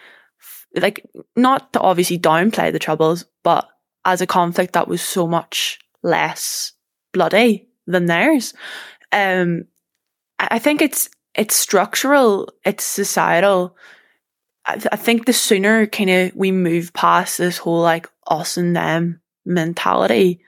Like 0.74 1.04
not 1.36 1.72
to 1.74 1.80
obviously 1.80 2.18
downplay 2.18 2.72
the 2.72 2.78
troubles, 2.78 3.24
but 3.42 3.68
as 4.04 4.20
a 4.20 4.26
conflict 4.26 4.72
that 4.72 4.88
was 4.88 5.02
so 5.02 5.26
much 5.26 5.78
less 6.02 6.72
bloody 7.12 7.68
than 7.86 8.06
theirs. 8.06 8.54
Um, 9.12 9.64
I 10.38 10.58
think 10.58 10.82
it's 10.82 11.08
it's 11.34 11.56
structural, 11.56 12.52
it's 12.64 12.84
societal 12.84 13.76
I, 14.66 14.74
th- 14.74 14.88
I 14.92 14.96
think 14.96 15.26
the 15.26 15.32
sooner 15.32 15.86
kind 15.86 16.10
of 16.10 16.34
we 16.34 16.50
move 16.50 16.92
past 16.92 17.38
this 17.38 17.58
whole 17.58 17.80
like 17.80 18.08
us 18.26 18.56
and 18.56 18.74
them 18.74 19.20
mentality, 19.44 20.40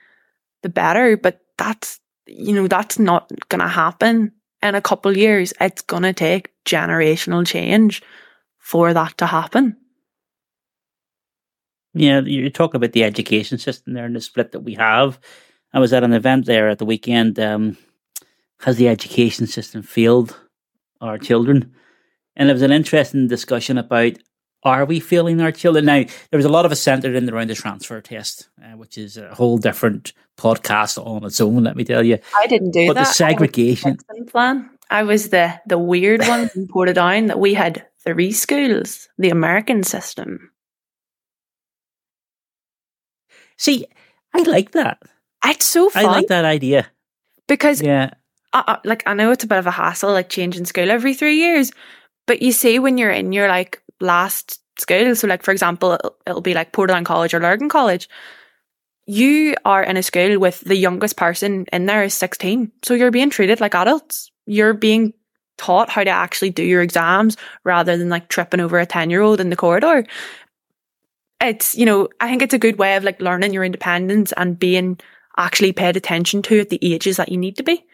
the 0.63 0.69
better. 0.69 1.17
But 1.17 1.41
that's, 1.57 1.99
you 2.25 2.53
know, 2.53 2.67
that's 2.67 2.97
not 2.99 3.31
going 3.49 3.61
to 3.61 3.67
happen 3.67 4.31
in 4.61 4.75
a 4.75 4.81
couple 4.81 5.11
of 5.11 5.17
years. 5.17 5.53
It's 5.61 5.81
going 5.81 6.03
to 6.03 6.13
take 6.13 6.51
generational 6.65 7.45
change 7.45 8.01
for 8.57 8.93
that 8.93 9.17
to 9.19 9.27
happen. 9.27 9.77
Yeah, 11.93 12.21
you're 12.21 12.49
talking 12.49 12.77
about 12.77 12.91
the 12.91 13.03
education 13.03 13.57
system 13.57 13.93
there 13.93 14.05
and 14.05 14.15
the 14.15 14.21
split 14.21 14.51
that 14.51 14.59
we 14.59 14.75
have. 14.75 15.19
I 15.73 15.79
was 15.79 15.93
at 15.93 16.03
an 16.03 16.13
event 16.13 16.45
there 16.45 16.69
at 16.69 16.79
the 16.79 16.85
weekend. 16.85 17.39
Um, 17.39 17.77
has 18.61 18.77
the 18.77 18.87
education 18.87 19.47
system 19.47 19.81
failed 19.83 20.39
our 21.01 21.17
children? 21.17 21.73
And 22.37 22.47
there 22.47 22.53
was 22.55 22.61
an 22.61 22.71
interesting 22.71 23.27
discussion 23.27 23.77
about 23.77 24.13
are 24.63 24.85
we 24.85 24.99
failing 24.99 25.41
our 25.41 25.51
children? 25.51 25.85
Now, 25.85 26.03
there 26.29 26.37
was 26.37 26.45
a 26.45 26.49
lot 26.49 26.65
of 26.65 26.71
it 26.71 26.75
centered 26.77 27.15
in 27.15 27.29
around 27.29 27.49
the 27.49 27.55
transfer 27.55 27.99
test, 28.01 28.49
uh, 28.63 28.77
which 28.77 28.97
is 28.97 29.17
a 29.17 29.33
whole 29.33 29.57
different 29.57 30.13
podcast 30.37 31.03
on 31.03 31.23
its 31.25 31.41
own, 31.41 31.63
let 31.63 31.75
me 31.75 31.83
tell 31.83 32.03
you. 32.03 32.19
I 32.35 32.47
didn't 32.47 32.71
do 32.71 32.87
but 32.87 32.93
that. 32.93 32.99
But 33.01 33.07
the 33.07 33.13
segregation. 33.13 33.97
I 34.09 34.29
plan. 34.29 34.69
I 34.89 35.03
was 35.03 35.29
the, 35.29 35.59
the 35.67 35.77
weird 35.77 36.21
one 36.21 36.49
in 36.55 36.67
Portadown 36.67 37.27
that 37.27 37.39
we 37.39 37.53
had 37.53 37.85
three 38.03 38.31
schools, 38.31 39.07
the 39.17 39.29
American 39.29 39.83
system. 39.83 40.51
See, 43.57 43.85
I 44.33 44.43
like 44.43 44.71
that. 44.71 44.99
It's 45.45 45.65
so 45.65 45.89
fun. 45.89 46.05
I 46.05 46.09
like 46.09 46.27
that 46.27 46.45
idea. 46.45 46.87
Because, 47.47 47.81
Yeah. 47.81 48.11
uh, 48.53 48.63
uh, 48.67 48.77
like, 48.85 49.03
I 49.07 49.13
know 49.13 49.31
it's 49.31 49.43
a 49.43 49.47
bit 49.47 49.59
of 49.59 49.67
a 49.67 49.71
hassle, 49.71 50.11
like 50.11 50.29
changing 50.29 50.65
school 50.65 50.91
every 50.91 51.13
three 51.13 51.35
years, 51.35 51.71
but 52.27 52.41
you 52.41 52.51
see 52.51 52.77
when 52.77 52.99
you're 52.99 53.11
in 53.11 53.31
your 53.31 53.47
like 53.47 53.81
last 53.99 54.61
school, 54.79 55.15
so 55.15 55.27
like 55.27 55.41
for 55.41 55.51
example, 55.51 55.93
it'll, 55.93 56.15
it'll 56.27 56.41
be 56.41 56.53
like 56.53 56.73
Portadown 56.73 57.05
College 57.05 57.33
or 57.33 57.39
Lurgan 57.39 57.69
College. 57.69 58.07
You 59.07 59.55
are 59.65 59.81
in 59.81 59.97
a 59.97 60.03
school 60.03 60.37
with 60.37 60.59
the 60.61 60.75
youngest 60.75 61.15
person 61.15 61.65
in 61.71 61.85
there 61.85 62.03
is 62.03 62.13
16. 62.13 62.71
So 62.83 62.93
you're 62.93 63.09
being 63.09 63.29
treated 63.29 63.61
like 63.61 63.73
adults. 63.73 64.29
You're 64.45 64.73
being 64.73 65.13
taught 65.57 65.89
how 65.89 66.03
to 66.03 66.09
actually 66.09 66.51
do 66.51 66.63
your 66.63 66.81
exams 66.81 67.37
rather 67.63 67.97
than 67.97 68.09
like 68.09 68.27
tripping 68.27 68.59
over 68.59 68.77
a 68.77 68.85
10 68.85 69.09
year 69.09 69.21
old 69.21 69.39
in 69.39 69.49
the 69.49 69.55
corridor. 69.55 70.05
It's, 71.41 71.75
you 71.75 71.85
know, 71.85 72.09
I 72.19 72.27
think 72.27 72.41
it's 72.41 72.53
a 72.53 72.59
good 72.59 72.77
way 72.77 72.95
of 72.95 73.03
like 73.03 73.21
learning 73.21 73.53
your 73.53 73.63
independence 73.63 74.33
and 74.33 74.59
being 74.59 74.99
actually 75.37 75.71
paid 75.71 75.95
attention 75.95 76.41
to 76.43 76.59
at 76.59 76.69
the 76.69 76.79
ages 76.81 77.17
that 77.17 77.29
you 77.29 77.37
need 77.37 77.55
to 77.57 77.63
be. 77.63 77.85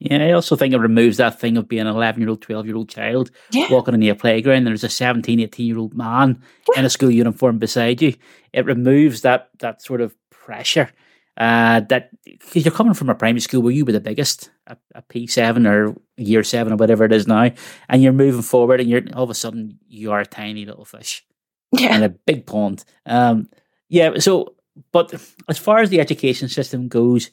Yeah, 0.00 0.24
I 0.24 0.32
also 0.32 0.56
think 0.56 0.72
it 0.72 0.78
removes 0.78 1.18
that 1.18 1.38
thing 1.38 1.58
of 1.58 1.68
being 1.68 1.82
an 1.82 1.86
11 1.94 2.20
year 2.20 2.30
old, 2.30 2.40
12 2.40 2.66
year 2.66 2.76
old 2.76 2.88
child 2.88 3.30
Yeah. 3.52 3.66
walking 3.70 3.92
in 3.94 4.00
your 4.02 4.14
playground 4.14 4.58
and 4.58 4.68
there's 4.68 4.82
a 4.84 4.88
17, 4.88 5.38
18 5.40 5.66
year 5.66 5.78
old 5.78 5.94
man 5.94 6.42
in 6.76 6.84
a 6.86 6.90
school 6.90 7.10
uniform 7.10 7.58
beside 7.58 8.00
you. 8.00 8.14
It 8.54 8.64
removes 8.64 9.20
that, 9.22 9.50
that 9.58 9.82
sort 9.82 10.00
of 10.00 10.14
pressure. 10.30 10.90
Uh, 11.36 11.80
that 11.88 12.10
because 12.24 12.64
you're 12.64 12.74
coming 12.74 12.92
from 12.94 13.08
a 13.08 13.14
primary 13.14 13.40
school 13.40 13.62
where 13.62 13.72
you 13.72 13.84
were 13.84 13.92
the 13.92 14.00
biggest, 14.00 14.50
a, 14.66 14.76
a 14.94 15.02
P7 15.02 15.66
or 15.66 15.94
year 16.16 16.42
seven 16.44 16.72
or 16.72 16.76
whatever 16.76 17.04
it 17.04 17.12
is 17.12 17.26
now, 17.26 17.50
and 17.88 18.02
you're 18.02 18.12
moving 18.12 18.42
forward 18.42 18.80
and 18.80 18.88
you're 18.90 19.02
all 19.14 19.24
of 19.24 19.30
a 19.30 19.34
sudden 19.34 19.78
you 19.88 20.12
are 20.12 20.20
a 20.20 20.26
tiny 20.26 20.64
little 20.66 20.84
fish 20.84 21.24
Yeah. 21.72 21.94
in 21.96 22.02
a 22.02 22.08
big 22.10 22.46
pond. 22.46 22.84
Um, 23.06 23.48
yeah, 23.88 24.18
so, 24.18 24.54
but 24.92 25.14
as 25.48 25.56
far 25.58 25.78
as 25.78 25.88
the 25.90 26.00
education 26.00 26.48
system 26.48 26.88
goes, 26.88 27.30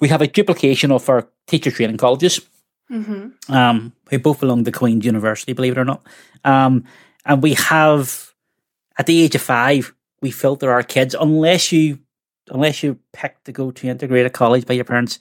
we 0.00 0.08
have 0.08 0.22
a 0.22 0.26
duplication 0.26 0.92
of 0.92 1.08
our 1.08 1.28
teacher 1.46 1.70
training 1.70 1.96
colleges 1.96 2.40
Mm-hmm. 2.90 3.52
um, 3.52 3.92
who 4.10 4.18
both 4.20 4.38
belong 4.38 4.62
to 4.62 4.70
Queen's 4.70 5.04
University, 5.04 5.52
believe 5.52 5.72
it 5.72 5.78
or 5.78 5.84
not. 5.84 6.06
Um, 6.44 6.84
and 7.24 7.42
we 7.42 7.54
have, 7.54 8.32
at 8.96 9.06
the 9.06 9.22
age 9.22 9.34
of 9.34 9.42
five, 9.42 9.92
we 10.22 10.30
filter 10.30 10.70
our 10.70 10.84
kids 10.84 11.12
unless 11.18 11.72
you, 11.72 11.98
unless 12.48 12.84
you 12.84 13.00
pick 13.12 13.42
to 13.42 13.50
go 13.50 13.72
to 13.72 13.88
integrated 13.88 14.34
college 14.34 14.66
by 14.66 14.74
your 14.74 14.84
parents. 14.84 15.18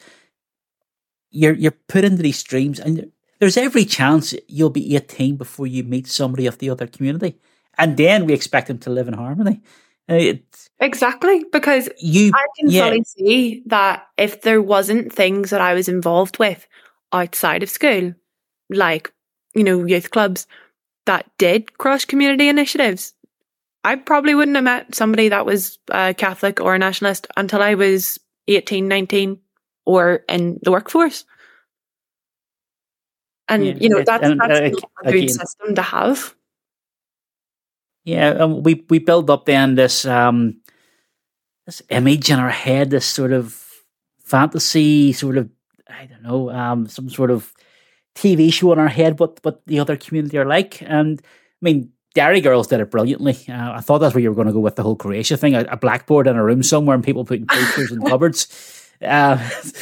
You're 1.32 1.56
you're 1.56 1.72
put 1.72 2.06
into 2.06 2.22
these 2.22 2.38
streams, 2.38 2.80
and 2.80 3.12
there's 3.40 3.58
every 3.58 3.84
chance 3.84 4.36
you'll 4.48 4.70
be 4.70 4.96
18 4.96 5.36
before 5.36 5.66
you 5.66 5.84
meet 5.84 6.06
somebody 6.08 6.46
of 6.46 6.60
the 6.60 6.70
other 6.70 6.86
community, 6.86 7.40
and 7.80 7.98
then 7.98 8.28
we 8.28 8.34
expect 8.34 8.68
them 8.68 8.78
to 8.78 8.92
live 8.92 9.08
in 9.08 9.16
harmony. 9.16 9.62
Uh, 10.10 10.16
It, 10.16 10.70
Exactly. 10.80 11.46
Because 11.52 11.90
you, 12.00 12.32
I 12.34 12.46
can 12.60 12.70
yeah, 12.70 12.86
fully 12.86 13.04
see 13.04 13.64
that 13.68 14.08
if 14.18 14.42
there 14.42 14.62
wasn't 14.62 15.12
things 15.12 15.50
that 15.50 15.62
I 15.62 15.74
was 15.74 15.88
involved 15.88 16.38
with 16.38 16.68
outside 17.14 17.64
of 17.64 17.70
school, 17.70 18.14
like, 18.70 19.14
you 19.54 19.64
know, 19.64 19.86
youth 19.86 20.12
clubs 20.12 20.48
that 21.06 21.30
did 21.38 21.78
cross 21.78 22.04
community 22.04 22.50
initiatives, 22.50 23.14
I 23.84 23.96
probably 23.96 24.36
wouldn't 24.36 24.58
have 24.58 24.64
met 24.64 24.96
somebody 24.96 25.30
that 25.30 25.46
was 25.46 25.80
uh, 25.92 26.14
Catholic 26.18 26.60
or 26.60 26.76
a 26.76 26.80
nationalist 26.80 27.28
until 27.38 27.62
I 27.62 27.76
was 27.76 28.20
18, 28.48 28.88
19 28.88 29.40
or 29.86 30.24
in 30.28 30.60
the 30.64 30.72
workforce. 30.72 31.24
And, 33.48 33.66
Yeah, 33.66 33.74
you 33.80 33.90
know, 33.90 34.04
that's, 34.04 34.22
that's 34.22 34.24
uh, 34.26 34.36
not 34.36 34.52
a 34.52 34.72
good 35.12 35.30
system 35.30 35.76
to 35.76 35.82
have. 35.82 36.36
Yeah, 38.06 38.30
um, 38.30 38.64
we 38.64 38.86
we 38.90 39.00
build 39.00 39.30
up 39.30 39.46
then 39.46 39.76
this 39.76 40.06
um 40.06 40.62
this 41.66 41.82
image 41.90 42.30
in 42.30 42.40
our 42.40 42.50
head, 42.50 42.92
this 42.92 43.06
sort 43.06 43.34
of 43.34 43.60
fantasy, 44.20 45.12
sort 45.12 45.38
of 45.38 45.50
I 45.90 46.06
don't 46.06 46.24
know, 46.24 46.52
um, 46.52 46.88
some 46.88 47.10
sort 47.10 47.32
of 47.32 47.52
TV 48.16 48.54
show 48.54 48.72
in 48.74 48.80
our 48.80 48.88
head. 48.88 49.20
What 49.20 49.40
what 49.44 49.66
the 49.66 49.80
other 49.80 49.98
community 49.98 50.38
are 50.38 50.46
like, 50.46 50.82
and 50.84 51.20
I 51.24 51.62
mean, 51.62 51.92
Derry 52.16 52.42
Girls 52.42 52.68
did 52.68 52.80
it 52.80 52.92
brilliantly. 52.92 53.38
Uh, 53.50 53.74
I 53.74 53.82
thought 53.82 54.00
that's 54.00 54.16
where 54.16 54.22
you 54.22 54.30
were 54.30 54.36
going 54.36 54.48
to 54.48 54.54
go 54.54 54.60
with 54.60 54.78
the 54.78 54.84
whole 54.84 54.96
Croatia 54.96 55.36
thing, 55.36 55.54
a, 55.54 55.78
blackboard 55.78 56.28
in 56.28 56.38
a 56.38 56.44
room 56.44 56.64
somewhere, 56.64 56.96
and 56.96 57.04
people 57.04 57.26
putting 57.26 57.46
posters 57.50 57.92
in 57.92 58.02
cupboards. 58.02 58.92
Uh, 59.02 59.38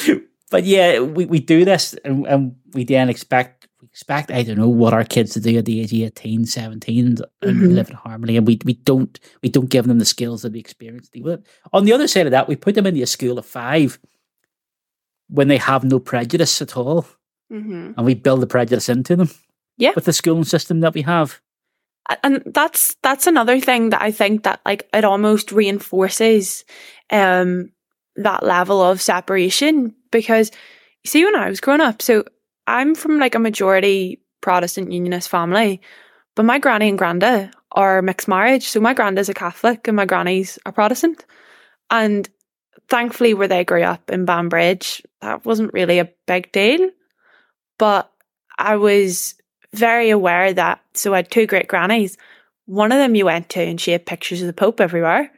but 0.50 0.64
yeah, 0.64 1.00
we, 1.00 1.26
we 1.26 1.40
do 1.40 1.64
this, 1.64 1.94
and, 2.06 2.26
and 2.26 2.56
we 2.74 2.86
then 2.86 3.10
expect 3.10 3.68
expect 3.94 4.32
I 4.32 4.42
don't 4.44 4.58
know 4.58 4.68
what 4.70 4.94
our 4.94 5.04
kids 5.04 5.34
to 5.34 5.40
do 5.40 5.58
at 5.58 5.66
the 5.66 5.80
age 5.82 5.94
of 5.94 6.00
18, 6.00 6.46
17 6.48 7.06
and, 7.06 7.22
and 7.44 7.58
Mhm. 7.62 7.76
live 7.76 7.90
in 7.90 7.96
harmony, 7.96 8.38
and 8.38 8.48
we 8.48 8.60
we 8.66 8.74
don't 8.74 9.20
we 9.44 9.50
don't 9.50 9.70
give 9.70 9.86
them 9.88 10.00
the 10.00 10.06
skills 10.06 10.44
or 10.44 10.50
the 10.50 10.60
experience 10.60 11.10
to 11.10 11.20
deal 11.20 11.24
with 11.26 11.40
it. 11.42 11.46
On 11.74 11.86
the 11.86 11.94
other 11.94 12.08
side 12.08 12.26
of 12.26 12.32
that, 12.32 12.48
we 12.48 12.56
put 12.56 12.74
them 12.76 12.88
into 12.88 13.02
a 13.04 13.08
school 13.08 13.38
of 13.38 13.46
five 13.46 14.00
when 15.30 15.48
they 15.48 15.58
have 15.58 15.84
no 15.84 16.00
prejudice 16.00 16.62
at 16.62 16.76
all, 16.78 17.06
Mm-hmm. 17.52 17.92
and 17.98 18.06
we 18.06 18.16
build 18.16 18.42
the 18.42 18.48
prejudice 18.48 18.90
into 18.90 19.16
them. 19.16 19.30
Yeah. 19.78 19.92
with 19.96 20.06
the 20.06 20.14
schooling 20.14 20.44
system 20.46 20.80
that 20.82 20.94
we 20.94 21.02
have. 21.04 21.40
and 22.24 22.42
that's 22.46 22.96
that's 23.04 23.28
another 23.28 23.60
thing 23.60 23.90
that 23.90 24.02
I 24.02 24.12
think 24.12 24.44
that 24.44 24.60
like 24.66 24.88
it 24.94 25.04
almost 25.04 25.52
reinforces 25.52 26.64
um 27.12 27.72
that 28.16 28.44
level 28.44 28.82
of 28.82 29.02
separation 29.02 29.96
because 30.12 30.52
you 31.04 31.10
see 31.10 31.24
when 31.26 31.36
I 31.36 31.50
was 31.50 31.60
growing 31.62 31.82
up 31.82 32.02
so 32.02 32.24
I'm 32.68 32.96
from 32.96 33.20
like 33.20 33.36
a 33.36 33.40
majority 33.40 34.20
Protestant 34.42 34.92
unionist 34.92 35.30
family 35.30 35.82
but 36.36 36.46
my 36.46 36.60
granny 36.60 36.90
and 36.90 37.00
granda 37.00 37.52
are 37.72 38.02
mixed 38.02 38.28
marriage 38.28 38.68
so 38.68 38.80
my 38.80 38.94
granda's 38.94 39.30
a 39.30 39.34
Catholic 39.34 39.88
and 39.88 39.96
my 39.96 40.06
granny's 40.06 40.60
a 40.66 40.72
Protestant 40.72 41.26
and 41.90 42.30
thankfully 42.90 43.34
where 43.34 43.48
they 43.48 43.64
grew 43.64 43.84
up 43.84 44.10
in 44.12 44.26
Banbridge 44.26 45.02
that 45.22 45.46
wasn't 45.46 45.74
really 45.74 46.00
a 46.00 46.10
big 46.28 46.52
deal 46.52 46.90
but 47.78 48.12
I 48.58 48.76
was 48.76 49.36
very 49.74 50.10
aware 50.10 50.54
that 50.54 50.80
so 50.94 51.14
I 51.14 51.18
had 51.18 51.32
two 51.32 51.48
great 51.48 51.68
grannies. 51.68 52.18
One 52.66 52.92
of 52.92 52.98
them 52.98 53.16
you 53.16 53.26
went 53.26 53.50
to 53.50 53.62
and 53.62 53.82
she 53.82 53.92
had 53.92 54.06
pictures 54.06 54.42
of 54.42 54.48
the 54.48 54.54
Pope 54.54 54.80
everywhere. 54.80 55.32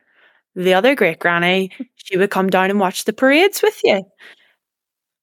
The 0.55 0.73
other 0.73 0.95
great 0.95 1.19
granny, 1.19 1.71
she 1.95 2.17
would 2.17 2.29
come 2.29 2.49
down 2.49 2.69
and 2.69 2.79
watch 2.79 3.05
the 3.05 3.13
parades 3.13 3.61
with 3.61 3.79
you. 3.83 4.03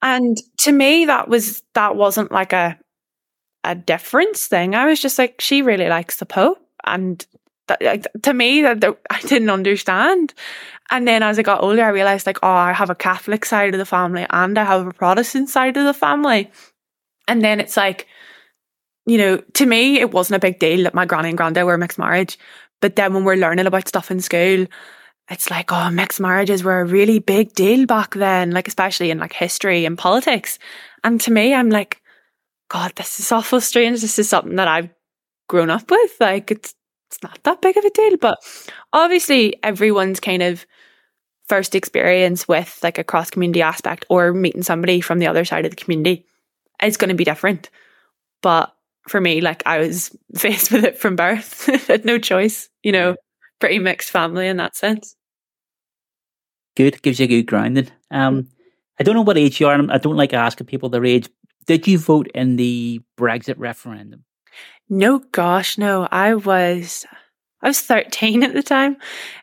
And 0.03 0.37
to 0.59 0.73
me 0.73 1.07
that 1.07 1.29
was 1.29 1.63
that 1.75 1.97
wasn't 1.97 2.33
like 2.33 2.53
a 2.53 2.79
a 3.65 3.75
difference 3.75 4.47
thing. 4.47 4.75
I 4.75 4.87
was 4.87 5.01
just 5.01 5.19
like, 5.19 5.41
she 5.41 5.63
really 5.63 5.89
likes 5.89 6.17
the 6.17 6.27
Pope. 6.27 6.59
And 6.85 7.25
that, 7.69 7.81
uh, 7.83 7.87
like, 7.87 8.07
to 8.23 8.35
me 8.35 8.63
that 8.63 8.81
that- 8.81 8.99
I 9.11 9.21
didn't 9.23 9.51
understand. 9.51 10.35
And 10.91 11.07
then 11.09 11.23
as 11.23 11.39
I 11.39 11.43
got 11.43 11.63
older, 11.63 11.85
I 11.85 11.91
realized 11.91 12.27
like, 12.27 12.39
oh, 12.43 12.49
I 12.49 12.73
have 12.73 12.91
a 12.91 12.95
Catholic 12.95 13.45
side 13.45 13.75
of 13.75 13.79
the 13.79 13.87
family 13.87 14.27
and 14.31 14.59
I 14.59 14.65
have 14.65 14.87
a 14.87 14.93
Protestant 14.93 15.49
side 15.49 15.77
of 15.77 15.85
the 15.85 15.95
family. 15.95 16.51
And 17.29 17.43
then 17.43 17.61
it's 17.61 17.77
like, 17.77 18.07
you 19.07 19.19
know, 19.19 19.39
to 19.55 19.67
me, 19.67 19.99
it 20.01 20.13
wasn't 20.13 20.37
a 20.37 20.47
big 20.47 20.59
deal 20.59 20.85
that 20.85 20.95
my 20.95 21.07
granny 21.07 21.29
and 21.29 21.37
granddad 21.39 21.65
were 21.65 21.79
mixed 21.79 21.99
marriage. 21.99 22.39
But 22.81 22.97
then 22.97 23.15
when 23.15 23.25
we're 23.25 23.37
learning 23.37 23.67
about 23.67 23.89
stuff 23.89 24.11
in 24.11 24.21
school, 24.21 24.67
it's 25.31 25.51
like, 25.51 25.73
oh, 25.73 25.91
mixed 25.91 26.21
marriages 26.21 26.65
were 26.65 26.81
a 26.81 26.85
really 26.85 27.19
big 27.19 27.53
deal 27.55 27.87
back 27.87 28.15
then, 28.15 28.51
like 28.51 28.69
especially 28.69 29.11
in 29.11 29.19
like 29.19 29.33
history 29.33 29.85
and 29.85 29.97
politics. 29.97 30.59
And 31.05 31.21
to 31.23 31.31
me, 31.31 31.55
I'm 31.55 31.71
like, 31.71 32.01
God, 32.69 32.93
this 32.97 33.21
is 33.21 33.31
awful 33.33 33.61
strange. 33.61 34.01
This 34.01 34.19
is 34.19 34.29
something 34.29 34.57
that 34.57 34.69
I've 34.69 34.91
grown 35.49 35.71
up 35.71 35.91
with. 35.91 36.13
Like 36.21 36.51
it's 36.51 36.75
it's 37.11 37.23
not 37.23 37.39
that 37.45 37.61
big 37.61 37.77
of 37.77 37.85
a 37.85 37.91
deal. 37.91 38.17
But 38.17 38.39
obviously 38.93 39.57
everyone's 39.63 40.21
kind 40.21 40.43
of 40.43 40.67
first 41.49 41.75
experience 41.75 42.49
with 42.49 42.79
like 42.83 42.99
a 42.99 43.05
cross 43.05 43.31
community 43.31 43.63
aspect 43.63 44.07
or 44.09 44.33
meeting 44.33 44.63
somebody 44.63 45.01
from 45.01 45.19
the 45.19 45.27
other 45.27 45.45
side 45.45 45.65
of 45.67 45.71
the 45.71 45.77
community 45.77 46.25
is 46.83 46.97
going 46.97 47.11
to 47.11 47.15
be 47.15 47.25
different. 47.25 47.69
But 48.41 48.75
for 49.09 49.21
me, 49.21 49.41
like 49.41 49.63
I 49.67 49.79
was 49.79 50.17
faced 50.35 50.73
with 50.73 50.85
it 50.85 50.99
from 50.99 51.17
birth, 51.17 51.69
I 51.69 51.77
had 51.77 52.05
no 52.05 52.19
choice, 52.19 52.69
you 52.83 52.93
know, 52.93 53.17
pretty 53.63 53.79
mixed 53.79 54.11
family 54.11 54.49
in 54.49 54.57
that 54.57 54.75
sense. 54.75 55.15
Good, 56.77 57.01
gives 57.03 57.21
you 57.21 57.27
a 57.27 57.29
good 57.29 57.45
grounding. 57.47 57.89
Um, 58.11 58.49
I 58.99 59.05
don't 59.05 59.15
know 59.15 59.23
what 59.23 59.39
age 59.39 59.61
you 59.61 59.69
are. 59.69 59.79
I 59.93 59.99
don't 59.99 60.17
like 60.17 60.33
asking 60.33 60.67
people 60.67 60.89
their 60.89 61.05
age. 61.05 61.29
Did 61.67 61.87
you 61.87 61.97
vote 61.97 62.27
in 62.35 62.57
the 62.57 63.01
Brexit 63.17 63.55
referendum? 63.59 64.25
No, 64.89 65.21
gosh, 65.31 65.79
no. 65.79 66.09
I 66.11 66.35
was, 66.35 67.07
I 67.63 67.69
was 67.69 67.81
13 67.81 68.43
at 68.43 68.53
the 68.53 68.65
time. 68.65 68.97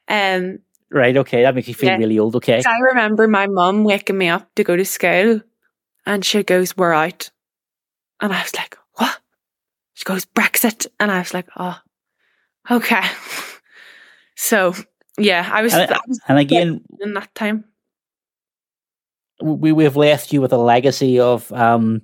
Um, 0.10 0.60
right. 0.92 1.16
Okay. 1.16 1.44
That 1.44 1.56
makes 1.56 1.70
you 1.70 1.74
feel 1.74 1.92
Yeah. 1.92 1.98
really 1.98 2.20
old. 2.20 2.36
Okay. 2.36 2.62
I 2.66 2.80
remember 2.90 3.26
my 3.26 3.48
mum 3.48 3.86
waking 3.86 4.18
me 4.18 4.28
up 4.28 4.54
to 4.56 4.66
go 4.66 4.76
to 4.76 4.84
school 4.84 5.40
and 6.06 6.26
she 6.26 6.44
goes, 6.44 6.76
We're 6.76 6.92
out. 6.94 7.30
And 8.20 8.34
I 8.34 8.42
was 8.42 8.54
like, 8.56 8.78
What? 8.96 9.18
She 9.94 10.04
goes, 10.04 10.26
Brexit. 10.26 10.88
And 11.00 11.10
I 11.10 11.20
was 11.20 11.34
like, 11.34 11.48
Oh, 11.58 11.78
okay. 12.70 13.02
so, 14.40 14.74
yeah, 15.18 15.50
I 15.52 15.62
was, 15.62 15.74
And, 15.74 15.92
I 15.92 16.00
was 16.08 16.20
and 16.30 16.40
again, 16.40 16.82
in 17.02 17.14
that 17.14 17.36
time. 17.36 17.66
we 19.42 19.74
we've 19.74 19.98
left 19.98 20.32
you 20.32 20.40
with 20.40 20.54
a 20.54 20.58
legacy 20.58 21.20
of 21.20 21.52
um, 21.52 22.02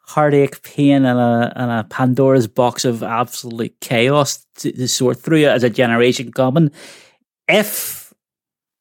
heartache, 0.00 0.60
pain, 0.64 1.04
and 1.04 1.16
a 1.16 1.52
and 1.54 1.70
a 1.70 1.84
Pandora's 1.84 2.48
box 2.48 2.84
of 2.84 3.04
absolute 3.04 3.78
chaos 3.80 4.44
to, 4.56 4.72
to 4.72 4.88
sort 4.88 5.20
through 5.20 5.44
as 5.44 5.62
a 5.62 5.70
generation 5.70 6.32
coming. 6.32 6.72
If 7.46 8.12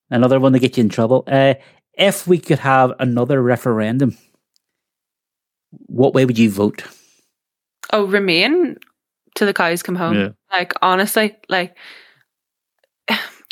another 0.09 0.39
one 0.39 0.53
to 0.53 0.59
get 0.59 0.76
you 0.76 0.82
in 0.82 0.89
trouble, 0.89 1.26
uh, 1.28 1.53
if 1.93 2.26
we 2.26 2.39
could 2.39 2.59
have 2.59 2.93
another 2.97 3.39
referendum, 3.39 4.17
what 5.69 6.15
way 6.15 6.26
would 6.26 6.39
you 6.39 6.49
vote? 6.49 6.84
Oh, 7.91 8.05
remain 8.07 8.78
till 9.36 9.45
the 9.45 9.53
cows 9.53 9.84
come 9.84 9.95
home. 9.95 10.15
Yeah. 10.15 10.30
Like, 10.51 10.74
honestly, 10.82 11.36
like, 11.49 11.78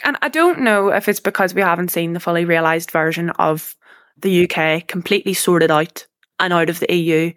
and 0.03 0.17
I 0.21 0.29
don't 0.29 0.61
know 0.61 0.89
if 0.89 1.07
it's 1.07 1.19
because 1.19 1.53
we 1.53 1.61
haven't 1.61 1.91
seen 1.91 2.13
the 2.13 2.19
fully 2.19 2.45
realised 2.45 2.91
version 2.91 3.29
of 3.31 3.75
the 4.17 4.49
UK 4.49 4.87
completely 4.87 5.33
sorted 5.33 5.71
out 5.71 6.07
and 6.39 6.53
out 6.53 6.69
of 6.69 6.79
the 6.79 6.93
EU. 6.93 7.33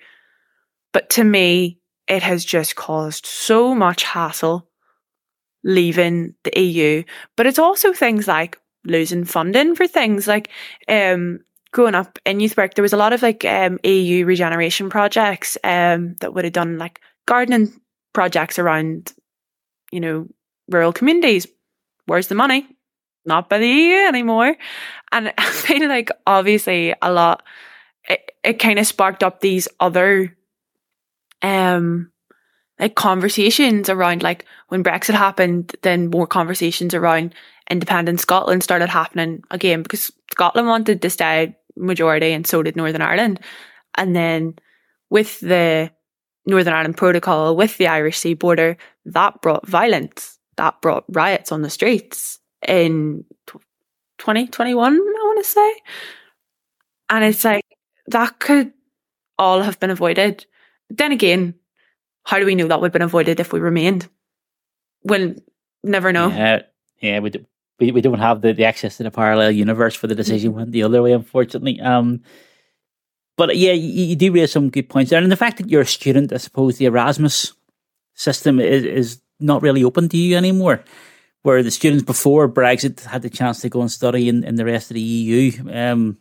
But 0.92 1.10
to 1.10 1.24
me, 1.24 1.78
it 2.06 2.22
has 2.22 2.44
just 2.44 2.76
caused 2.76 3.26
so 3.26 3.74
much 3.74 4.02
hassle 4.02 4.68
leaving 5.62 6.34
the 6.44 6.60
EU. 6.60 7.02
But 7.36 7.46
it's 7.46 7.58
also 7.58 7.92
things 7.92 8.28
like 8.28 8.58
losing 8.84 9.24
funding 9.24 9.74
for 9.74 9.86
things 9.86 10.26
like 10.26 10.50
um 10.88 11.40
growing 11.72 11.94
up 11.94 12.18
in 12.24 12.38
youth 12.38 12.56
work, 12.56 12.74
there 12.74 12.82
was 12.82 12.92
a 12.92 12.98
lot 12.98 13.12
of 13.12 13.22
like 13.22 13.44
um 13.44 13.78
EU 13.82 14.24
regeneration 14.26 14.90
projects 14.90 15.56
um 15.64 16.14
that 16.20 16.34
would 16.34 16.44
have 16.44 16.52
done 16.52 16.78
like 16.78 17.00
gardening 17.26 17.80
projects 18.12 18.58
around, 18.58 19.12
you 19.90 20.00
know, 20.00 20.28
rural 20.68 20.92
communities. 20.92 21.46
Where's 22.06 22.28
the 22.28 22.34
money? 22.34 22.66
Not 23.24 23.48
by 23.48 23.58
the 23.58 23.68
EU 23.68 24.06
anymore. 24.08 24.56
And 25.12 25.32
I 25.38 25.50
feel 25.50 25.88
like 25.88 26.10
obviously 26.26 26.94
a 27.00 27.12
lot 27.12 27.42
it, 28.08 28.32
it 28.42 28.58
kind 28.58 28.78
of 28.78 28.86
sparked 28.86 29.22
up 29.22 29.40
these 29.40 29.68
other 29.80 30.36
um 31.42 32.10
like 32.78 32.94
conversations 32.96 33.88
around 33.88 34.22
like 34.22 34.44
when 34.68 34.82
Brexit 34.82 35.14
happened, 35.14 35.74
then 35.82 36.10
more 36.10 36.26
conversations 36.26 36.92
around 36.92 37.34
independent 37.70 38.20
Scotland 38.20 38.62
started 38.62 38.88
happening 38.88 39.42
again 39.50 39.82
because 39.82 40.10
Scotland 40.32 40.68
wanted 40.68 41.00
to 41.00 41.10
stay 41.10 41.56
majority 41.76 42.32
and 42.32 42.46
so 42.46 42.62
did 42.62 42.76
Northern 42.76 43.02
Ireland. 43.02 43.40
And 43.96 44.14
then 44.14 44.56
with 45.10 45.40
the 45.40 45.90
Northern 46.46 46.74
Ireland 46.74 46.96
Protocol, 46.96 47.56
with 47.56 47.78
the 47.78 47.86
Irish 47.86 48.18
Sea 48.18 48.34
border, 48.34 48.76
that 49.06 49.40
brought 49.40 49.66
violence, 49.66 50.33
that 50.56 50.80
brought 50.80 51.04
riots 51.08 51.52
on 51.52 51.62
the 51.62 51.70
streets 51.70 52.38
in 52.66 53.24
2021, 54.18 54.92
I 54.94 54.98
want 54.98 55.44
to 55.44 55.50
say. 55.50 55.74
And 57.10 57.24
it's 57.24 57.44
like, 57.44 57.64
that 58.08 58.38
could 58.38 58.72
all 59.38 59.62
have 59.62 59.80
been 59.80 59.90
avoided. 59.90 60.46
But 60.88 60.98
then 60.98 61.12
again, 61.12 61.54
how 62.24 62.38
do 62.38 62.46
we 62.46 62.54
know 62.54 62.68
that 62.68 62.80
would 62.80 62.88
have 62.88 62.92
been 62.92 63.02
avoided 63.02 63.40
if 63.40 63.52
we 63.52 63.60
remained? 63.60 64.08
We'll 65.04 65.34
never 65.82 66.12
know. 66.12 66.28
Yeah, 66.28 66.62
yeah, 67.00 67.18
we, 67.20 67.30
do, 67.30 67.44
we 67.78 67.92
we 67.92 68.00
don't 68.00 68.18
have 68.18 68.40
the, 68.40 68.52
the 68.52 68.64
access 68.64 68.96
to 68.96 69.02
the 69.02 69.10
parallel 69.10 69.50
universe 69.50 69.94
for 69.94 70.06
the 70.06 70.14
decision 70.14 70.54
went 70.54 70.72
the 70.72 70.82
other 70.82 71.02
way, 71.02 71.12
unfortunately. 71.12 71.80
Um, 71.80 72.22
but 73.36 73.56
yeah, 73.56 73.72
you, 73.72 74.06
you 74.06 74.16
do 74.16 74.32
raise 74.32 74.52
some 74.52 74.70
good 74.70 74.88
points 74.88 75.10
there, 75.10 75.22
and 75.22 75.30
the 75.30 75.36
fact 75.36 75.58
that 75.58 75.68
you're 75.68 75.82
a 75.82 75.86
student, 75.86 76.32
I 76.32 76.38
suppose 76.38 76.78
the 76.78 76.86
Erasmus 76.86 77.52
system 78.14 78.60
is 78.60 78.84
is 78.84 79.20
not 79.40 79.62
really 79.62 79.84
open 79.84 80.08
to 80.08 80.16
you 80.16 80.36
anymore. 80.36 80.84
Where 81.42 81.62
the 81.62 81.70
students 81.70 82.04
before 82.04 82.48
Brexit 82.48 83.04
had 83.04 83.22
the 83.22 83.28
chance 83.28 83.60
to 83.60 83.68
go 83.68 83.82
and 83.82 83.90
study 83.90 84.30
in, 84.30 84.44
in 84.44 84.54
the 84.54 84.64
rest 84.64 84.90
of 84.90 84.94
the 84.94 85.00
EU. 85.00 85.52
Um, 85.70 86.18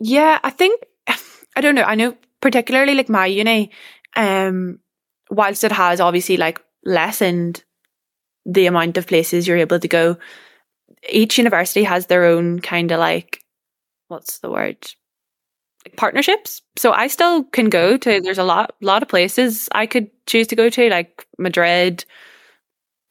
Yeah, 0.00 0.40
I 0.42 0.50
think 0.50 0.82
I 1.06 1.60
don't 1.60 1.74
know. 1.74 1.82
I 1.82 1.94
know 1.94 2.16
particularly 2.40 2.94
like 2.94 3.08
my 3.08 3.26
uni, 3.26 3.70
um, 4.16 4.80
whilst 5.30 5.64
it 5.64 5.72
has 5.72 6.00
obviously 6.00 6.36
like 6.36 6.60
lessened 6.84 7.64
the 8.44 8.66
amount 8.66 8.96
of 8.96 9.06
places 9.06 9.46
you're 9.46 9.56
able 9.56 9.78
to 9.78 9.88
go, 9.88 10.16
each 11.08 11.38
university 11.38 11.84
has 11.84 12.06
their 12.06 12.24
own 12.24 12.60
kind 12.60 12.90
of 12.92 12.98
like 12.98 13.42
what's 14.08 14.38
the 14.38 14.50
word? 14.50 14.78
Like 15.84 15.96
partnerships. 15.96 16.62
So 16.76 16.92
I 16.92 17.06
still 17.06 17.44
can 17.44 17.70
go 17.70 17.96
to 17.96 18.20
there's 18.20 18.38
a 18.38 18.44
lot 18.44 18.74
lot 18.80 19.02
of 19.02 19.08
places 19.08 19.68
I 19.72 19.86
could 19.86 20.10
choose 20.26 20.46
to 20.48 20.56
go 20.56 20.68
to, 20.70 20.90
like 20.90 21.26
Madrid 21.38 22.04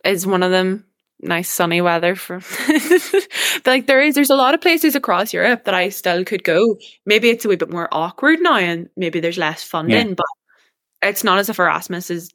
is 0.05 0.27
one 0.27 0.43
of 0.43 0.51
them. 0.51 0.85
Nice 1.21 1.49
sunny 1.49 1.79
weather 1.79 2.13
for 2.15 2.41
like 3.65 3.87
there 3.87 4.01
is 4.01 4.15
there's 4.15 4.29
a 4.29 4.35
lot 4.35 4.53
of 4.53 4.59
places 4.59 4.95
across 4.95 5.33
Europe 5.33 5.63
that 5.63 5.73
I 5.73 5.87
still 5.87 6.25
could 6.25 6.43
go. 6.43 6.77
Maybe 7.05 7.29
it's 7.29 7.45
a 7.45 7.47
wee 7.47 7.55
bit 7.55 7.71
more 7.71 7.87
awkward 7.89 8.41
now 8.41 8.57
and 8.57 8.89
maybe 8.97 9.21
there's 9.21 9.37
less 9.37 9.63
funding, 9.63 10.13
but 10.13 10.25
it's 11.01 11.23
not 11.23 11.39
as 11.39 11.47
if 11.49 11.57
Erasmus 11.57 12.09
has 12.09 12.31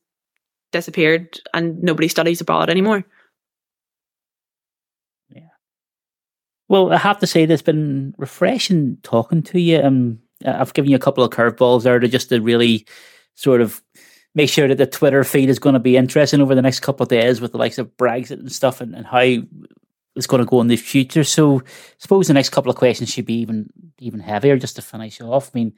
disappeared 0.73 1.39
and 1.53 1.83
nobody 1.83 2.09
studies 2.09 2.41
abroad 2.41 2.71
anymore. 2.71 3.05
Yeah. 5.29 5.43
Well, 6.69 6.93
I 6.93 6.97
have 6.97 7.19
to 7.21 7.27
say, 7.27 7.43
it's 7.43 7.63
been 7.63 8.15
refreshing 8.17 8.99
talking 9.03 9.43
to 9.45 9.61
you. 9.61 9.81
Um, 9.81 10.21
I've 10.45 10.75
given 10.75 10.91
you 10.91 10.97
a 10.97 11.01
couple 11.01 11.23
of 11.23 11.31
curveballs 11.31 11.83
there 11.83 11.99
to 11.99 12.09
just 12.09 12.31
to 12.31 12.41
really 12.41 12.87
sort 13.35 13.61
of 13.61 13.83
make 14.35 14.49
sure 14.49 14.69
that 14.69 14.79
the 14.79 14.87
Twitter 14.87 15.25
feed 15.25 15.49
is 15.49 15.59
going 15.59 15.73
to 15.75 15.81
be 15.81 15.97
interesting 15.97 16.41
over 16.41 16.55
the 16.55 16.63
next 16.63 16.81
couple 16.81 17.05
of 17.05 17.09
days 17.09 17.41
with 17.41 17.53
the 17.53 17.59
likes 17.59 17.79
of 17.79 17.97
Brexit 17.97 18.39
and 18.39 18.53
stuff 18.53 18.81
and, 18.81 18.95
and 18.95 19.07
how 19.07 19.25
it's 20.17 20.27
going 20.27 20.43
to 20.43 20.49
go 20.49 20.61
in 20.61 20.69
the 20.69 20.77
future. 20.77 21.25
So, 21.25 21.61
I 21.61 21.63
suppose 21.99 22.29
the 22.29 22.35
next 22.35 22.51
couple 22.51 22.71
of 22.71 22.77
questions 22.77 23.11
should 23.11 23.27
be 23.27 23.41
even 23.41 23.71
even 23.99 24.21
heavier 24.21 24.57
just 24.57 24.77
to 24.77 24.83
finish 24.83 25.21
off. 25.21 25.51
I 25.55 25.59
mean, 25.59 25.73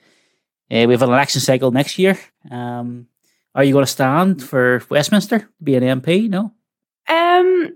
uh, 0.71 0.87
we 0.87 0.95
have 0.95 1.03
an 1.03 1.11
election 1.11 1.41
cycle 1.41 1.71
next 1.71 1.99
year. 1.99 2.19
Um, 2.51 3.09
are 3.55 3.65
you 3.65 3.73
going 3.73 3.85
to 3.85 3.91
stand 3.91 4.43
for 4.43 4.83
Westminster 4.89 5.41
to 5.41 5.49
be 5.63 5.75
an 5.75 6.01
MP? 6.01 6.29
No. 6.29 6.53
Um 7.09 7.75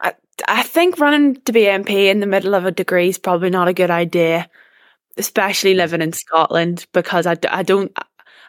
I, 0.00 0.14
I 0.48 0.62
think 0.62 0.98
running 0.98 1.36
to 1.42 1.52
be 1.52 1.62
MP 1.62 2.06
in 2.06 2.20
the 2.20 2.26
middle 2.26 2.54
of 2.54 2.66
a 2.66 2.70
degree 2.70 3.08
is 3.08 3.18
probably 3.18 3.50
not 3.50 3.68
a 3.68 3.74
good 3.74 3.90
idea, 3.90 4.48
especially 5.16 5.74
living 5.74 6.02
in 6.02 6.12
Scotland 6.12 6.86
because 6.92 7.26
I, 7.26 7.36
I 7.48 7.62
don't 7.62 7.96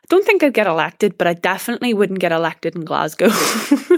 don't 0.10 0.26
think 0.26 0.44
I'd 0.44 0.54
get 0.54 0.68
elected, 0.68 1.18
but 1.18 1.28
I 1.28 1.34
definitely 1.34 1.94
wouldn't 1.94 2.20
get 2.20 2.32
elected 2.32 2.76
in 2.76 2.86
Glasgow. 2.86 3.30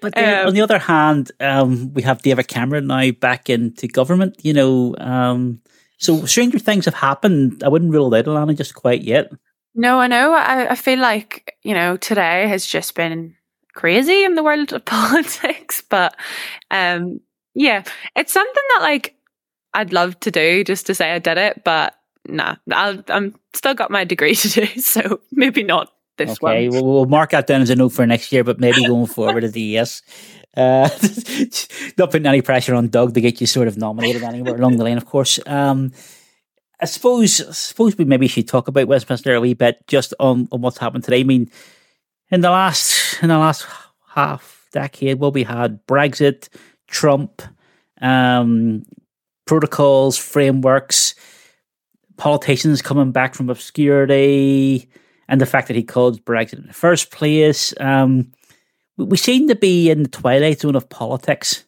But 0.00 0.14
then, 0.14 0.40
Um, 0.40 0.46
on 0.48 0.54
the 0.54 0.62
other 0.62 0.78
hand, 0.78 1.30
um, 1.40 1.92
we 1.92 2.02
have 2.02 2.22
David 2.22 2.48
Cameron 2.48 2.86
now 2.86 3.10
back 3.10 3.50
into 3.50 3.86
government. 3.88 4.36
You 4.42 4.54
know, 4.54 4.94
um, 4.98 5.60
so 5.98 6.24
stranger 6.24 6.58
things 6.58 6.86
have 6.86 6.94
happened. 6.94 7.62
I 7.62 7.68
wouldn't 7.68 7.92
rule 7.92 8.14
it 8.14 8.26
out 8.26 8.32
Alana 8.32 8.56
just 8.56 8.74
quite 8.74 9.02
yet. 9.02 9.30
No, 9.74 9.98
I 10.00 10.06
know. 10.06 10.32
I, 10.32 10.70
I 10.70 10.74
feel 10.74 10.98
like, 10.98 11.56
you 11.62 11.74
know, 11.74 11.96
today 11.96 12.46
has 12.48 12.64
just 12.66 12.94
been 12.94 13.36
crazy 13.74 14.24
in 14.24 14.34
the 14.34 14.42
world 14.42 14.72
of 14.72 14.84
politics. 14.86 15.82
But 15.82 16.16
um 16.70 17.20
yeah, 17.54 17.82
it's 18.16 18.32
something 18.32 18.64
that 18.74 18.82
like 18.82 19.14
I'd 19.74 19.92
love 19.92 20.18
to 20.20 20.30
do 20.30 20.64
just 20.64 20.86
to 20.86 20.94
say 20.94 21.12
I 21.12 21.18
did 21.18 21.38
it, 21.38 21.62
but 21.64 21.94
nah, 22.28 22.56
I'll, 22.72 23.02
I'm 23.08 23.34
still 23.54 23.74
got 23.74 23.90
my 23.90 24.04
degree 24.04 24.34
to 24.36 24.48
do, 24.48 24.66
so 24.80 25.20
maybe 25.32 25.62
not 25.62 25.92
this 26.16 26.30
Okay, 26.42 26.68
one. 26.68 26.76
we'll, 26.82 26.92
we'll 26.92 27.06
mark 27.06 27.30
that 27.30 27.46
down 27.46 27.62
as 27.62 27.70
a 27.70 27.76
note 27.76 27.90
for 27.90 28.06
next 28.06 28.32
year, 28.32 28.44
but 28.44 28.60
maybe 28.60 28.84
going 28.84 29.06
forward 29.18 29.44
as 29.44 29.54
a 29.54 29.60
yes. 29.60 30.02
Uh, 30.56 30.88
not 31.98 32.10
putting 32.10 32.26
any 32.26 32.42
pressure 32.42 32.74
on 32.74 32.88
Doug 32.88 33.14
to 33.14 33.20
get 33.20 33.40
you 33.40 33.46
sort 33.46 33.68
of 33.68 33.76
nominated 33.76 34.22
anywhere 34.22 34.56
along 34.56 34.76
the 34.76 34.84
line, 34.84 34.96
of 34.96 35.06
course. 35.06 35.38
Um, 35.46 35.92
I 36.80 36.86
suppose, 36.86 37.40
I 37.40 37.52
suppose 37.52 37.96
we 37.96 38.04
maybe 38.04 38.26
should 38.26 38.48
talk 38.48 38.66
about 38.66 38.88
Westminster 38.88 39.34
a 39.34 39.40
wee 39.40 39.54
bit 39.54 39.86
just 39.86 40.14
on, 40.18 40.48
on 40.50 40.60
what's 40.60 40.78
happened 40.78 41.04
today. 41.04 41.20
I 41.20 41.24
mean, 41.24 41.50
in 42.30 42.40
the 42.40 42.50
last 42.50 43.22
in 43.22 43.28
the 43.28 43.38
last 43.38 43.66
half 44.08 44.66
decade, 44.72 45.18
well, 45.20 45.30
we 45.30 45.42
had 45.44 45.84
Brexit, 45.86 46.48
Trump, 46.88 47.42
um, 48.00 48.84
protocols, 49.46 50.16
frameworks, 50.16 51.14
politicians 52.20 52.82
coming 52.82 53.12
back 53.12 53.34
from 53.34 53.48
obscurity, 53.48 54.88
and 55.26 55.40
the 55.40 55.46
fact 55.46 55.68
that 55.68 55.76
he 55.76 55.82
called 55.82 56.24
Brexit 56.24 56.58
in 56.58 56.66
the 56.66 56.72
first 56.72 57.10
place. 57.10 57.72
Um, 57.80 58.32
we- 58.98 59.06
we 59.06 59.16
seem 59.16 59.48
to 59.48 59.54
be 59.54 59.90
in 59.90 60.02
the 60.02 60.08
twilight 60.08 60.60
zone 60.60 60.76
of 60.76 60.90
politics. 60.90 61.64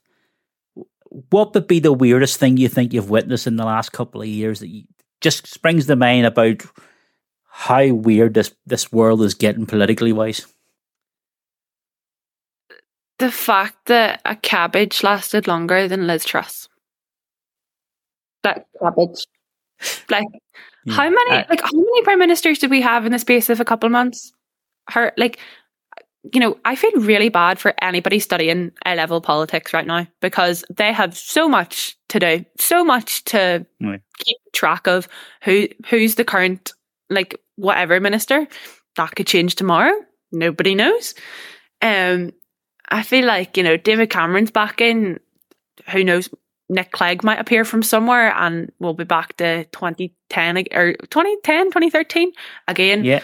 What 1.30 1.55
would 1.55 1.66
be 1.66 1.80
the 1.80 1.92
weirdest 1.92 2.38
thing 2.38 2.59
you 2.59 2.68
think 2.68 2.92
you've 2.92 3.11
witnessed 3.11 3.46
in 3.46 3.57
the 3.57 3.64
last 3.64 3.92
couple 3.92 4.20
of 4.20 4.28
years 4.28 4.61
that 4.61 4.68
you, 4.68 4.84
just 5.22 5.46
springs 5.46 5.86
to 5.86 5.96
mind 5.96 6.26
about 6.26 6.62
how 7.48 7.86
weird 7.86 8.34
this, 8.34 8.55
this 8.66 8.92
world 8.92 9.22
is 9.22 9.34
getting 9.34 9.66
politically 9.66 10.12
wise? 10.12 10.46
the 13.18 13.30
fact 13.30 13.86
that 13.86 14.20
a 14.24 14.34
cabbage 14.34 15.05
lasted 15.05 15.46
longer 15.46 15.86
than 15.86 16.09
Liz 16.09 16.24
Truss. 16.24 16.68
That 18.42 18.66
cabbage. 18.82 19.26
Like 20.10 20.26
how 20.90 21.08
many 21.08 21.30
Uh, 21.30 21.44
like 21.48 21.60
how 21.60 21.70
many 21.72 22.02
prime 22.02 22.18
ministers 22.18 22.58
did 22.58 22.70
we 22.70 22.80
have 22.80 23.06
in 23.06 23.12
the 23.12 23.18
space 23.18 23.48
of 23.50 23.60
a 23.60 23.64
couple 23.64 23.86
of 23.86 23.92
months? 23.92 24.32
Her 24.90 25.12
like 25.16 25.38
you 26.32 26.38
know, 26.38 26.56
I 26.64 26.76
feel 26.76 26.92
really 26.92 27.30
bad 27.30 27.58
for 27.58 27.74
anybody 27.82 28.20
studying 28.20 28.70
A 28.86 28.94
level 28.94 29.20
politics 29.20 29.74
right 29.74 29.86
now 29.86 30.06
because 30.20 30.64
they 30.72 30.92
have 30.92 31.16
so 31.16 31.48
much 31.48 31.96
to 32.10 32.20
do, 32.20 32.44
so 32.58 32.84
much 32.84 33.24
to 33.24 33.66
keep 34.18 34.36
track 34.52 34.86
of 34.86 35.08
who 35.42 35.66
who's 35.88 36.14
the 36.14 36.24
current 36.24 36.72
like 37.10 37.40
whatever 37.56 37.98
minister. 38.00 38.46
That 38.96 39.14
could 39.16 39.26
change 39.26 39.56
tomorrow. 39.56 39.94
Nobody 40.30 40.74
knows. 40.74 41.14
Um 41.80 42.32
I 42.88 43.02
feel 43.02 43.24
like, 43.24 43.56
you 43.56 43.62
know, 43.62 43.76
David 43.76 44.10
Cameron's 44.10 44.50
back 44.50 44.80
in. 44.80 45.18
Who 45.90 46.04
knows? 46.04 46.28
Nick 46.72 46.90
Clegg 46.92 47.22
might 47.22 47.38
appear 47.38 47.64
from 47.64 47.82
somewhere 47.82 48.34
and 48.34 48.72
we'll 48.78 48.94
be 48.94 49.04
back 49.04 49.36
to 49.36 49.64
2010 49.66 50.64
or 50.72 50.94
2010, 50.94 51.66
2013 51.66 52.32
again. 52.68 53.04
yeah. 53.04 53.22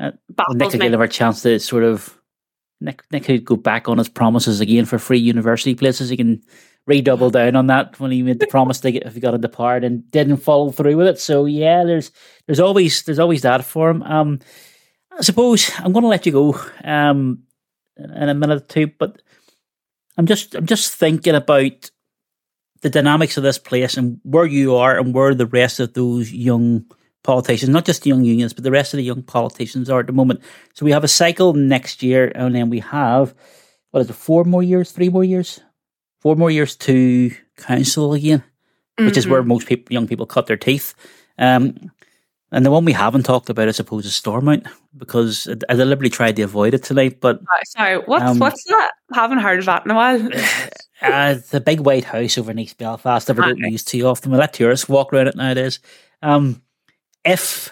Uh, 0.00 0.12
Nick 0.54 0.70
could 0.70 0.80
give 0.80 1.00
a 1.00 1.08
chance 1.08 1.42
to 1.42 1.58
sort 1.58 1.82
of 1.82 2.18
Nick, 2.80 3.02
Nick 3.10 3.24
could 3.24 3.44
go 3.44 3.56
back 3.56 3.88
on 3.88 3.98
his 3.98 4.08
promises 4.08 4.60
again 4.60 4.84
for 4.84 4.98
free 4.98 5.18
university 5.18 5.74
places. 5.74 6.08
He 6.08 6.16
can 6.16 6.40
redouble 6.86 7.30
down 7.30 7.56
on 7.56 7.66
that 7.66 7.98
when 7.98 8.12
he 8.12 8.22
made 8.22 8.38
the 8.38 8.46
promise 8.46 8.80
to 8.80 8.92
get 8.92 9.02
if 9.04 9.14
he 9.14 9.20
got 9.20 9.34
into 9.34 9.48
power 9.48 9.76
and 9.76 10.08
didn't 10.10 10.38
follow 10.38 10.70
through 10.70 10.96
with 10.96 11.08
it. 11.08 11.18
So 11.18 11.44
yeah, 11.44 11.84
there's 11.84 12.12
there's 12.46 12.60
always 12.60 13.02
there's 13.02 13.18
always 13.18 13.42
that 13.42 13.64
for 13.64 13.90
him. 13.90 14.02
Um, 14.04 14.38
I 15.10 15.22
suppose 15.22 15.70
I'm 15.78 15.92
going 15.92 16.04
to 16.04 16.08
let 16.08 16.24
you 16.26 16.32
go 16.32 16.60
um 16.84 17.42
in 17.96 18.28
a 18.28 18.34
minute 18.34 18.62
or 18.62 18.66
two, 18.66 18.86
but 18.98 19.20
I'm 20.18 20.26
just 20.26 20.54
I'm 20.54 20.66
just 20.66 20.94
thinking 20.94 21.34
about 21.34 21.90
the 22.82 22.90
dynamics 22.90 23.36
of 23.36 23.42
this 23.44 23.58
place 23.58 23.96
and 23.96 24.20
where 24.24 24.44
you 24.44 24.74
are 24.76 24.98
and 24.98 25.14
where 25.14 25.34
the 25.34 25.46
rest 25.46 25.80
of 25.80 25.94
those 25.94 26.32
young 26.32 26.84
politicians, 27.24 27.70
not 27.70 27.84
just 27.84 28.02
the 28.02 28.10
young 28.10 28.24
unions, 28.24 28.52
but 28.52 28.64
the 28.64 28.70
rest 28.70 28.92
of 28.94 28.98
the 28.98 29.04
young 29.04 29.22
politicians 29.22 29.88
are 29.88 30.00
at 30.00 30.06
the 30.06 30.12
moment. 30.12 30.40
So 30.74 30.84
we 30.84 30.92
have 30.92 31.04
a 31.04 31.08
cycle 31.08 31.54
next 31.54 32.02
year, 32.02 32.32
and 32.34 32.54
then 32.54 32.68
we 32.68 32.80
have 32.80 33.34
what 33.90 34.00
is 34.00 34.10
it, 34.10 34.14
four 34.14 34.44
more 34.44 34.62
years, 34.62 34.92
three 34.92 35.08
more 35.08 35.24
years, 35.24 35.60
four 36.20 36.36
more 36.36 36.50
years 36.50 36.76
to 36.76 37.30
council 37.56 38.12
again, 38.12 38.42
which 38.98 39.16
is 39.16 39.26
where 39.26 39.42
most 39.42 39.66
people, 39.66 39.92
young 39.92 40.06
people 40.06 40.26
cut 40.26 40.46
their 40.46 40.56
teeth. 40.56 40.94
Um, 41.38 41.90
and 42.52 42.64
the 42.64 42.70
one 42.70 42.84
we 42.84 42.92
haven't 42.92 43.24
talked 43.24 43.50
about, 43.50 43.68
I 43.68 43.72
suppose, 43.72 44.06
is 44.06 44.14
Stormont, 44.14 44.66
because 44.96 45.48
I 45.48 45.56
I 45.72 45.74
deliberately 45.76 46.10
tried 46.10 46.36
to 46.36 46.42
avoid 46.42 46.74
it 46.74 46.82
tonight, 46.82 47.20
but 47.20 47.40
Uh, 47.40 47.64
Sorry, 47.66 47.96
what's 48.06 48.24
Um, 48.24 48.38
what's 48.38 48.64
that? 48.64 48.92
Haven't 49.14 49.38
heard 49.38 49.58
of 49.60 49.66
that 49.66 49.84
in 49.84 49.90
a 49.90 49.94
while. 49.94 50.20
uh, 51.02 51.36
the 51.50 51.60
big 51.60 51.80
white 51.80 52.04
house 52.04 52.38
over 52.38 52.50
in 52.50 52.58
East 52.58 52.78
Belfast 52.78 53.26
that 53.26 53.36
we 53.36 53.42
don't 53.42 53.52
Okay. 53.62 53.70
use 53.70 53.84
too 53.84 54.06
often. 54.06 54.30
We 54.32 54.38
let 54.38 54.52
tourists 54.54 54.88
walk 54.88 55.12
around 55.12 55.28
it 55.28 55.36
nowadays. 55.36 55.80
Um, 56.22 56.62
if 57.24 57.70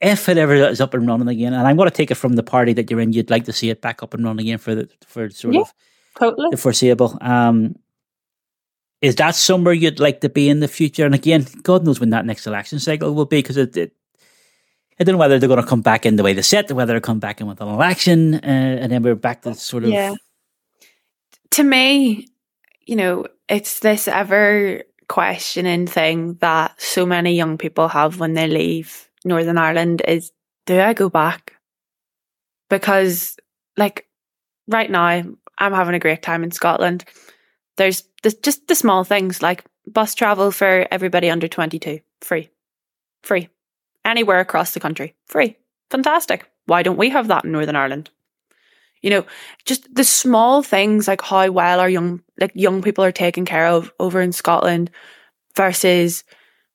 if 0.00 0.28
it 0.28 0.36
ever 0.36 0.54
is 0.54 0.80
up 0.80 0.94
and 0.94 1.06
running 1.06 1.28
again, 1.28 1.54
and 1.54 1.64
I'm 1.66 1.76
going 1.76 1.88
to 1.88 1.94
take 1.94 2.10
it 2.10 2.16
from 2.16 2.34
the 2.34 2.42
party 2.42 2.72
that 2.72 2.90
you're 2.90 2.98
in, 3.00 3.12
you'd 3.12 3.30
like 3.30 3.44
to 3.44 3.52
see 3.52 3.70
it 3.70 3.80
back 3.80 4.02
up 4.02 4.14
and 4.14 4.24
running 4.24 4.46
again 4.46 4.58
for 4.58 4.74
the 4.74 4.88
for 5.06 5.30
sort 5.30 5.54
Yeah. 5.54 5.60
of 5.60 5.72
totally. 6.18 6.48
the 6.50 6.56
foreseeable. 6.56 7.16
Um, 7.20 7.76
is 9.02 9.16
that 9.16 9.34
somewhere 9.34 9.74
you'd 9.74 10.00
like 10.00 10.20
to 10.20 10.28
be 10.28 10.48
in 10.48 10.60
the 10.60 10.68
future? 10.68 11.04
And 11.04 11.14
again, 11.14 11.46
God 11.62 11.84
knows 11.84 11.98
when 12.00 12.10
that 12.10 12.24
next 12.24 12.46
election 12.46 12.78
cycle 12.78 13.12
will 13.14 13.26
be, 13.26 13.38
because 13.38 13.56
it, 13.56 13.76
it, 13.76 13.92
I 14.98 15.04
don't 15.04 15.14
know 15.14 15.18
whether 15.18 15.38
they're 15.38 15.48
going 15.48 15.60
to 15.60 15.68
come 15.68 15.82
back 15.82 16.06
in 16.06 16.16
the 16.16 16.22
way 16.22 16.32
they 16.32 16.58
or 16.58 16.74
whether 16.74 16.94
they'll 16.94 17.00
come 17.00 17.18
back 17.18 17.40
in 17.40 17.48
with 17.48 17.60
an 17.60 17.68
election, 17.68 18.36
uh, 18.36 18.38
and 18.46 18.92
then 18.92 19.02
we're 19.02 19.16
back 19.16 19.42
to 19.42 19.54
sort 19.54 19.82
of 19.84 19.90
Yeah. 19.90 20.14
To 21.50 21.64
me, 21.64 22.28
you 22.86 22.96
know, 22.96 23.26
it's 23.48 23.80
this 23.80 24.06
ever 24.08 24.82
questioning 25.08 25.86
thing 25.86 26.34
that 26.40 26.80
so 26.80 27.04
many 27.04 27.34
young 27.34 27.58
people 27.58 27.88
have 27.88 28.18
when 28.20 28.34
they 28.34 28.46
leave 28.46 29.10
Northern 29.24 29.58
Ireland 29.58 30.00
is 30.06 30.32
do 30.64 30.80
I 30.80 30.94
go 30.94 31.10
back? 31.10 31.54
Because 32.70 33.36
like 33.76 34.06
right 34.68 34.90
now 34.90 35.22
I'm 35.58 35.72
having 35.72 35.94
a 35.94 35.98
great 35.98 36.22
time 36.22 36.44
in 36.44 36.50
Scotland. 36.50 37.04
There's 37.76 38.04
the, 38.22 38.30
just 38.42 38.68
the 38.68 38.74
small 38.74 39.04
things 39.04 39.42
like 39.42 39.64
bus 39.86 40.14
travel 40.14 40.50
for 40.50 40.86
everybody 40.90 41.30
under 41.30 41.48
22, 41.48 42.00
free. 42.20 42.50
Free. 43.22 43.48
Anywhere 44.04 44.40
across 44.40 44.72
the 44.74 44.80
country, 44.80 45.14
free. 45.26 45.56
Fantastic. 45.90 46.50
Why 46.66 46.82
don't 46.82 46.96
we 46.96 47.10
have 47.10 47.28
that 47.28 47.44
in 47.44 47.52
Northern 47.52 47.76
Ireland? 47.76 48.10
You 49.00 49.10
know, 49.10 49.26
just 49.64 49.92
the 49.92 50.04
small 50.04 50.62
things 50.62 51.08
like 51.08 51.20
how 51.22 51.50
well 51.50 51.80
our 51.80 51.88
young 51.88 52.22
like 52.38 52.52
young 52.54 52.82
people 52.82 53.04
are 53.04 53.12
taken 53.12 53.44
care 53.44 53.66
of 53.66 53.92
over 53.98 54.20
in 54.20 54.32
Scotland 54.32 54.90
versus 55.56 56.24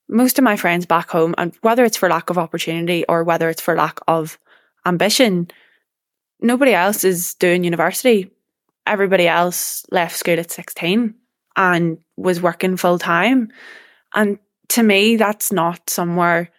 most 0.10 0.38
of 0.38 0.44
my 0.44 0.56
friends 0.56 0.86
back 0.86 1.10
home 1.10 1.36
and 1.38 1.54
whether 1.62 1.84
it's 1.84 1.98
for 1.98 2.10
lack 2.10 2.30
of 2.30 2.38
opportunity 2.38 3.06
or 3.10 3.24
whether 3.24 3.50
it's 3.50 3.62
for 3.62 3.76
lack 3.76 4.00
of 4.08 4.38
ambition 4.86 5.50
nobody 6.40 6.74
else 6.74 7.04
is 7.04 7.34
doing 7.36 7.64
university 7.64 8.30
everybody 8.88 9.28
else 9.28 9.86
left 9.92 10.16
school 10.16 10.40
at 10.40 10.52
16 10.52 11.14
and 11.56 11.98
was 12.16 12.42
working 12.42 12.78
full 12.78 13.00
time 13.00 13.50
and 14.14 14.40
to 14.70 14.84
me 14.84 15.16
that's 15.16 15.52
not 15.52 15.90
somewhere 15.90 16.52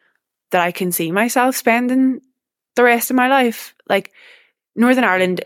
that 0.51 0.63
I 0.63 0.73
can 0.73 0.93
see 0.93 1.13
myself 1.13 1.57
spending 1.57 2.21
the 2.77 2.85
rest 2.85 3.11
of 3.11 3.17
my 3.17 3.29
life 3.29 3.75
like 3.89 4.13
Northern 4.77 5.05
Ireland 5.05 5.45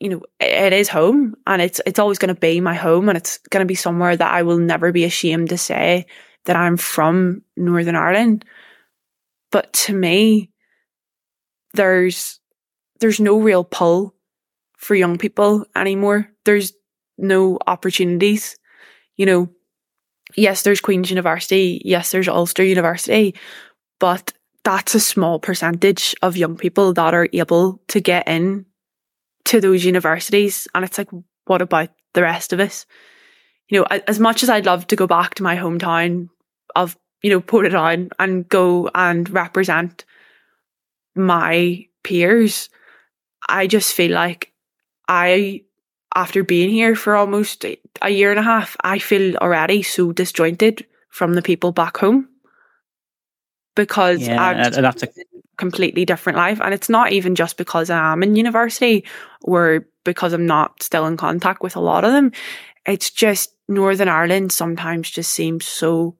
you 0.00 0.08
know, 0.10 0.22
it 0.40 0.72
is 0.72 0.88
home 0.88 1.34
and 1.46 1.62
it's 1.62 1.80
it's 1.86 1.98
always 1.98 2.18
going 2.18 2.34
to 2.34 2.40
be 2.40 2.60
my 2.60 2.74
home 2.74 3.08
and 3.08 3.16
it's 3.16 3.38
going 3.48 3.64
to 3.64 3.68
be 3.68 3.74
somewhere 3.74 4.16
that 4.16 4.32
I 4.32 4.42
will 4.42 4.58
never 4.58 4.92
be 4.92 5.04
ashamed 5.04 5.50
to 5.50 5.58
say 5.58 6.06
that 6.44 6.56
I'm 6.56 6.76
from 6.76 7.42
Northern 7.56 7.96
Ireland. 7.96 8.44
But 9.50 9.72
to 9.72 9.94
me, 9.94 10.50
there's 11.74 12.40
there's 13.00 13.20
no 13.20 13.38
real 13.38 13.64
pull 13.64 14.13
for 14.84 14.94
young 14.94 15.16
people 15.16 15.64
anymore. 15.74 16.28
There's 16.44 16.74
no 17.16 17.58
opportunities. 17.66 18.58
You 19.16 19.24
know, 19.24 19.48
yes, 20.36 20.62
there's 20.62 20.82
Queen's 20.82 21.08
University, 21.08 21.80
yes, 21.84 22.10
there's 22.10 22.28
Ulster 22.28 22.62
University, 22.62 23.34
but 23.98 24.34
that's 24.62 24.94
a 24.94 25.00
small 25.00 25.38
percentage 25.38 26.14
of 26.20 26.36
young 26.36 26.56
people 26.56 26.92
that 26.92 27.14
are 27.14 27.28
able 27.32 27.80
to 27.88 28.00
get 28.00 28.28
in 28.28 28.66
to 29.46 29.60
those 29.60 29.84
universities. 29.84 30.68
And 30.74 30.84
it's 30.84 30.98
like, 30.98 31.10
what 31.46 31.62
about 31.62 31.90
the 32.12 32.22
rest 32.22 32.52
of 32.52 32.60
us? 32.60 32.84
You 33.68 33.80
know, 33.80 33.86
as 34.06 34.20
much 34.20 34.42
as 34.42 34.50
I'd 34.50 34.66
love 34.66 34.86
to 34.88 34.96
go 34.96 35.06
back 35.06 35.34
to 35.34 35.42
my 35.42 35.56
hometown 35.56 36.28
of, 36.76 36.96
you 37.22 37.30
know, 37.30 37.40
Portadown 37.40 38.10
and 38.18 38.46
go 38.48 38.90
and 38.94 39.30
represent 39.30 40.04
my 41.14 41.86
peers, 42.02 42.68
I 43.48 43.66
just 43.66 43.94
feel 43.94 44.12
like 44.12 44.53
I, 45.08 45.62
after 46.14 46.42
being 46.44 46.70
here 46.70 46.94
for 46.94 47.16
almost 47.16 47.64
a 47.64 48.10
year 48.10 48.30
and 48.30 48.40
a 48.40 48.42
half, 48.42 48.76
I 48.82 48.98
feel 48.98 49.36
already 49.36 49.82
so 49.82 50.12
disjointed 50.12 50.86
from 51.10 51.34
the 51.34 51.42
people 51.42 51.72
back 51.72 51.96
home 51.96 52.28
because 53.74 54.26
Yeah, 54.26 54.42
I've 54.42 54.74
that's 54.74 55.02
a- 55.02 55.08
completely 55.56 56.04
different 56.04 56.36
life. 56.36 56.60
And 56.60 56.74
it's 56.74 56.88
not 56.88 57.12
even 57.12 57.34
just 57.34 57.56
because 57.56 57.90
I'm 57.90 58.22
in 58.22 58.36
university 58.36 59.04
or 59.42 59.86
because 60.04 60.32
I'm 60.32 60.46
not 60.46 60.82
still 60.82 61.06
in 61.06 61.16
contact 61.16 61.62
with 61.62 61.76
a 61.76 61.80
lot 61.80 62.04
of 62.04 62.12
them. 62.12 62.32
It's 62.86 63.10
just 63.10 63.54
Northern 63.68 64.08
Ireland 64.08 64.52
sometimes 64.52 65.10
just 65.10 65.32
seems 65.32 65.64
so 65.64 66.16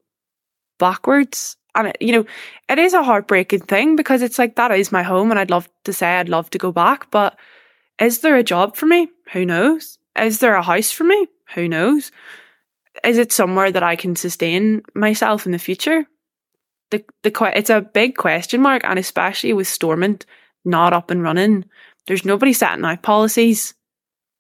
backwards. 0.79 1.57
And, 1.75 1.89
it, 1.89 1.97
you 2.01 2.13
know, 2.13 2.25
it 2.69 2.79
is 2.79 2.95
a 2.95 3.03
heartbreaking 3.03 3.61
thing 3.63 3.97
because 3.97 4.23
it's 4.23 4.39
like, 4.39 4.57
that 4.57 4.71
is 4.71 4.93
my 4.93 5.03
home. 5.03 5.31
And 5.31 5.41
I'd 5.41 5.51
love 5.51 5.69
to 5.85 5.93
say 5.93 6.17
I'd 6.17 6.29
love 6.29 6.49
to 6.51 6.59
go 6.59 6.73
back. 6.73 7.11
But 7.11 7.37
is 8.01 8.21
there 8.21 8.37
a 8.37 8.43
job 8.43 8.77
for 8.77 8.87
me? 8.87 9.09
Who 9.33 9.45
knows? 9.45 9.99
Is 10.19 10.39
there 10.39 10.55
a 10.55 10.63
house 10.63 10.91
for 10.91 11.05
me? 11.05 11.27
Who 11.55 11.69
knows? 11.69 12.11
Is 13.05 13.19
it 13.19 13.33
somewhere 13.33 13.73
that 13.73 13.83
I 13.83 13.97
can 13.97 14.17
sustain 14.17 14.83
myself 14.95 15.47
in 15.47 15.53
the 15.53 15.59
future? 15.59 16.07
the 16.91 17.05
the 17.23 17.53
it's 17.57 17.71
a 17.71 17.81
big 17.81 18.17
question 18.17 18.61
mark, 18.61 18.83
and 18.85 18.99
especially 18.99 19.53
with 19.53 19.67
Stormont 19.67 20.27
not 20.65 20.93
up 20.93 21.11
and 21.11 21.23
running, 21.23 21.65
there's 22.07 22.25
nobody 22.25 22.53
setting 22.53 22.85
out 22.85 23.03
policies 23.03 23.75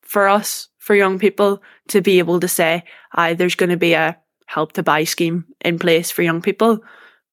for 0.02 0.28
us 0.28 0.68
for 0.78 0.94
young 0.94 1.18
people 1.18 1.62
to 1.88 2.00
be 2.00 2.18
able 2.18 2.40
to 2.40 2.48
say, 2.48 2.84
"I 3.12 3.34
there's 3.34 3.56
going 3.56 3.70
to 3.70 3.76
be 3.76 3.94
a 3.94 4.16
help 4.46 4.72
to 4.72 4.82
buy 4.82 5.04
scheme 5.04 5.44
in 5.64 5.78
place 5.78 6.10
for 6.10 6.22
young 6.22 6.42
people." 6.42 6.80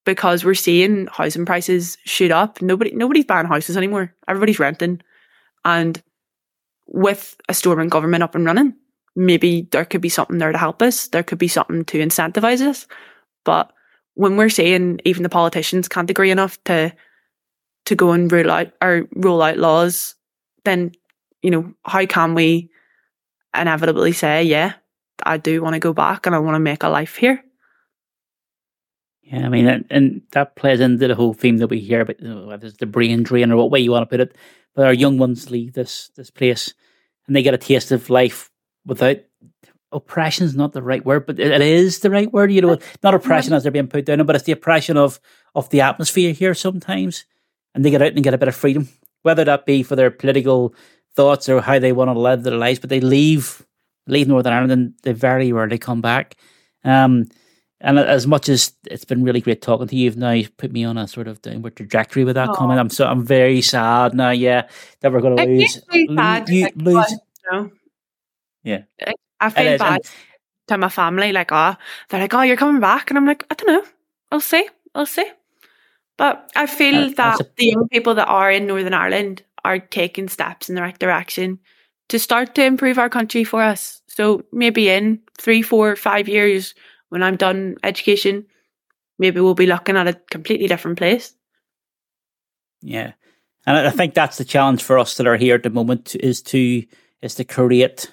Because 0.04 0.44
we're 0.44 0.56
seeing 0.56 1.08
housing 1.12 1.46
prices 1.46 1.96
shoot 2.06 2.32
up. 2.32 2.60
Nobody 2.62 2.92
nobody's 2.92 3.26
buying 3.26 3.46
houses 3.46 3.78
anymore. 3.78 4.16
Everybody's 4.28 4.60
renting. 4.60 5.02
And 5.64 6.02
with 6.92 7.36
a 7.50 7.54
Stormont 7.54 7.89
government 7.89 8.24
up 8.24 8.36
and 8.36 8.46
running, 8.46 8.76
maybe 9.16 9.68
there 9.72 9.86
could 9.86 10.02
be 10.02 10.10
something 10.10 10.38
there 10.38 10.52
to 10.52 10.58
help 10.58 10.82
us. 10.82 11.08
There 11.08 11.24
could 11.24 11.39
be 11.39 11.48
something 11.48 11.86
to 11.86 12.00
incentivize 12.00 12.62
us. 12.62 12.86
But 13.44 13.72
when 14.14 14.38
we're 14.38 14.50
saying 14.50 15.00
even 15.06 15.24
the 15.24 15.30
politicians 15.30 15.88
can't 15.88 16.10
agree 16.10 16.32
enough 16.32 16.62
to 16.66 16.94
to 17.86 17.96
go 17.96 18.12
and 18.12 18.32
rule 18.32 18.52
out 18.52 18.74
or 18.82 19.08
roll 19.16 19.42
out 19.42 19.58
laws, 19.58 20.16
then 20.66 20.92
you 21.42 21.50
know, 21.50 21.74
how 21.84 22.06
can 22.06 22.36
we 22.36 22.70
inevitably 23.56 24.12
say, 24.12 24.44
yeah, 24.44 24.74
I 25.24 25.38
do 25.38 25.62
want 25.62 25.74
to 25.74 25.80
go 25.80 25.94
back 25.94 26.26
and 26.26 26.36
I 26.36 26.39
want 26.39 26.56
to 26.56 26.60
make 26.60 26.84
a 26.84 26.89
life 26.89 27.16
here. 27.16 27.44
Yeah, 29.24 29.46
I 29.46 29.50
mean, 29.50 29.68
and, 29.68 29.86
and 29.89 30.22
that 30.32 30.56
plays 30.56 30.80
into 30.80 31.08
the 31.08 31.16
whole 31.16 31.34
theme 31.34 31.58
that 31.58 31.68
we 31.68 31.80
hear 31.80 32.02
about, 32.02 32.20
you 32.20 32.28
know, 32.28 32.48
whether 32.48 32.68
it's 32.68 32.78
the 32.78 32.86
brain 32.86 33.24
drain 33.24 33.52
or 33.52 33.58
what 33.58 33.72
way 33.72 33.80
you 33.80 33.92
want 33.92 34.04
to 34.04 34.10
put 34.10 34.20
it. 34.20 34.36
But 34.76 34.86
our 34.86 34.94
young 34.94 35.18
ones 35.18 35.50
leave 35.50 35.74
this 35.74 36.12
this 36.16 36.30
place 36.30 36.74
and 37.28 37.36
they 37.36 37.44
get 37.44 37.54
a 37.54 37.58
taste 37.58 37.92
of 37.92 38.10
life 38.10 38.50
without 38.86 39.18
oppression 39.92 40.46
is 40.46 40.56
not 40.56 40.74
the 40.74 40.82
right 40.82 41.06
word, 41.06 41.26
but 41.26 41.40
it 41.40 41.62
is 41.62 42.00
the 42.00 42.10
right 42.10 42.32
word. 42.32 42.52
You 42.52 42.62
know, 42.62 42.78
not 43.04 43.14
oppression 43.14 43.54
as 43.54 43.64
they're 43.64 43.72
being 43.72 43.88
put 43.88 44.06
down, 44.06 44.26
but 44.26 44.36
it's 44.36 44.46
the 44.46 44.52
oppression 44.52 44.98
of 44.98 45.20
of 45.56 45.70
the 45.70 45.82
atmosphere 45.82 46.34
here 46.34 46.54
sometimes. 46.54 47.26
And 47.74 47.86
they 47.86 47.92
get 47.92 48.02
out 48.02 48.14
and 48.14 48.24
get 48.24 48.34
a 48.34 48.38
bit 48.38 48.48
of 48.48 48.56
freedom, 48.56 48.90
whether 49.24 49.46
that 49.46 49.66
be 49.66 49.84
for 49.84 49.96
their 49.96 50.12
political 50.12 50.76
thoughts 51.16 51.48
or 51.48 51.62
how 51.62 51.80
they 51.80 51.92
want 51.92 52.10
to 52.10 52.20
live 52.20 52.44
their 52.44 52.56
lives. 52.56 52.80
But 52.80 52.90
they 52.90 53.02
leave 53.02 53.66
leave 54.08 54.28
Northern 54.28 54.54
Ireland 54.54 54.72
and 54.72 54.94
they 55.04 55.14
very 55.14 55.52
rarely 55.52 55.78
come 55.78 56.02
back. 56.02 56.36
Um, 56.84 57.28
and 57.82 58.00
as 58.00 58.28
much 58.28 58.50
as 58.50 58.74
it's 58.86 59.06
been 59.06 59.24
really 59.24 59.42
great 59.42 59.62
talking 59.62 59.88
to 59.88 59.96
you, 59.96 60.06
you've 60.06 60.18
now 60.18 60.42
put 60.58 60.72
me 60.72 60.84
on 60.84 60.98
a 60.98 61.08
sort 61.08 61.28
of 61.28 61.42
downward 61.42 61.76
trajectory 61.76 62.24
with 62.24 62.36
that 62.36 62.50
Aww. 62.50 62.56
comment. 62.56 62.80
I'm 62.80 62.90
so 62.90 63.08
I'm 63.08 63.26
very 63.26 63.62
sad 63.62 64.14
now. 64.14 64.30
Yeah, 64.32 64.68
that 65.02 65.12
we're 65.12 65.22
going 65.22 65.38
to 65.38 65.46
lose. 65.46 65.82
You, 65.92 66.70
lose. 66.76 67.14
No. 67.52 67.72
Yeah, 68.64 68.84
I 69.40 69.50
feel 69.50 69.78
bad 69.78 70.02
to 70.68 70.78
my 70.78 70.90
family. 70.90 71.32
Like, 71.32 71.52
oh, 71.52 71.76
they're 72.10 72.22
like, 72.22 72.34
oh, 72.34 72.42
you're 72.42 72.58
coming 72.58 72.82
back, 72.82 73.10
and 73.10 73.18
I'm 73.18 73.26
like, 73.26 73.46
I 73.50 73.56
don't 73.56 73.68
know. 73.68 73.90
I'll 74.32 74.40
see. 74.40 74.68
I'll 74.94 75.06
see. 75.06 75.30
But 76.18 76.52
I 76.56 76.68
feel 76.68 77.06
uh, 77.06 77.10
that 77.18 77.40
a- 77.40 77.50
the 77.58 77.66
young 77.66 77.88
people 77.90 78.16
that 78.16 78.28
are 78.28 78.52
in 78.52 78.68
Northern 78.68 78.94
Ireland 78.94 79.44
are 79.66 79.80
taking 79.80 80.28
steps 80.28 80.70
in 80.70 80.76
the 80.76 80.82
right 80.82 80.98
direction 80.98 81.60
to 82.10 82.20
start 82.20 82.56
to 82.56 82.64
improve 82.64 83.00
our 83.00 83.10
country 83.10 83.44
for 83.44 83.62
us. 83.62 84.02
So 84.08 84.44
maybe 84.52 84.90
in 84.90 85.22
three, 85.40 85.62
four, 85.62 85.96
five 85.96 86.28
years, 86.28 86.76
when 87.12 87.24
I'm 87.24 87.36
done 87.36 87.76
education, 87.84 88.45
maybe 89.20 89.41
we'll 89.41 89.53
be 89.53 89.68
looking 89.68 89.97
at 89.97 90.07
a 90.07 90.14
completely 90.32 90.68
different 90.68 90.97
place. 90.97 91.34
Yeah. 92.82 93.12
And 93.68 93.78
I 93.78 93.89
think 93.89 94.14
that's 94.14 94.38
the 94.38 94.45
challenge 94.45 94.82
for 94.82 94.97
us 94.97 95.18
that 95.18 95.28
are 95.28 95.36
here 95.36 95.55
at 95.55 95.64
the 95.64 95.70
moment 95.70 96.16
is 96.16 96.41
to 96.43 96.84
is 97.22 97.36
to 97.36 97.43
create 97.43 98.12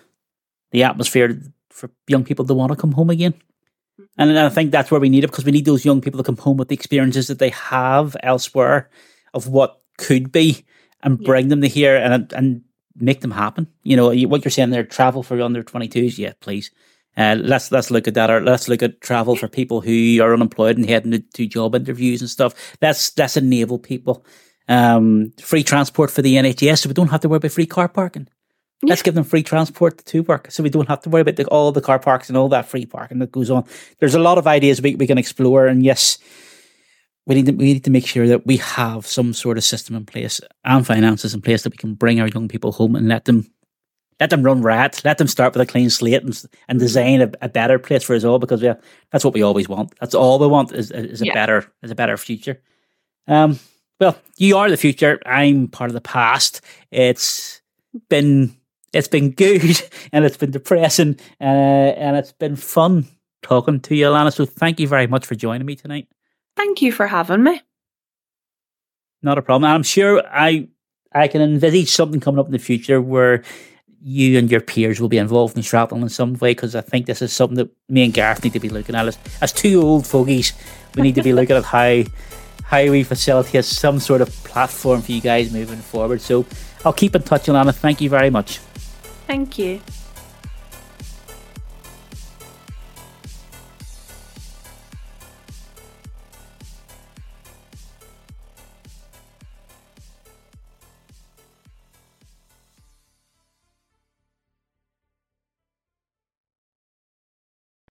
the 0.73 0.83
atmosphere 0.83 1.41
for 1.71 1.91
young 2.09 2.25
people 2.25 2.45
to 2.45 2.55
want 2.55 2.73
to 2.73 2.77
come 2.77 2.93
home 2.93 3.09
again. 3.09 3.33
Mm-hmm. 3.33 4.05
And 4.19 4.39
I 4.39 4.49
think 4.49 4.73
that's 4.73 4.91
where 4.91 5.01
we 5.01 5.09
need 5.09 5.25
it 5.25 5.31
because 5.31 5.45
we 5.45 5.53
need 5.53 5.65
those 5.65 5.85
young 5.85 6.01
people 6.01 6.19
to 6.19 6.25
come 6.25 6.37
home 6.37 6.57
with 6.57 6.69
the 6.69 6.75
experiences 6.75 7.29
that 7.29 7.39
they 7.39 7.51
have 7.51 8.17
elsewhere 8.23 8.91
of 9.33 9.47
what 9.47 9.81
could 9.97 10.33
be 10.33 10.67
and 11.05 11.23
bring 11.23 11.47
yeah. 11.47 11.51
them 11.51 11.61
to 11.63 11.69
here 11.69 11.97
and 11.97 12.33
and 12.33 12.63
make 12.97 13.21
them 13.21 13.31
happen. 13.31 13.69
You 13.85 13.97
know, 13.97 14.09
what 14.27 14.45
you're 14.45 14.51
saying 14.51 14.71
there, 14.71 14.83
travel 14.83 15.23
for 15.23 15.41
under 15.41 15.63
22s, 15.63 16.19
yeah, 16.19 16.33
please. 16.41 16.73
Uh, 17.19 17.35
let's 17.41 17.73
let's 17.73 17.91
look 17.91 18.07
at 18.07 18.15
that. 18.15 18.31
Or 18.31 18.41
let's 18.41 18.69
look 18.69 18.83
at 18.83 19.01
travel 19.01 19.35
for 19.35 19.49
people 19.49 19.81
who 19.81 20.23
are 20.23 20.33
unemployed 20.33 20.77
and 20.77 20.89
heading 20.89 21.11
to, 21.11 21.19
to 21.19 21.47
job 21.49 21.75
interviews 21.75 22.21
and 22.21 22.31
stuff. 22.31 22.55
Let's 22.81 23.17
let's 23.19 23.37
enable 23.37 23.79
people. 23.79 24.25
Um, 24.69 25.33
free 25.43 25.65
transport 25.65 26.11
for 26.11 26.23
the 26.23 26.37
NHS, 26.37 26.81
so 26.81 26.89
we 26.89 26.95
don't 26.95 27.09
have 27.09 27.21
to 27.21 27.29
worry 27.29 27.39
about 27.39 27.51
free 27.51 27.67
car 27.67 27.89
parking. 27.89 28.29
Yeah. 28.83 28.91
Let's 28.91 29.03
give 29.03 29.15
them 29.15 29.25
free 29.25 29.43
transport 29.43 30.05
to 30.05 30.23
work, 30.23 30.53
so 30.53 30.63
we 30.63 30.71
don't 30.71 30.89
have 30.89 31.01
to 31.03 31.11
worry 31.11 31.23
about 31.23 31.37
the, 31.37 31.47
all 31.47 31.73
the 31.73 31.81
car 31.81 31.99
parks 31.99 32.29
and 32.29 32.39
all 32.39 32.49
that 32.51 32.69
free 32.69 32.87
parking 32.87 33.19
that 33.19 33.33
goes 33.33 33.51
on. 33.51 33.65
There's 33.99 34.15
a 34.15 34.21
lot 34.21 34.39
of 34.39 34.47
ideas 34.47 34.81
we, 34.81 34.95
we 34.95 35.07
can 35.07 35.19
explore, 35.19 35.67
and 35.67 35.83
yes, 35.83 36.19
we 37.27 37.35
need 37.35 37.47
to 37.47 37.53
we 37.53 37.73
need 37.73 37.85
to 37.85 37.91
make 37.91 38.07
sure 38.07 38.29
that 38.29 38.47
we 38.47 38.59
have 38.59 39.07
some 39.07 39.33
sort 39.33 39.59
of 39.59 39.65
system 39.65 39.97
in 39.97 40.07
place 40.07 40.41
and 40.65 40.87
finances 40.87 41.35
in 41.35 41.41
place 41.41 41.63
that 41.63 41.73
we 41.73 41.79
can 41.79 41.95
bring 41.95 42.21
our 42.21 42.29
young 42.29 42.47
people 42.47 42.71
home 42.71 42.95
and 42.95 43.09
let 43.09 43.25
them 43.25 43.51
let 44.21 44.31
them 44.31 44.43
run 44.43 44.63
rat. 44.63 45.01
Let 45.05 45.19
them 45.19 45.29
start 45.29 45.55
with 45.55 45.63
a 45.63 45.71
clean 45.71 45.91
slate 45.91 46.23
and, 46.23 46.45
and 46.69 46.79
design 46.79 47.21
a, 47.21 47.31
a 47.41 47.49
better 47.49 47.79
place 47.79 48.03
for 48.03 48.15
us 48.15 48.25
all 48.25 48.39
because 48.39 48.63
yeah, 48.63 48.75
that's 49.13 49.25
what 49.25 49.35
we 49.35 49.43
always 49.43 49.69
want. 49.69 49.95
That's 50.01 50.15
all 50.15 50.39
we 50.39 50.47
want 50.47 50.73
is, 50.73 50.91
is 50.91 51.23
a 51.23 51.27
yeah. 51.27 51.35
better 51.35 51.73
is 51.83 51.91
a 51.91 51.95
better 51.95 52.17
future. 52.17 52.61
Um, 53.27 53.59
well, 54.01 54.19
you 54.37 54.57
are 54.57 54.71
the 54.71 54.77
future. 54.77 55.21
I'm 55.27 55.69
part 55.69 55.91
of 55.91 55.95
the 55.95 56.01
past. 56.01 56.61
It's 56.91 57.61
been 58.09 58.57
it's 58.93 59.09
been 59.09 59.31
good 59.31 59.83
and 60.13 60.25
it's 60.25 60.37
been 60.37 60.51
depressing 60.51 61.19
uh, 61.41 61.45
and 61.45 62.17
it's 62.17 62.33
been 62.33 62.57
fun 62.57 63.07
talking 63.43 63.81
to 63.81 63.95
you, 63.95 64.07
Alana. 64.07 64.33
So 64.33 64.47
thank 64.47 64.81
you 64.81 64.89
very 64.89 65.07
much 65.07 65.27
for 65.27 65.35
joining 65.35 65.67
me 65.67 65.77
tonight. 65.77 66.09
Thank 66.57 66.83
you 66.83 66.91
for 66.91 67.07
having 67.07 67.43
me. 67.43 67.61
Not 69.23 69.39
a 69.39 69.43
problem. 69.43 69.71
I'm 69.71 69.83
sure 69.83 70.23
I 70.27 70.69
I 71.13 71.29
can 71.29 71.41
envisage 71.41 71.91
something 71.91 72.21
coming 72.21 72.39
up 72.39 72.47
in 72.47 72.53
the 72.53 72.59
future 72.59 73.01
where 73.01 73.43
you 74.03 74.39
and 74.39 74.51
your 74.51 74.61
peers 74.61 75.01
will 75.01 75.09
be 75.09 75.19
involved 75.19 75.57
in 75.57 75.63
shrapnel 75.63 76.03
in 76.03 76.09
some 76.09 76.35
way 76.35 76.53
because 76.53 76.75
I 76.75 76.81
think 76.81 77.07
this 77.07 77.23
is 77.23 77.33
something 77.33 77.57
that 77.57 77.71
me 77.89 78.05
and 78.05 78.15
Gareth 78.15 78.45
need 78.45 78.53
to 78.53 78.61
be 78.61 78.69
looking 78.69 78.95
at 78.95 79.07
as, 79.07 79.19
as 79.41 79.53
two 79.53 79.81
old 79.83 80.07
fogies. 80.07 80.53
We 80.95 81.03
need 81.03 81.17
to 81.17 81.23
be 81.23 81.33
looking 81.33 81.57
at 81.57 81.65
how 81.77 82.05
how 82.65 82.91
we 82.91 83.03
facilitate 83.03 83.65
some 83.65 83.99
sort 83.99 84.21
of 84.21 84.29
platform 84.45 85.01
for 85.01 85.13
you 85.13 85.23
guys 85.23 85.51
moving 85.51 85.79
forward. 85.79 86.21
So 86.21 86.45
I'll 86.85 86.93
keep 86.93 87.17
in 87.17 87.23
touch, 87.23 87.47
Alana. 87.47 87.75
Thank 87.75 88.03
you 88.03 88.11
very 88.11 88.29
much. 88.29 88.59
Thank 89.27 89.59
you. 89.59 89.81